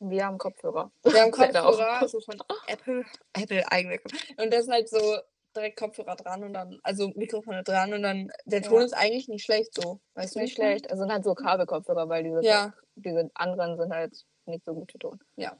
Wir 0.00 0.24
haben 0.24 0.38
Kopfhörer. 0.38 0.90
Wir 1.02 1.20
haben. 1.22 1.30
Kopfhörer, 1.30 2.00
also 2.00 2.20
von 2.20 2.42
Apple. 2.66 3.04
Apple 3.34 3.70
eigene. 3.70 4.00
Und 4.38 4.52
da 4.52 4.62
sind 4.62 4.72
halt 4.72 4.88
so 4.88 5.18
direkt 5.54 5.78
Kopfhörer 5.78 6.16
dran 6.16 6.44
und 6.44 6.54
dann, 6.54 6.78
also 6.82 7.08
Mikrofone 7.16 7.62
dran 7.64 7.92
und 7.92 8.02
dann, 8.02 8.30
der 8.46 8.62
Ton 8.62 8.80
Ja. 8.80 8.84
ist 8.86 8.92
eigentlich 8.94 9.28
nicht 9.28 9.44
schlecht 9.44 9.74
so. 9.74 10.00
Weißt 10.14 10.28
Ist 10.28 10.36
du 10.36 10.40
nicht 10.40 10.54
schlecht. 10.54 10.90
Also 10.90 11.02
sind 11.02 11.12
halt 11.12 11.24
so 11.24 11.34
Kabelkopfhörer, 11.34 12.08
weil 12.08 12.22
diese, 12.24 12.42
Ja. 12.42 12.72
diese 12.94 13.30
anderen 13.34 13.76
sind 13.78 13.92
halt 13.92 14.24
nicht 14.50 14.64
so 14.64 14.74
gute 14.74 14.98
Ton. 14.98 15.18
Ja. 15.36 15.56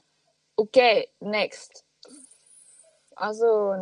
Okay, 0.55 1.09
next. 1.19 1.85
Also, 3.15 3.75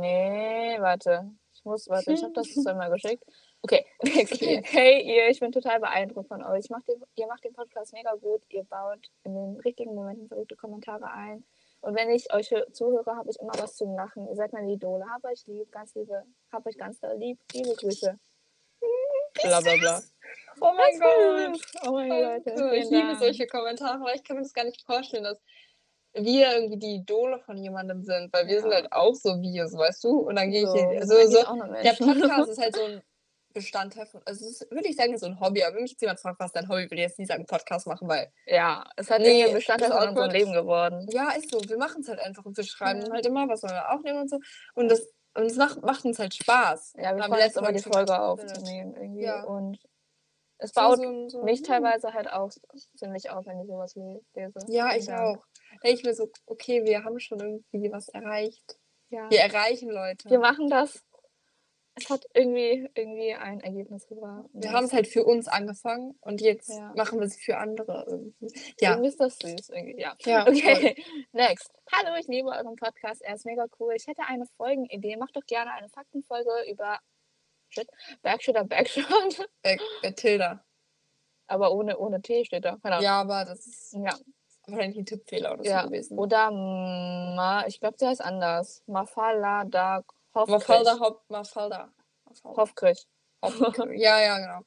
nee, 0.00 0.76
warte. 0.80 1.30
Ich 1.54 1.64
muss, 1.64 1.88
warte, 1.88 2.12
ich 2.12 2.22
habe 2.22 2.32
das 2.34 2.46
zweimal 2.62 2.90
geschickt. 2.90 3.24
Okay, 3.62 3.84
next. 4.02 4.40
Hey, 4.40 5.02
ihr, 5.02 5.28
ich 5.28 5.40
bin 5.40 5.50
total 5.52 5.80
beeindruckt 5.80 6.28
von 6.28 6.44
euch. 6.44 6.68
Macht 6.70 6.86
den, 6.88 7.02
ihr 7.16 7.26
macht 7.26 7.44
den 7.44 7.52
Podcast 7.54 7.92
mega 7.92 8.14
gut. 8.14 8.42
Ihr 8.50 8.64
baut 8.64 9.10
in 9.24 9.34
den 9.34 9.60
richtigen 9.60 9.94
Momenten 9.94 10.28
verrückte 10.28 10.56
Kommentare 10.56 11.10
ein. 11.10 11.44
Und 11.80 11.94
wenn 11.96 12.10
ich 12.10 12.32
euch 12.32 12.50
hö- 12.52 12.70
zuhöre, 12.72 13.16
habe 13.16 13.30
ich 13.30 13.38
immer 13.40 13.52
was 13.58 13.76
zum 13.76 13.94
Lachen. 13.94 14.28
Ihr 14.28 14.36
seid 14.36 14.52
meine 14.52 14.70
Idole. 14.72 15.04
Hab 15.12 15.24
euch 15.24 15.46
lieb, 15.46 15.70
ganz 15.72 15.94
liebe, 15.94 16.24
hab 16.52 16.66
euch 16.66 16.76
ganz 16.78 17.00
doll 17.00 17.16
lieb. 17.16 17.38
Liebe 17.52 17.74
Grüße. 17.74 18.18
Bla 19.42 19.60
bla 19.60 19.76
bla. 19.76 20.02
Oh 20.60 20.72
mein 20.76 20.98
Gott. 21.00 21.60
Oh 21.86 21.92
mein 21.92 22.08
Gott. 22.08 22.42
cool. 22.58 22.72
Ich 22.74 22.90
liebe 22.90 23.16
solche 23.16 23.46
Kommentare, 23.46 24.00
weil 24.02 24.16
ich 24.16 24.24
kann 24.24 24.36
mir 24.36 24.42
das 24.42 24.52
gar 24.54 24.64
nicht 24.64 24.82
vorstellen, 24.84 25.24
dass 25.24 25.40
wir 26.14 26.50
irgendwie 26.54 26.78
die 26.78 26.94
Idole 26.96 27.38
von 27.40 27.58
jemandem 27.58 28.02
sind, 28.02 28.32
weil 28.32 28.46
wir 28.46 28.60
sind 28.60 28.70
Ja. 28.70 28.76
halt 28.76 28.92
auch 28.92 29.14
so 29.14 29.40
Videos, 29.40 29.74
weißt 29.74 30.02
du? 30.04 30.20
Und 30.20 30.36
dann 30.36 30.50
gehe 30.50 30.62
ich 30.62 30.68
so, 30.68 30.74
in, 30.76 30.90
wir 30.90 31.00
also 31.00 31.14
sind 31.16 31.32
so, 31.46 31.54
nur 31.54 31.68
der. 31.82 31.92
Podcast 31.92 32.48
ist 32.50 32.58
halt 32.58 32.74
so 32.74 32.84
ein 32.84 33.02
Bestandteil 33.52 34.06
von, 34.06 34.20
also 34.24 34.46
ist, 34.46 34.70
würde 34.70 34.88
ich 34.88 34.96
sagen, 34.96 35.16
so 35.18 35.26
ein 35.26 35.38
Hobby, 35.40 35.62
aber 35.62 35.76
wenn 35.76 35.82
mich 35.82 35.92
jetzt 35.92 36.00
jemand 36.00 36.20
fragt, 36.20 36.40
was 36.40 36.52
dein 36.52 36.68
Hobby, 36.68 36.84
würde 36.84 36.94
ich 36.96 37.00
jetzt 37.02 37.18
nie 37.18 37.26
sagen, 37.26 37.44
Podcast 37.46 37.86
machen, 37.86 38.08
weil 38.08 38.30
Ja, 38.46 38.84
es 38.96 39.10
hat 39.10 39.20
Nee, 39.20 39.28
irgendwie 39.40 39.48
ein 39.50 39.54
Bestandteil 39.56 39.90
von 39.92 40.08
unserem. 40.08 40.30
Leben 40.30 40.52
geworden. 40.52 41.06
ja, 41.10 41.30
ist 41.32 41.50
so, 41.50 41.60
wir 41.66 41.76
machen 41.78 42.00
es 42.02 42.08
halt 42.08 42.20
einfach 42.20 42.44
und 42.44 42.56
wir 42.56 42.64
schreiben 42.64 43.02
Ja. 43.06 43.12
halt 43.12 43.26
immer, 43.26 43.48
was 43.48 43.60
sollen 43.60 43.72
wir 43.74 43.90
aufnehmen 43.90 44.20
und 44.20 44.30
so 44.30 44.38
und 44.74 44.88
das 44.90 45.06
und 45.34 45.44
es 45.44 45.56
macht, 45.56 45.82
macht 45.82 46.02
uns 46.06 46.18
halt 46.18 46.34
Spaß. 46.34 46.94
Ja, 46.96 47.02
wir 47.02 47.08
Haben 47.08 47.18
freuen 47.18 47.32
uns 47.32 47.40
letzte 47.40 47.58
immer, 47.60 47.72
die 47.72 47.82
Folge 47.82 48.18
aufzunehmen 48.18 48.94
irgendwie. 48.94 49.22
Ja. 49.24 49.42
Und 49.44 49.78
es 50.58 50.72
baut 50.72 50.98
so- 50.98 51.28
so- 51.28 51.42
mich 51.42 51.62
teilweise 51.62 52.12
halt 52.14 52.30
auch 52.32 52.50
ziemlich 52.96 53.30
auf, 53.30 53.46
wenn 53.46 53.60
ich 53.60 53.66
sowas 53.66 53.94
le- 53.94 54.20
lese. 54.34 54.58
Ja, 54.68 54.94
ich 54.96 55.06
dann- 55.06 55.18
auch. 55.20 55.44
Denke 55.82 55.98
ich 56.00 56.04
mir 56.04 56.14
so, 56.14 56.30
okay, 56.46 56.84
wir 56.84 57.04
haben 57.04 57.18
schon 57.20 57.38
irgendwie 57.40 57.92
was 57.92 58.08
erreicht. 58.08 58.78
Ja. 59.10 59.28
Wir 59.30 59.40
erreichen 59.40 59.90
Leute. 59.90 60.28
Wir 60.30 60.38
machen 60.38 60.68
das. 60.68 61.04
Es 61.98 62.10
hat 62.10 62.26
irgendwie, 62.34 62.90
irgendwie 62.94 63.32
ein 63.34 63.60
Ergebnis 63.60 64.06
gebracht. 64.06 64.44
Wir 64.52 64.70
haben 64.72 64.84
es 64.84 64.92
halt 64.92 65.06
für 65.06 65.24
uns 65.24 65.48
angefangen 65.48 66.14
und 66.20 66.42
jetzt 66.42 66.68
Ja. 66.68 66.92
machen 66.94 67.18
wir 67.20 67.26
es 67.26 67.36
für 67.36 67.56
andere 67.56 68.04
irgendwie. 68.06 68.52
Ja. 68.80 68.90
Irgendwie 68.90 69.08
ist 69.08 69.18
das 69.20 69.38
süß. 69.38 69.70
Irgendwie. 69.70 70.00
Ja. 70.02 70.14
Ja, 70.26 70.46
Okay, 70.46 71.02
next. 71.32 71.70
Hallo, 71.90 72.14
ich 72.20 72.26
liebe 72.26 72.48
euren 72.50 72.76
Podcast. 72.76 73.22
Er 73.22 73.34
ist 73.36 73.46
mega 73.46 73.64
cool. 73.80 73.94
Ich 73.96 74.06
hätte 74.06 74.22
eine 74.26 74.44
Folgenidee. 74.58 75.16
Macht 75.16 75.36
doch 75.36 75.46
gerne 75.46 75.72
eine 75.72 75.88
Faktenfolge 75.88 76.50
über 76.70 76.98
Shit, 77.76 77.90
Bergshot 78.22 78.54
oder 78.54 78.64
Bergshot. 78.64 79.46
Äh, 79.62 79.76
äh, 80.02 80.12
Tilda. 80.12 80.64
Aber 81.46 81.72
ohne, 81.72 81.98
ohne 81.98 82.22
T 82.22 82.44
steht 82.44 82.64
da. 82.64 82.78
Keine 82.82 82.96
Ahnung. 82.96 83.04
Ja, 83.04 83.20
aber 83.20 83.44
das 83.44 83.66
ist 83.66 83.92
Ja. 83.92 84.16
wahrscheinlich 84.66 84.98
ein 84.98 85.04
Tippfehler 85.06 85.52
oder 85.52 85.62
so 85.62 85.70
Ja, 85.70 85.84
gewesen. 85.84 86.18
Oder 86.18 86.50
Ma, 86.50 87.64
ich 87.66 87.78
glaube, 87.80 87.98
der 87.98 88.08
heißt 88.08 88.22
anders. 88.22 88.82
Mafala 88.86 89.64
da 89.64 90.02
Mafalda, 90.34 90.96
Mafalda. 91.28 91.92
Mafalda. 92.24 92.56
Hofkrich. 92.56 93.06
Ja, 94.00 94.18
ja, 94.20 94.38
genau. 94.38 94.60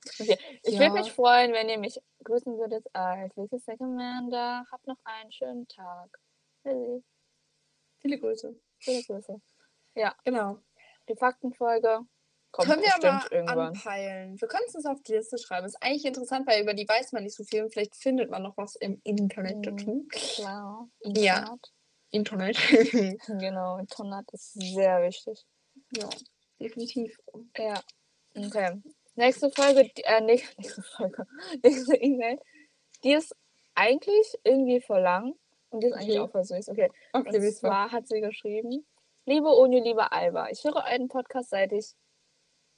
Ich 0.64 0.74
Ja. 0.76 0.80
würde 0.80 0.94
mich 0.94 1.12
freuen, 1.12 1.52
wenn 1.54 1.68
ihr 1.68 1.80
mich 1.80 2.00
grüßen 2.24 2.58
würdet 2.58 2.86
als 2.94 3.36
Lisa 3.36 3.76
Commander. 3.76 4.64
Habt 4.72 4.88
noch 4.88 4.98
einen 5.04 5.32
schönen 5.32 5.68
Tag. 5.68 6.18
Lilly, 6.64 7.04
Viele 8.00 8.20
Grüße. 8.20 8.56
viele 8.80 9.04
Grüße. 9.04 9.42
Genau. 10.24 10.60
Die 11.10 11.16
Faktenfolge 11.16 12.02
kommt 12.52 12.68
Können 12.68 12.82
wir 12.84 12.96
aber 12.96 13.32
irgendwann. 13.32 13.60
anpeilen. 13.60 14.40
Wir 14.42 14.48
können 14.48 14.64
es 14.68 14.76
uns 14.76 14.86
auf 14.86 15.02
die 15.04 15.14
Liste 15.14 15.38
schreiben. 15.38 15.66
Ist 15.68 15.82
eigentlich 15.82 16.06
interessant, 16.06 16.48
weil 16.48 16.62
über 16.64 16.74
die 16.74 16.88
weiß 16.88 17.12
man 17.12 17.24
nicht 17.24 17.36
so 17.36 17.44
viel 17.44 17.64
und 17.64 17.72
vielleicht 17.72 17.96
findet 17.96 18.30
man 18.30 18.42
noch 18.44 18.58
was 18.58 18.76
im 18.76 19.00
Internet 19.04 19.58
Mhm. 19.58 19.62
dazu. 19.64 20.06
Klar. 20.10 20.90
Ja. 21.04 21.56
Internet. 22.12 22.58
Internet. 22.58 22.58
Genau, 23.28 23.78
Internet 23.78 24.32
ist 24.34 24.54
sehr 24.54 25.02
wichtig. 25.04 25.46
ja, 25.96 26.10
definitiv. 26.60 27.18
Ja. 27.58 27.82
Okay. 28.36 28.82
Nächste 29.16 29.52
Folge, 29.52 29.90
äh, 30.04 30.22
nächste 30.22 30.82
Folge, 30.82 31.26
nächste 31.64 31.96
E-Mail. 31.98 32.40
Die 33.04 33.14
ist 33.14 33.36
eigentlich 33.76 34.38
irgendwie 34.44 34.82
voll 34.82 35.02
lang 35.02 35.34
und 35.70 35.82
die 35.84 35.88
ist 35.88 35.94
eigentlich 35.94 36.20
Okay. 36.20 36.20
auch 36.20 36.32
voll 36.32 36.44
süß. 36.44 36.70
Okay. 36.70 36.90
Okay, 37.14 37.38
Und 37.38 37.54
zwar 37.54 37.92
hat 37.92 38.08
sie 38.08 38.22
geschrieben: 38.22 38.86
Liebe 39.26 39.48
Onio, 39.50 39.84
liebe 39.84 40.12
Alba, 40.12 40.50
ich 40.50 40.64
höre 40.64 40.76
euren 40.78 41.08
Podcast, 41.10 41.50
seit 41.50 41.72
ich 41.74 41.94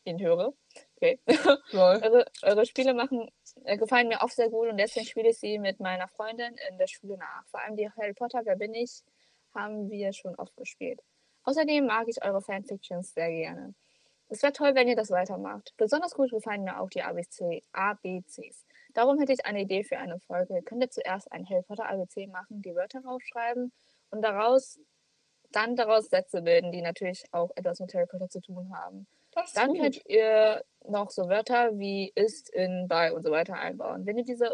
ihn 0.06 0.20
höre. 0.20 0.54
Okay. 0.96 1.20
Eure, 1.74 2.26
eure 2.44 2.66
Spiele 2.66 2.94
machen, 2.94 3.30
äh, 3.66 3.78
gefallen 3.78 4.08
mir 4.08 4.22
oft 4.22 4.36
sehr 4.36 4.50
gut 4.50 4.70
und 4.70 4.78
deswegen 4.78 5.06
spiele 5.06 5.30
ich 5.30 5.40
sie 5.40 5.58
mit 5.58 5.80
meiner 5.80 6.08
Freundin 6.08 6.56
in 6.70 6.78
der 6.78 6.88
Schule 6.88 7.18
nach. 7.18 7.46
Vor 7.48 7.62
allem 7.62 7.76
die 7.76 7.90
Harry 7.90 8.14
Potter, 8.14 8.42
wer 8.44 8.56
bin 8.56 8.74
ich, 8.74 9.04
haben 9.54 9.90
wir 9.90 10.14
schon 10.14 10.36
oft 10.36 10.56
gespielt. 10.56 11.02
Außerdem 11.44 11.86
mag 11.86 12.08
ich 12.08 12.24
eure 12.24 12.42
Fanfictions 12.42 13.14
sehr 13.14 13.30
gerne. 13.30 13.74
Es 14.30 14.44
wäre 14.44 14.54
toll, 14.54 14.76
wenn 14.76 14.88
ihr 14.88 14.96
das 14.96 15.10
weitermacht. 15.10 15.74
Besonders 15.78 16.14
gut 16.14 16.32
gefallen 16.32 16.64
mir 16.64 16.80
auch 16.80 16.90
die 16.90 17.02
ABC, 17.02 17.64
ABCs. 17.74 18.66
Darum 18.94 19.20
hätte 19.20 19.34
ich 19.34 19.46
eine 19.46 19.62
Idee 19.62 19.84
für 19.84 19.98
eine 19.98 20.20
Folge. 20.20 20.56
Ihr 20.56 20.62
könntet 20.62 20.94
zuerst 20.94 21.32
ein 21.32 21.50
Harry 21.50 21.64
Potter 21.64 21.90
ABC 21.90 22.28
machen, 22.28 22.62
die 22.62 22.76
Wörter 22.76 23.04
rausschreiben 23.04 23.74
und 24.10 24.22
daraus 24.22 24.80
dann 25.52 25.76
daraus 25.76 26.08
Sätze 26.08 26.42
bilden, 26.42 26.72
die 26.72 26.82
natürlich 26.82 27.26
auch 27.32 27.52
etwas 27.56 27.80
mit 27.80 27.94
Harry 27.94 28.06
Potter 28.06 28.30
zu 28.30 28.40
tun 28.40 28.74
haben. 28.74 29.08
Dann 29.56 29.70
gut. 29.70 29.80
könnt 29.80 30.06
ihr 30.08 30.64
noch 30.88 31.10
so 31.12 31.30
Wörter 31.30 31.78
wie 31.78 32.12
ist, 32.16 32.50
in, 32.50 32.88
bei 32.88 33.14
und 33.14 33.24
so 33.24 33.32
weiter 33.32 33.56
einbauen. 33.56 34.06
Wenn 34.06 34.18
ihr 34.18 34.26
diese 34.26 34.50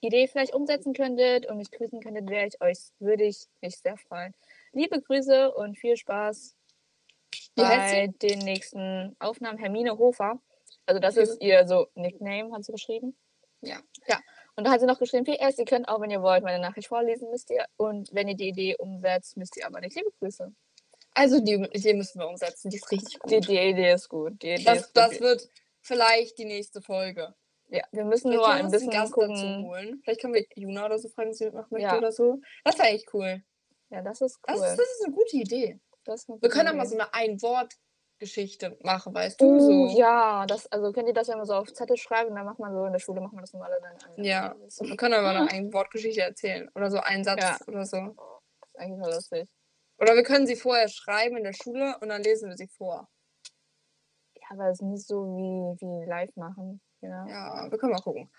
Idee 0.00 0.26
vielleicht 0.28 0.54
umsetzen 0.54 0.92
könntet 0.94 1.46
und 1.46 1.56
mich 1.58 1.70
grüßen 1.70 2.00
könntet, 2.00 2.28
wäre 2.30 2.46
ich 2.46 2.60
euch, 2.60 2.78
würde 2.98 3.24
ich 3.24 3.46
mich 3.60 3.76
sehr 3.78 3.96
freuen. 3.96 4.34
Liebe 4.72 5.00
Grüße 5.00 5.52
und 5.52 5.78
viel 5.78 5.96
Spaß 5.96 6.54
Wie 7.56 7.62
bei 7.62 8.08
den 8.22 8.38
nächsten 8.40 9.16
Aufnahmen. 9.18 9.58
Hermine 9.58 9.98
Hofer. 9.98 10.40
Also 10.86 11.00
das 11.00 11.16
Okay. 11.16 11.22
ist 11.24 11.42
ihr 11.42 11.66
so 11.66 11.88
Nickname, 11.94 12.52
hat 12.52 12.64
sie 12.64 12.72
geschrieben. 12.72 13.16
Ja. 13.62 13.78
Ja. 14.06 14.18
Und 14.56 14.64
da 14.66 14.70
hat 14.70 14.80
sie 14.80 14.86
noch 14.86 14.98
geschrieben, 14.98 15.24
PS, 15.24 15.58
ihr 15.58 15.64
könnt 15.64 15.88
auch, 15.88 16.00
wenn 16.00 16.10
ihr 16.10 16.22
wollt, 16.22 16.42
meine 16.42 16.60
Nachricht 16.60 16.88
vorlesen, 16.88 17.30
müsst 17.30 17.50
ihr. 17.50 17.66
Und 17.76 18.08
wenn 18.12 18.28
ihr 18.28 18.36
die 18.36 18.48
Idee 18.48 18.76
umsetzt, 18.78 19.36
müsst 19.36 19.56
ihr 19.56 19.66
aber 19.66 19.80
nicht. 19.80 19.94
Liebe 19.96 20.10
Grüße. 20.18 20.52
Also 21.20 21.40
die 21.40 21.54
Idee 21.72 21.92
müssen 21.94 22.18
wir 22.18 22.28
umsetzen, 22.28 22.70
die 22.70 22.76
ist 22.78 22.90
richtig 22.90 23.18
gut. 23.18 23.30
Die, 23.30 23.40
die 23.40 23.58
Idee 23.58 23.92
ist 23.92 24.08
gut. 24.08 24.42
Die 24.42 24.52
Idee 24.54 24.64
das, 24.64 24.78
ist 24.80 24.92
das 24.96 25.10
gut. 25.12 25.20
wird 25.20 25.48
vielleicht 25.82 26.38
die 26.38 26.46
nächste 26.46 26.80
Folge. 26.80 27.34
Ja, 27.68 27.82
wir 27.92 28.04
müssen 28.04 28.30
Vielleicht 28.32 28.36
nur 28.38 28.48
ein 28.48 28.70
bisschen 28.70 28.90
Gast 28.90 29.12
dazu 29.16 29.20
gucken. 29.28 29.64
holen. 29.66 30.00
Vielleicht 30.02 30.20
können 30.22 30.34
wir 30.34 30.44
Juna 30.56 30.86
oder 30.86 30.98
so 30.98 31.08
fragen, 31.08 31.28
ob 31.30 31.34
sie 31.36 31.44
mitmachen 31.44 31.68
möchte 31.70 31.86
Ja. 31.88 31.98
oder 31.98 32.10
so. 32.10 32.40
Das 32.64 32.78
wäre 32.78 32.88
eigentlich 32.88 33.06
cool. 33.14 33.42
Ja, 33.90 34.02
das 34.02 34.20
ist 34.22 34.38
cool. 34.48 34.54
Das, 34.56 34.70
ist, 34.70 34.78
das 34.78 34.86
ist 34.88 35.04
eine 35.04 35.14
gute 35.14 35.36
Idee. 35.36 35.78
Das 36.04 36.22
ist 36.22 36.30
eine 36.30 36.40
Wir 36.42 36.48
können 36.48 36.68
auch 36.68 36.74
mal 36.74 36.86
so 36.86 36.94
eine 36.98 37.12
Ein-Wort-Geschichte 37.12 38.76
machen, 38.82 39.14
weißt 39.14 39.40
du? 39.40 39.44
Uh, 39.46 39.88
so. 39.90 39.98
ja, 39.98 40.46
das, 40.46 40.66
also 40.72 40.90
könnt 40.92 41.08
ihr 41.08 41.14
das 41.14 41.28
ja 41.28 41.36
mal 41.36 41.46
so 41.46 41.54
auf 41.54 41.72
Zettel 41.72 41.96
schreiben, 41.96 42.34
dann 42.34 42.44
macht 42.46 42.58
man 42.58 42.72
so, 42.74 42.84
in 42.86 42.92
der 42.92 42.98
Schule 42.98 43.20
machen 43.20 43.36
wir 43.36 43.42
das 43.42 43.52
normal 43.52 43.70
dann 43.82 44.16
ein. 44.16 44.24
Ja. 44.24 44.54
Das 44.64 44.80
ist 44.80 44.88
Wir 44.88 44.96
können 44.96 45.14
aber 45.14 45.28
eine 45.30 45.50
Ein-Wort-Geschichte 45.50 46.22
erzählen. 46.22 46.68
Oder 46.74 46.90
so 46.90 46.98
einen 46.98 47.24
Satz 47.24 47.42
Ja. 47.42 47.58
oder 47.68 47.84
so. 47.84 48.16
eigentlich 48.76 48.98
nur 48.98 49.12
lustig. 49.14 49.48
Oder 50.00 50.14
wir 50.14 50.22
können 50.22 50.46
sie 50.46 50.56
vorher 50.56 50.88
schreiben 50.88 51.36
in 51.36 51.44
der 51.44 51.52
Schule 51.52 51.96
und 52.00 52.08
dann 52.08 52.22
lesen 52.22 52.48
wir 52.48 52.56
sie 52.56 52.68
vor. 52.68 53.08
Ja, 54.34 54.46
aber 54.50 54.68
es 54.70 54.80
ist 54.80 54.82
nicht 54.82 55.06
so 55.06 55.24
wie, 55.36 55.80
wie 55.80 56.06
live 56.08 56.34
machen. 56.36 56.80
Ja, 57.02 57.26
Ja, 57.26 57.70
wir 57.70 57.78
können 57.78 57.92
mal 57.92 58.00
gucken. 58.02 58.30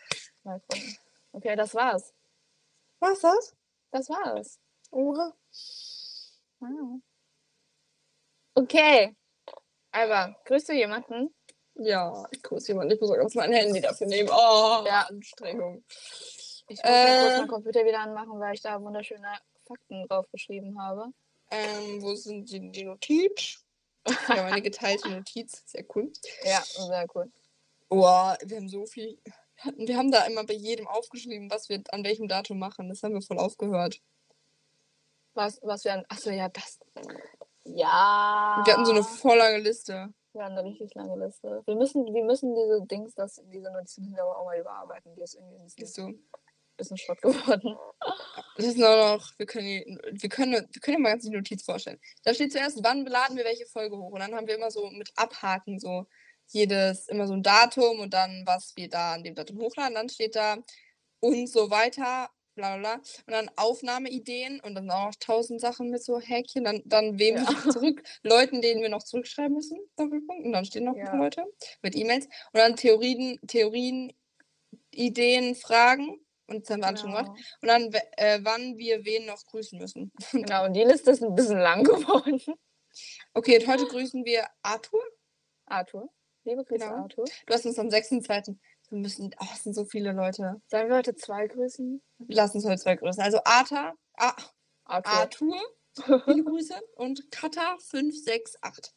mal 0.43 0.60
gucken. 0.62 0.97
Okay, 1.34 1.56
das 1.56 1.74
war's. 1.76 2.13
Was 3.00 3.13
ist 3.13 3.24
das? 3.24 3.56
Das 3.91 4.10
war's. 4.10 4.60
Uhr? 4.91 5.36
Wow. 6.60 7.02
Okay. 8.56 9.15
Alba, 9.91 10.36
grüßt 10.45 10.69
du 10.69 10.74
jemanden? 10.74 11.34
Ja, 11.76 12.26
ich 12.32 12.43
grüße 12.43 12.69
jemanden. 12.74 12.93
Ich 12.93 13.02
muss 13.02 13.10
auch 13.12 13.15
ganz 13.17 13.34
mein 13.36 13.52
Handy 13.54 13.82
dafür 13.82 14.08
nehmen. 14.08 14.30
Oh, 14.32 14.84
Ja. 14.86 15.04
Anstrengung. 15.10 15.84
Ich 16.67 16.78
muss 16.78 16.84
mal 16.84 16.91
kurz 16.91 17.34
Äh. 17.34 17.38
meinen 17.38 17.47
Computer 17.47 17.86
wieder 17.86 18.00
anmachen, 18.00 18.39
weil 18.39 18.54
ich 18.54 18.62
da 18.62 18.82
wunderschöne 18.82 19.28
Fakten 19.67 20.08
drauf 20.08 20.30
geschrieben 20.32 20.80
habe. 20.82 21.12
Ähm, 21.51 22.01
wo 22.01 22.15
sind 22.15 22.49
die, 22.51 22.71
die 22.71 22.83
Notiz? 22.85 23.63
Ja, 24.29 24.43
meine 24.43 24.61
geteilte 24.61 25.09
Notiz. 25.09 25.63
Sehr 25.65 25.85
cool. 25.95 26.11
Ja, 26.43 26.61
sehr 26.61 27.05
cool. 27.13 27.31
Boah, 27.89 28.37
wir 28.43 28.57
haben 28.57 28.69
so 28.69 28.85
viel. 28.85 29.19
Wir 29.75 29.97
haben 29.97 30.11
da 30.11 30.25
immer 30.25 30.43
bei 30.43 30.53
jedem 30.53 30.87
aufgeschrieben, 30.87 31.51
was 31.51 31.69
wir 31.69 31.83
an 31.91 32.03
welchem 32.03 32.27
Datum 32.27 32.57
machen. 32.57 32.89
Das 32.89 33.03
haben 33.03 33.13
wir 33.13 33.21
voll 33.21 33.37
aufgehört. 33.37 34.01
Was, 35.33 35.59
was 35.61 35.83
wir 35.85 35.93
an. 35.93 36.05
Achso, 36.09 36.31
ja, 36.31 36.49
das. 36.49 36.79
Ja. 37.65 38.61
Wir 38.65 38.73
hatten 38.73 38.85
so 38.85 38.91
eine 38.91 39.03
voll 39.03 39.37
lange 39.37 39.59
Liste. 39.59 40.13
Wir 40.33 40.43
haben 40.45 40.57
eine 40.57 40.63
richtig 40.63 40.95
lange 40.95 41.25
Liste. 41.25 41.61
Wir 41.65 41.75
müssen, 41.75 42.05
wir 42.05 42.23
müssen 42.23 42.55
diese 42.55 42.81
Dings, 42.87 43.13
das, 43.13 43.41
diese 43.51 43.71
Notizen 43.71 44.17
aber 44.17 44.37
auch 44.37 44.45
mal 44.45 44.57
überarbeiten. 44.57 45.13
Die 45.15 45.21
ist 45.21 45.35
irgendwie 45.35 45.67
Siehst 45.67 45.97
du? 45.97 46.13
Bisschen 46.81 46.97
Schrott 46.97 47.21
geworden. 47.21 47.75
Das 48.57 48.65
ist 48.65 48.77
nur 48.77 48.95
noch, 48.95 49.31
wir 49.37 49.45
können, 49.45 49.65
die- 49.67 49.97
wir 50.11 50.29
können, 50.29 50.53
wir 50.71 50.81
können 50.81 50.97
ja 50.97 50.99
mal 50.99 51.09
ganz 51.11 51.23
die 51.23 51.29
Notiz 51.29 51.63
vorstellen. 51.63 51.99
Da 52.23 52.33
steht 52.33 52.51
zuerst, 52.51 52.79
wann 52.83 53.05
laden 53.05 53.37
wir 53.37 53.45
welche 53.45 53.65
Folge 53.65 53.97
hoch. 53.97 54.11
Und 54.11 54.19
dann 54.19 54.35
haben 54.35 54.47
wir 54.47 54.55
immer 54.55 54.71
so 54.71 54.89
mit 54.91 55.11
Abhaken 55.15 55.79
so 55.79 56.05
jedes, 56.47 57.07
immer 57.07 57.27
so 57.27 57.33
ein 57.33 57.43
Datum 57.43 57.99
und 57.99 58.13
dann, 58.13 58.43
was 58.45 58.73
wir 58.75 58.89
da 58.89 59.13
an 59.13 59.23
dem 59.23 59.35
Datum 59.35 59.59
hochladen. 59.59 59.95
Dann 59.95 60.09
steht 60.09 60.35
da 60.35 60.57
und 61.21 61.47
so 61.47 61.69
weiter, 61.69 62.29
bla 62.55 62.75
bla 62.75 62.79
bla. 62.79 62.93
Und 62.95 63.31
dann 63.31 63.49
Aufnahmeideen 63.55 64.59
und 64.59 64.75
dann 64.75 64.89
auch 64.91 65.05
noch 65.07 65.15
tausend 65.19 65.61
Sachen 65.61 65.89
mit 65.89 66.03
so 66.03 66.19
Häkchen. 66.19 66.65
Dann, 66.65 66.81
dann 66.85 67.19
wem 67.19 67.37
Ja. 67.37 67.47
wir 67.47 67.71
zurück, 67.71 68.03
Leuten, 68.23 68.61
denen 68.61 68.81
wir 68.81 68.89
noch 68.89 69.03
zurückschreiben 69.03 69.53
müssen, 69.53 69.79
Doppelpunkt. 69.95 70.45
Und 70.45 70.51
dann 70.51 70.65
stehen 70.65 70.83
noch 70.83 70.95
ein 70.95 71.05
paar 71.05 71.15
Ja. 71.15 71.21
Leute 71.23 71.45
mit 71.81 71.95
E-Mails. 71.95 72.25
Und 72.25 72.59
dann 72.59 72.75
Theorien, 72.75 73.39
Theorien, 73.47 74.11
Ideen, 74.91 75.55
Fragen. 75.55 76.19
Und 76.51 76.63
das 76.63 76.69
haben 76.71 76.81
wir 76.81 76.87
alle 76.87 76.97
schon 76.97 77.11
gemacht. 77.11 77.31
Genau. 77.35 77.41
Und 77.61 77.67
dann, 77.67 77.93
we- 77.93 78.17
äh, 78.17 78.39
wann 78.43 78.77
wir 78.77 79.03
wen 79.05 79.25
noch 79.25 79.43
grüßen 79.45 79.79
müssen. 79.79 80.11
genau, 80.31 80.65
und 80.65 80.73
die 80.73 80.83
Liste 80.83 81.11
ist 81.11 81.23
ein 81.23 81.35
bisschen 81.35 81.59
lang 81.59 81.83
geworden. 81.83 82.41
Okay, 83.33 83.57
und 83.59 83.67
heute 83.67 83.85
grüßen 83.85 84.25
wir 84.25 84.45
Arthur. 84.61 85.01
Arthur. 85.65 86.09
Liebe 86.43 86.63
Grüße, 86.65 86.83
Genau. 86.85 87.03
Arthur. 87.03 87.25
Du 87.45 87.53
hast 87.53 87.65
uns 87.65 87.79
am 87.79 87.87
6.2. 87.87 88.57
Wir 88.89 88.97
müssen, 88.97 89.33
oh, 89.39 89.45
es 89.53 89.63
sind 89.63 89.73
so 89.73 89.85
viele 89.85 90.11
Leute. 90.11 90.61
Sollen 90.67 90.89
wir 90.89 90.97
heute 90.97 91.15
zwei 91.15 91.47
grüßen? 91.47 92.01
Lass 92.27 92.53
uns 92.55 92.65
heute 92.65 92.81
zwei 92.81 92.95
grüßen. 92.97 93.23
Also 93.23 93.39
Arthur, 93.45 93.93
ah, 94.17 94.35
Arthur. 94.83 95.13
Arthur, 95.13 95.61
viele 96.25 96.43
Grüße. 96.43 96.73
Und 96.95 97.21
Kata568. 97.31 98.91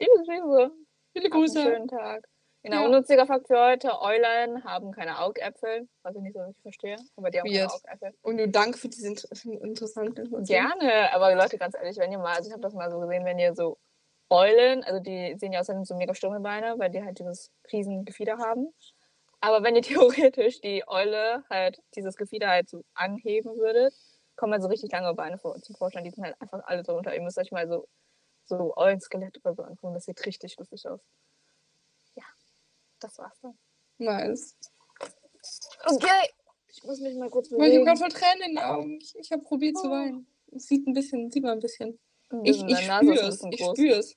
Liebe 0.00 0.12
Grüße. 0.24 0.70
Viele 1.12 1.24
Habt 1.24 1.24
einen 1.24 1.30
Grüße. 1.30 1.62
schönen 1.62 1.88
Tag. 1.88 2.24
Genau, 2.64 2.80
Ja. 2.80 2.86
unnütziger 2.86 3.26
Fakt 3.26 3.46
für 3.46 3.60
heute. 3.62 4.00
Eulen 4.00 4.64
haben 4.64 4.90
keine 4.90 5.20
Augäpfel, 5.20 5.86
was 6.02 6.16
ich 6.16 6.22
nicht 6.22 6.34
so 6.34 6.40
richtig 6.42 6.62
verstehe. 6.62 6.96
Aber 7.14 7.30
die 7.30 7.38
haben 7.38 7.46
keine 7.46 7.60
Weird. 7.60 7.72
Augäpfel. 7.72 8.14
Und 8.22 8.36
nur 8.36 8.46
danke 8.48 8.78
für 8.78 8.88
diese 8.88 9.06
inter 9.08 9.28
interessante 9.62 10.22
Information. 10.22 10.44
Gerne, 10.46 11.12
aber 11.12 11.34
Leute, 11.34 11.58
ganz 11.58 11.74
ehrlich, 11.74 11.98
wenn 11.98 12.10
ihr 12.10 12.18
mal, 12.18 12.34
also 12.36 12.48
ich 12.48 12.52
habe 12.52 12.62
das 12.62 12.72
mal 12.72 12.90
so 12.90 12.98
gesehen, 13.00 13.24
wenn 13.26 13.38
ihr 13.38 13.54
so 13.54 13.76
Eulen, 14.30 14.82
also 14.82 14.98
die 14.98 15.36
sehen 15.38 15.52
ja 15.52 15.60
aus, 15.60 15.68
als 15.68 15.76
hätten 15.76 15.84
so 15.84 15.94
mega 15.94 16.14
Stummelbeine, 16.14 16.78
weil 16.78 16.88
die 16.90 17.04
halt 17.04 17.18
dieses 17.18 17.50
riesen 17.70 18.06
Gefieder 18.06 18.38
haben. 18.38 18.72
Aber 19.40 19.62
wenn 19.62 19.76
ihr 19.76 19.82
theoretisch 20.32 20.62
die 20.62 20.84
Eule 20.88 21.44
halt, 21.50 21.82
dieses 21.94 22.16
Gefieder 22.16 22.48
halt 22.48 22.70
so 22.70 22.82
anheben 22.94 23.56
würdet, 23.58 23.92
kommen 24.36 24.54
halt 24.54 24.62
so 24.62 24.68
richtig 24.68 24.90
lange 24.90 25.12
Beine 25.12 25.36
vor, 25.38 25.54
zum 25.60 25.76
Vorschein. 25.76 26.04
Die 26.04 26.10
sind 26.10 26.24
halt 26.24 26.40
einfach 26.40 26.62
alle 26.64 26.82
so 26.82 26.96
unter. 26.96 27.14
Ihr 27.14 27.20
müsst 27.20 27.36
euch 27.38 27.52
mal 27.52 27.68
so, 27.68 27.86
so 28.46 28.74
Eulenskelett 28.76 29.38
oder 29.44 29.54
so 29.54 29.62
angucken. 29.64 29.92
Das 29.92 30.04
sieht 30.06 30.24
richtig 30.24 30.56
lustig 30.58 30.88
aus. 30.88 31.00
Das 33.04 33.14
dann. 33.42 33.58
Nice. 33.98 34.56
Okay, 35.84 36.30
ich 36.68 36.82
muss 36.84 37.00
mich 37.00 37.16
mal 37.16 37.28
kurz 37.30 37.48
Ich 37.48 37.52
habe 37.52 37.64
bewegen. 37.64 37.84
gerade 37.84 37.98
voll 37.98 38.08
Tränen 38.08 38.42
in 38.48 38.54
den 38.56 38.64
Augen. 38.64 38.98
Ich, 39.00 39.14
ich 39.16 39.30
habe 39.30 39.42
probiert 39.42 39.76
zu 39.76 39.88
Oh. 39.88 39.90
weinen. 39.90 40.26
Es 40.52 40.66
sieht 40.66 40.86
ein 40.86 40.94
bisschen, 40.94 41.30
sieht 41.30 41.42
man 41.42 41.52
ein 41.52 41.60
bisschen. 41.60 41.98
Ich, 42.42 42.62
ich 42.64 42.78
spüre 42.78 43.26
es. 43.28 43.42
Ich 43.50 43.60
spüre 43.64 43.96
es. 43.98 44.16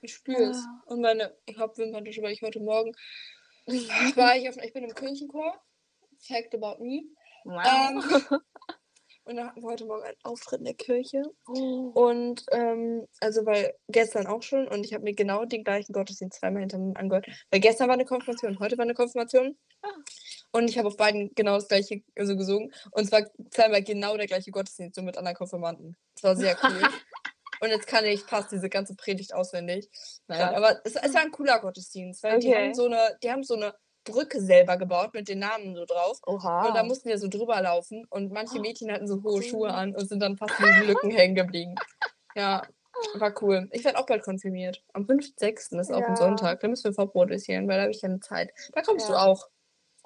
Ich 0.00 0.14
spüre 0.14 0.42
es. 0.44 0.58
Ah. 0.58 0.82
Und 0.86 1.00
meine, 1.00 1.36
ich 1.46 1.58
habe 1.58 1.76
Wimperntusche, 1.76 2.22
weil 2.22 2.32
ich 2.32 2.42
heute 2.42 2.60
Morgen 2.60 2.92
war 3.66 4.36
ich 4.36 4.48
auf, 4.48 4.56
ich 4.58 4.72
bin 4.72 4.84
im 4.84 4.94
Kirchenchor. 4.94 5.60
Fact 6.20 6.54
about 6.54 6.82
me. 6.82 7.02
Wow. 7.44 7.64
Ähm, 8.30 8.40
und 9.28 9.36
dann 9.36 9.46
hatten 9.46 9.62
wir 9.62 9.68
heute 9.68 9.84
Morgen 9.84 10.04
einen 10.04 10.16
Auftritt 10.22 10.60
in 10.60 10.64
der 10.64 10.74
Kirche. 10.74 11.22
Und 11.44 12.44
ähm, 12.50 13.06
also 13.20 13.44
weil 13.44 13.74
gestern 13.88 14.26
auch 14.26 14.42
schon 14.42 14.66
und 14.66 14.84
ich 14.86 14.94
habe 14.94 15.04
mir 15.04 15.14
genau 15.14 15.44
den 15.44 15.64
gleichen 15.64 15.92
Gottesdienst 15.92 16.40
zweimal 16.40 16.60
hintereinander 16.60 16.98
angehört. 16.98 17.26
Weil 17.50 17.60
gestern 17.60 17.88
war 17.88 17.94
eine 17.94 18.06
Konfirmation 18.06 18.58
heute 18.58 18.78
war 18.78 18.84
eine 18.84 18.94
Konfirmation. 18.94 19.58
Ah. 19.82 19.88
Und 20.52 20.70
ich 20.70 20.78
habe 20.78 20.88
auf 20.88 20.96
beiden 20.96 21.30
genau 21.34 21.56
das 21.56 21.68
gleiche 21.68 22.02
also 22.16 22.36
gesungen. 22.36 22.72
Und 22.92 23.06
zwar 23.06 23.24
zweimal 23.50 23.82
genau 23.82 24.16
der 24.16 24.26
gleiche 24.26 24.50
Gottesdienst, 24.50 24.96
so 24.96 25.02
mit 25.02 25.18
anderen 25.18 25.36
Konfirmanden. 25.36 25.96
Das 26.14 26.24
war 26.24 26.36
sehr 26.36 26.56
cool. 26.62 26.80
und 27.60 27.68
jetzt 27.68 27.86
kann 27.86 28.06
ich 28.06 28.22
fast 28.22 28.50
diese 28.50 28.70
ganze 28.70 28.96
Predigt 28.96 29.34
auswendig. 29.34 29.90
Nein, 30.26 30.54
aber 30.54 30.80
es, 30.84 30.96
es 30.96 31.12
war 31.12 31.20
ein 31.20 31.32
cooler 31.32 31.60
Gottesdienst, 31.60 32.22
weil 32.22 32.38
die 32.38 32.48
Okay. 32.48 32.68
haben 32.68 32.74
so 32.74 32.86
eine, 32.86 33.18
die 33.22 33.30
haben 33.30 33.42
so 33.42 33.54
eine 33.54 33.74
Brücke 34.10 34.40
selber 34.40 34.76
gebaut 34.76 35.14
mit 35.14 35.28
den 35.28 35.38
Namen 35.40 35.74
so 35.76 35.84
drauf. 35.84 36.18
Oha. 36.26 36.66
Und 36.68 36.74
da 36.76 36.82
mussten 36.82 37.08
wir 37.08 37.18
so 37.18 37.28
drüber 37.28 37.60
laufen 37.62 38.06
und 38.10 38.32
manche 38.32 38.60
Mädchen 38.60 38.90
hatten 38.92 39.06
so 39.08 39.22
hohe. 39.22 39.42
Schuhe 39.42 39.72
an 39.72 39.94
und 39.94 40.08
sind 40.08 40.20
dann 40.20 40.36
fast 40.36 40.58
in 40.60 40.66
diesen 40.66 40.86
Lücken 40.88 41.10
hängen 41.10 41.34
geblieben. 41.34 41.74
Ja, 42.34 42.62
war 43.14 43.32
cool. 43.42 43.68
Ich 43.72 43.84
werde 43.84 43.98
auch 43.98 44.06
bald 44.06 44.22
konfirmiert. 44.22 44.82
Am 44.92 45.04
5.6. 45.04 45.78
ist 45.80 45.92
auch 45.92 46.00
Ja. 46.00 46.06
ein 46.08 46.16
Sonntag. 46.16 46.60
Da 46.60 46.68
müssen 46.68 46.84
wir 46.84 46.92
vorproduzieren, 46.94 47.68
weil 47.68 47.76
da 47.76 47.82
habe 47.82 47.92
ich 47.92 48.00
keine 48.00 48.20
Zeit. 48.20 48.52
Da 48.72 48.82
kommst 48.82 49.08
Ja. 49.08 49.14
du 49.14 49.20
auch. 49.20 49.46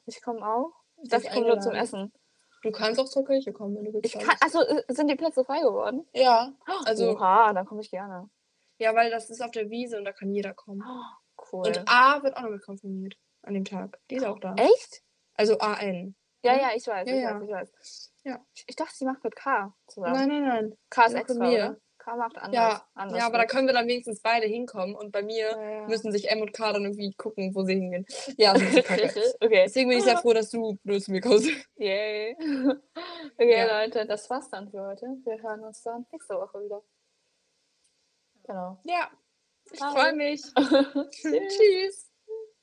ich 0.06 0.20
komme 0.22 0.44
auch. 0.46 0.72
Ich 1.02 1.08
dachte, 1.08 1.22
bist 1.22 1.26
ich 1.28 1.32
komme 1.34 1.46
nur 1.54 1.60
zum. 1.60 1.72
Essen. 1.72 2.12
Du 2.62 2.70
kannst 2.70 3.00
auch 3.00 3.06
zur 3.08 3.24
Kirche 3.24 3.52
kommen, 3.52 3.74
wenn 3.76 3.84
du 3.86 3.92
willst. 3.92 4.14
Ich 4.14 4.20
kann, 4.20 4.36
achso, 4.40 4.60
äh, 4.60 4.82
sind 4.88 5.08
die 5.08 5.16
Plätze 5.16 5.44
frei 5.44 5.60
geworden? 5.60 6.06
Ja, 6.12 6.52
also, 6.84 7.10
Oha, 7.16 7.52
dann 7.52 7.66
komme 7.66 7.80
ich 7.80 7.90
gerne. 7.90 8.28
ja, 8.78 8.94
weil 8.94 9.10
das 9.10 9.30
ist 9.30 9.42
auf 9.42 9.50
der 9.50 9.68
Wiese 9.70 9.98
und 9.98 10.04
da 10.04 10.12
kann 10.12 10.30
jeder 10.32 10.54
kommen. 10.54 10.82
Cool. 11.52 11.66
Und 11.66 11.82
A 11.88 12.22
wird 12.22 12.36
auch 12.36 12.42
noch 12.42 12.50
mit 12.50 12.62
konfirmiert 12.62 13.14
an 13.42 13.54
dem 13.54 13.64
Tag. 13.64 14.00
Die 14.10 14.16
ist 14.16 14.24
auch 14.24 14.38
da. 14.38 14.54
Echt? 14.56 15.02
Also 15.34 15.58
AN. 15.58 16.14
Ja, 16.44 16.56
ja, 16.56 16.70
ich 16.74 16.86
weiß, 16.86 17.08
Ja, 17.08 17.14
ich 17.14 17.22
ja. 17.22 17.34
weiß, 17.34 17.42
ich 17.44 17.50
weiß. 17.50 18.12
Ja. 18.24 18.46
Ich, 18.54 18.64
ich 18.68 18.76
dachte, 18.76 18.94
sie 18.94 19.04
macht 19.04 19.22
mit 19.24 19.36
K 19.36 19.74
zusammen. 19.86 20.14
Nein, 20.14 20.28
nein, 20.28 20.48
nein. 20.48 20.78
K 20.90 21.04
ist 21.06 21.14
extra, 21.14 21.34
mir. 21.48 21.48
oder? 21.48 21.76
K 21.98 22.16
macht 22.16 22.36
anders. 22.36 22.54
Ja, 22.54 22.86
anders 22.94 23.18
ja, 23.18 23.26
aber 23.26 23.38
da 23.38 23.46
können 23.46 23.68
wir 23.68 23.74
dann 23.74 23.86
wenigstens 23.86 24.20
beide 24.20 24.46
hinkommen 24.46 24.96
und 24.96 25.12
bei 25.12 25.22
mir 25.22 25.50
Ja, 25.50 25.86
müssen 25.86 26.10
sich 26.10 26.30
M 26.30 26.40
und 26.40 26.52
K 26.52 26.72
dann 26.72 26.82
irgendwie 26.82 27.12
gucken, 27.14 27.54
wo 27.54 27.62
sie 27.62 27.74
hingehen. 27.74 28.06
Ja, 28.36 28.54
das 28.54 28.62
ist 28.62 28.84
kacke. 28.84 29.04
okay. 29.40 29.62
Deswegen 29.66 29.88
bin 29.88 29.98
ich 29.98 30.04
sehr 30.04 30.18
froh, 30.18 30.32
dass 30.32 30.50
du 30.50 30.78
nur 30.82 31.00
zu 31.00 31.12
mir 31.12 31.20
kommst. 31.20 31.48
Yay. 31.76 32.36
okay. 33.38 33.66
Leute, 33.68 34.04
das 34.06 34.28
war's 34.30 34.50
dann 34.50 34.68
für 34.68 34.84
heute. 34.84 35.06
Wir 35.24 35.40
hören 35.42 35.60
uns 35.64 35.82
dann 35.82 36.04
nächste 36.10 36.34
Woche 36.34 36.60
wieder. 36.64 36.82
Genau. 38.44 38.80
Ja, 38.82 39.08
ich 39.70 39.78
freue 39.78 40.12
mich. 40.14 40.42
Tschüss. 41.12 41.56
Tschüss. 41.56 42.11